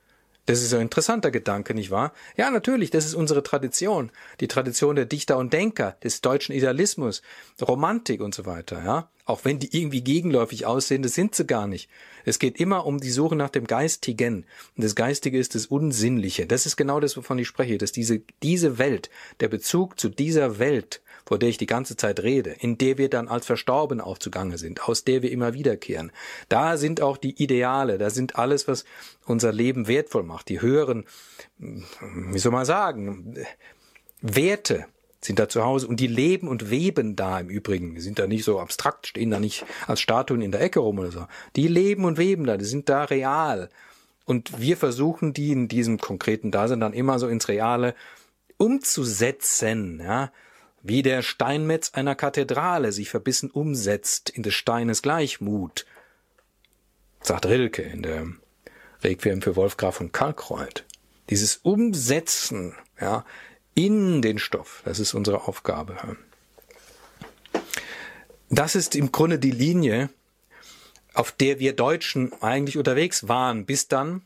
Das 0.45 0.61
ist 0.61 0.73
ein 0.73 0.81
interessanter 0.81 1.31
Gedanke, 1.31 1.73
nicht 1.73 1.89
wahr? 1.89 2.13
Ja, 2.37 2.51
natürlich, 2.51 2.91
das 2.91 3.05
ist 3.05 3.15
unsere 3.15 3.41
Tradition. 3.41 4.11
Die 4.39 4.47
Tradition 4.47 4.95
der 4.95 5.05
Dichter 5.05 5.37
und 5.37 5.51
Denker, 5.53 5.97
des 6.03 6.21
deutschen 6.21 6.53
Idealismus, 6.53 7.23
Romantik 7.61 8.21
und 8.21 8.35
so 8.35 8.45
weiter, 8.45 8.83
ja. 8.83 9.09
Auch 9.27 9.43
wenn 9.43 9.57
die 9.57 9.75
irgendwie 9.75 10.03
gegenläufig 10.03 10.67
aussehen, 10.67 11.01
das 11.01 11.15
sind 11.15 11.33
sie 11.33 11.47
gar 11.47 11.65
nicht. 11.65 11.89
Es 12.25 12.37
geht 12.37 12.59
immer 12.59 12.85
um 12.85 12.99
die 12.99 13.09
Suche 13.09 13.35
nach 13.35 13.49
dem 13.49 13.65
Geistigen. 13.65 14.45
Und 14.75 14.83
das 14.83 14.93
Geistige 14.93 15.39
ist 15.39 15.55
das 15.55 15.65
Unsinnliche. 15.65 16.45
Das 16.45 16.67
ist 16.67 16.77
genau 16.77 16.99
das, 16.99 17.17
wovon 17.17 17.39
ich 17.39 17.47
spreche, 17.47 17.79
dass 17.79 17.91
diese, 17.91 18.21
diese 18.43 18.77
Welt, 18.77 19.09
der 19.39 19.47
Bezug 19.47 19.99
zu 19.99 20.09
dieser 20.09 20.59
Welt, 20.59 21.01
vor 21.25 21.39
der 21.39 21.49
ich 21.49 21.57
die 21.57 21.65
ganze 21.65 21.97
Zeit 21.97 22.21
rede, 22.21 22.51
in 22.51 22.77
der 22.77 22.97
wir 22.97 23.09
dann 23.09 23.27
als 23.27 23.45
Verstorben 23.45 23.99
auch 23.99 24.17
zugange 24.17 24.57
sind, 24.57 24.87
aus 24.87 25.03
der 25.03 25.21
wir 25.21 25.31
immer 25.31 25.53
wiederkehren. 25.53 26.11
Da 26.49 26.77
sind 26.77 27.01
auch 27.01 27.17
die 27.17 27.41
Ideale, 27.41 27.97
da 27.97 28.09
sind 28.09 28.37
alles, 28.37 28.67
was 28.67 28.85
unser 29.25 29.51
Leben 29.51 29.87
wertvoll 29.87 30.23
macht, 30.23 30.49
die 30.49 30.61
höheren, 30.61 31.05
wie 31.57 32.39
soll 32.39 32.51
man 32.51 32.65
sagen, 32.65 33.35
Werte, 34.21 34.85
sind 35.21 35.39
da 35.39 35.49
zu 35.49 35.63
Hause 35.63 35.87
und 35.87 35.99
die 35.99 36.07
leben 36.07 36.47
und 36.47 36.69
weben 36.69 37.15
da 37.15 37.39
im 37.39 37.49
Übrigen. 37.49 37.95
Die 37.95 38.01
sind 38.01 38.19
da 38.19 38.27
nicht 38.27 38.43
so 38.43 38.59
abstrakt, 38.59 39.07
stehen 39.07 39.31
da 39.31 39.39
nicht 39.39 39.65
als 39.87 39.99
Statuen 39.99 40.41
in 40.41 40.51
der 40.51 40.61
Ecke 40.61 40.79
rum 40.79 40.99
oder 40.99 41.11
so. 41.11 41.25
Die 41.55 41.67
leben 41.67 42.05
und 42.05 42.19
weben 42.19 42.45
da, 42.45 42.57
die 42.57 42.65
sind 42.65 42.89
da 42.89 43.05
real. 43.05 43.69
Und 44.25 44.59
wir 44.61 44.77
versuchen 44.77 45.33
die 45.33 45.51
in 45.51 45.67
diesem 45.67 45.97
konkreten 45.97 46.51
Dasein 46.51 46.79
dann 46.79 46.93
immer 46.93 47.17
so 47.17 47.27
ins 47.27 47.47
Reale 47.47 47.95
umzusetzen, 48.57 49.99
ja 49.99 50.31
wie 50.87 51.01
der 51.01 51.23
Steinmetz 51.23 51.91
einer 51.93 52.13
Kathedrale 52.13 52.91
sich 52.91 53.09
verbissen 53.09 53.49
umsetzt 53.49 54.29
in 54.29 54.43
des 54.43 54.53
Steines 54.53 55.01
Gleichmut, 55.01 55.85
sagt 57.21 57.47
Rilke 57.47 57.81
in 57.81 58.03
der 58.03 58.27
Requiem 59.03 59.41
für 59.41 59.55
Wolfgraf 59.55 59.95
von 59.95 60.11
Kalkreuth. 60.11 60.85
Dieses 61.31 61.57
Umsetzen, 61.57 62.75
ja, 63.01 63.25
in 63.73 64.21
den 64.21 64.37
Stoff, 64.37 64.83
das 64.85 64.99
ist 64.99 65.15
unsere 65.15 65.47
Aufgabe. 65.47 66.17
Das 68.49 68.75
ist 68.75 68.95
im 68.95 69.11
Grunde 69.11 69.39
die 69.39 69.51
Linie, 69.51 70.11
auf 71.15 71.31
der 71.31 71.57
wir 71.57 71.73
Deutschen 71.73 72.31
eigentlich 72.43 72.77
unterwegs 72.77 73.27
waren, 73.27 73.65
bis 73.65 73.87
dann, 73.87 74.21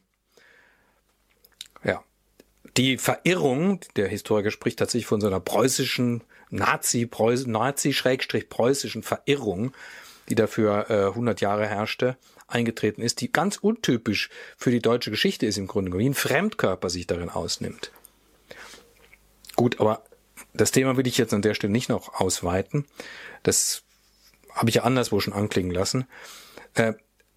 die 2.77 2.97
Verirrung, 2.97 3.79
der 3.95 4.07
Historiker 4.07 4.51
spricht 4.51 4.79
tatsächlich 4.79 5.07
von 5.07 5.21
so 5.21 5.27
einer 5.27 5.39
preußischen 5.39 6.23
Nazi-preußischen 6.49 9.03
Verirrung, 9.03 9.73
die 10.29 10.35
dafür 10.35 10.89
äh, 10.89 11.07
100 11.07 11.41
Jahre 11.41 11.67
herrschte, 11.67 12.17
eingetreten 12.47 13.01
ist, 13.01 13.21
die 13.21 13.31
ganz 13.31 13.57
untypisch 13.57 14.29
für 14.57 14.71
die 14.71 14.79
deutsche 14.79 15.11
Geschichte 15.11 15.45
ist 15.45 15.57
im 15.57 15.67
Grunde, 15.67 15.95
wie 15.97 16.09
ein 16.09 16.13
Fremdkörper 16.13 16.89
sich 16.89 17.07
darin 17.07 17.29
ausnimmt. 17.29 17.91
Gut, 19.55 19.79
aber 19.79 20.03
das 20.53 20.71
Thema 20.71 20.97
will 20.97 21.07
ich 21.07 21.17
jetzt 21.17 21.33
an 21.33 21.41
der 21.41 21.53
Stelle 21.53 21.73
nicht 21.73 21.89
noch 21.89 22.19
ausweiten. 22.19 22.85
Das 23.43 23.83
habe 24.53 24.69
ich 24.69 24.75
ja 24.75 24.83
anderswo 24.83 25.19
schon 25.19 25.33
anklingen 25.33 25.71
lassen. 25.71 26.05
Äh, 26.73 26.93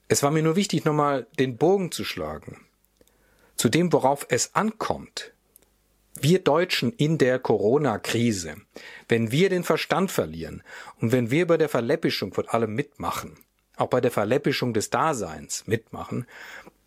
es 0.09 0.23
war 0.23 0.31
mir 0.31 0.43
nur 0.43 0.57
wichtig, 0.57 0.85
nochmal 0.85 1.27
den 1.39 1.57
Bogen 1.57 1.91
zu 1.91 2.05
schlagen. 2.05 2.67
Zu 3.63 3.69
dem, 3.69 3.93
worauf 3.93 4.27
es 4.29 4.57
ankommt 4.57 5.31
wir 6.21 6.41
Deutschen 6.41 6.93
in 6.95 7.17
der 7.17 7.39
Corona-Krise, 7.39 8.57
wenn 9.09 9.31
wir 9.31 9.51
den 9.51 9.63
Verstand 9.63 10.11
verlieren 10.11 10.65
und 11.01 11.13
wenn 11.13 11.31
wir 11.31 11.47
bei 11.47 11.57
der 11.59 11.69
Verläppischung 11.69 12.35
von 12.35 12.49
allem 12.49 12.75
mitmachen, 12.75 13.37
auch 13.77 13.87
bei 13.87 14.01
der 14.01 14.11
Verläppischung 14.11 14.75
des 14.75 14.91
Daseins 14.91 15.69
mitmachen, 15.69 16.27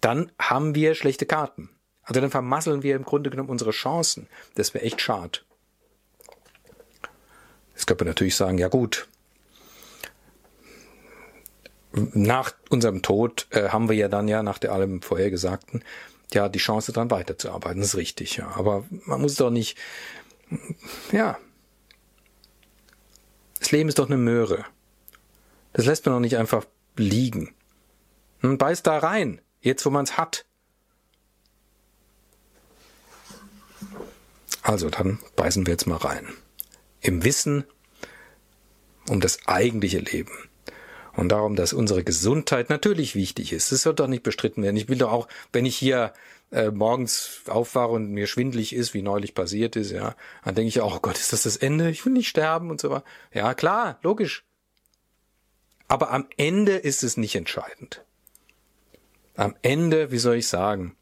dann 0.02 0.34
haben 0.38 0.76
wir 0.76 0.96
schlechte 0.96 1.26
Karten. 1.26 1.70
Also 2.04 2.20
dann 2.20 2.30
vermasseln 2.30 2.84
wir 2.84 2.98
im 2.98 3.06
Grunde 3.06 3.30
genommen 3.30 3.52
unsere 3.52 3.72
Chancen. 3.72 4.28
Das 4.56 4.74
wäre 4.74 4.84
echt 4.84 5.00
schade. 5.00 5.40
Jetzt 7.74 7.88
könnte 7.88 8.04
man 8.04 8.10
natürlich 8.10 8.36
sagen, 8.36 8.58
ja 8.58 8.68
gut, 8.68 9.08
nach 11.94 12.54
unserem 12.70 13.02
Tod 13.02 13.48
äh, 13.52 13.70
haben 13.70 13.88
wir 13.88 13.96
ja 13.96 14.10
dann 14.10 14.28
ja 14.28 14.44
nach 14.44 14.58
der 14.58 14.74
allem 14.74 15.02
vorhergesagten 15.02 15.82
ja 16.34 16.50
die 16.50 16.60
Chance 16.60 16.92
dran 16.92 17.12
weiterzuarbeiten. 17.12 17.82
Ist 17.82 17.96
richtig, 17.96 18.38
ja. 18.38 18.48
Aber 18.56 18.86
man 19.06 19.22
muss 19.22 19.36
doch 19.36 19.50
nicht, 19.50 19.78
ja. 21.12 21.38
Das 23.60 23.72
Leben 23.72 23.90
ist 23.90 24.00
doch 24.00 24.08
eine 24.08 24.18
Möhre. 24.18 24.66
Das 25.74 25.86
lässt 25.86 26.06
man 26.06 26.16
doch 26.16 26.20
nicht 26.20 26.38
einfach 26.38 26.66
liegen. 26.96 27.54
Man 28.42 28.58
beißt 28.58 28.86
da 28.86 28.98
rein, 28.98 29.42
jetzt 29.62 29.86
wo 29.86 29.90
man 29.90 30.06
es 30.06 30.18
hat. 30.18 30.46
Also 34.62 34.90
dann 34.90 35.20
beißen 35.36 35.66
wir 35.66 35.74
jetzt 35.74 35.88
mal 35.88 35.98
rein. 35.98 36.28
Im 37.02 37.24
Wissen 37.24 37.66
um 39.10 39.20
das 39.20 39.48
eigentliche 39.48 40.00
Leben 40.00 40.50
und 41.16 41.30
darum, 41.30 41.56
dass 41.56 41.74
unsere 41.74 42.04
Gesundheit 42.04 42.70
natürlich 42.70 43.16
wichtig 43.16 43.54
ist. 43.54 43.72
Das 43.72 43.84
soll 43.84 43.94
doch 43.94 44.08
nicht 44.08 44.24
bestritten 44.24 44.64
werden. 44.64 44.76
Ich 44.76 44.90
will 44.90 44.98
doch 44.98 45.12
auch, 45.12 45.28
wenn 45.54 45.66
ich 45.66 45.78
hier 45.78 46.14
äh, 46.52 46.72
morgens 46.72 47.42
aufwache 47.48 47.90
und 47.90 48.12
mir 48.12 48.28
schwindlig 48.28 48.74
ist, 48.74 48.94
wie 48.94 49.02
neulich 49.02 49.34
passiert 49.34 49.76
ist, 49.76 49.92
ja, 49.92 50.16
dann 50.44 50.56
denke 50.56 50.70
ich, 50.70 50.82
oh 50.82 51.00
Gott, 51.02 51.18
ist 51.18 51.34
das 51.34 51.44
das 51.44 51.58
Ende? 51.58 51.90
Ich 51.90 52.06
will 52.06 52.14
nicht 52.14 52.28
sterben 52.28 52.70
und 52.70 52.82
so 52.82 52.90
weiter. 52.90 53.06
Ja, 53.34 53.54
klar, 53.54 54.00
logisch. 54.04 54.44
Aber 55.88 56.12
am 56.12 56.28
Ende 56.38 56.74
ist 56.74 57.04
es 57.04 57.18
nicht 57.18 57.36
entscheidend. 57.36 58.04
Am 59.36 59.56
Ende, 59.62 60.12
wie 60.12 60.18
soll 60.18 60.36
ich 60.36 60.48
sagen, 60.48 60.96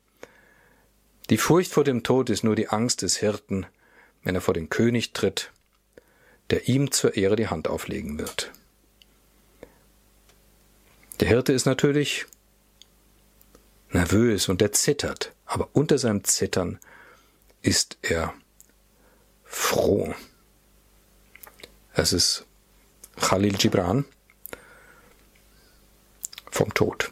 die 1.30 1.38
Furcht 1.38 1.72
vor 1.72 1.84
dem 1.84 2.03
Tod 2.03 2.30
ist 2.30 2.43
nur 2.43 2.55
die 2.55 2.70
Angst 2.70 3.01
des 3.01 3.18
Hirten, 3.18 3.66
wenn 4.24 4.36
er 4.36 4.41
vor 4.41 4.53
den 4.53 4.70
König 4.70 5.14
tritt, 5.14 5.51
der 6.49 6.68
ihm 6.68 6.91
zur 6.91 7.16
Ehre 7.16 7.36
die 7.36 7.47
Hand 7.47 7.68
auflegen 7.68 8.20
wird. 8.20 8.51
Der 11.24 11.30
Hirte 11.30 11.53
ist 11.53 11.63
natürlich 11.65 12.26
nervös 13.91 14.49
und 14.49 14.61
er 14.61 14.74
zittert, 14.74 15.32
aber 15.45 15.69
unter 15.71 15.97
seinem 15.97 16.26
Zittern 16.26 16.80
ist 17.61 17.97
er 18.01 18.34
froh. 19.45 20.13
Es 21.93 22.11
ist 22.11 22.45
Khalil 23.21 23.53
Gibran 23.53 24.03
vom 26.51 26.74
Tod. 26.74 27.09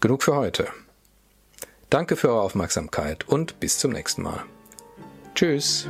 Genug 0.00 0.22
für 0.22 0.34
heute. 0.34 0.68
Danke 1.90 2.16
für 2.16 2.30
eure 2.30 2.40
Aufmerksamkeit 2.40 3.28
und 3.28 3.60
bis 3.60 3.78
zum 3.78 3.92
nächsten 3.92 4.22
Mal. 4.22 4.42
Tschüss. 5.34 5.86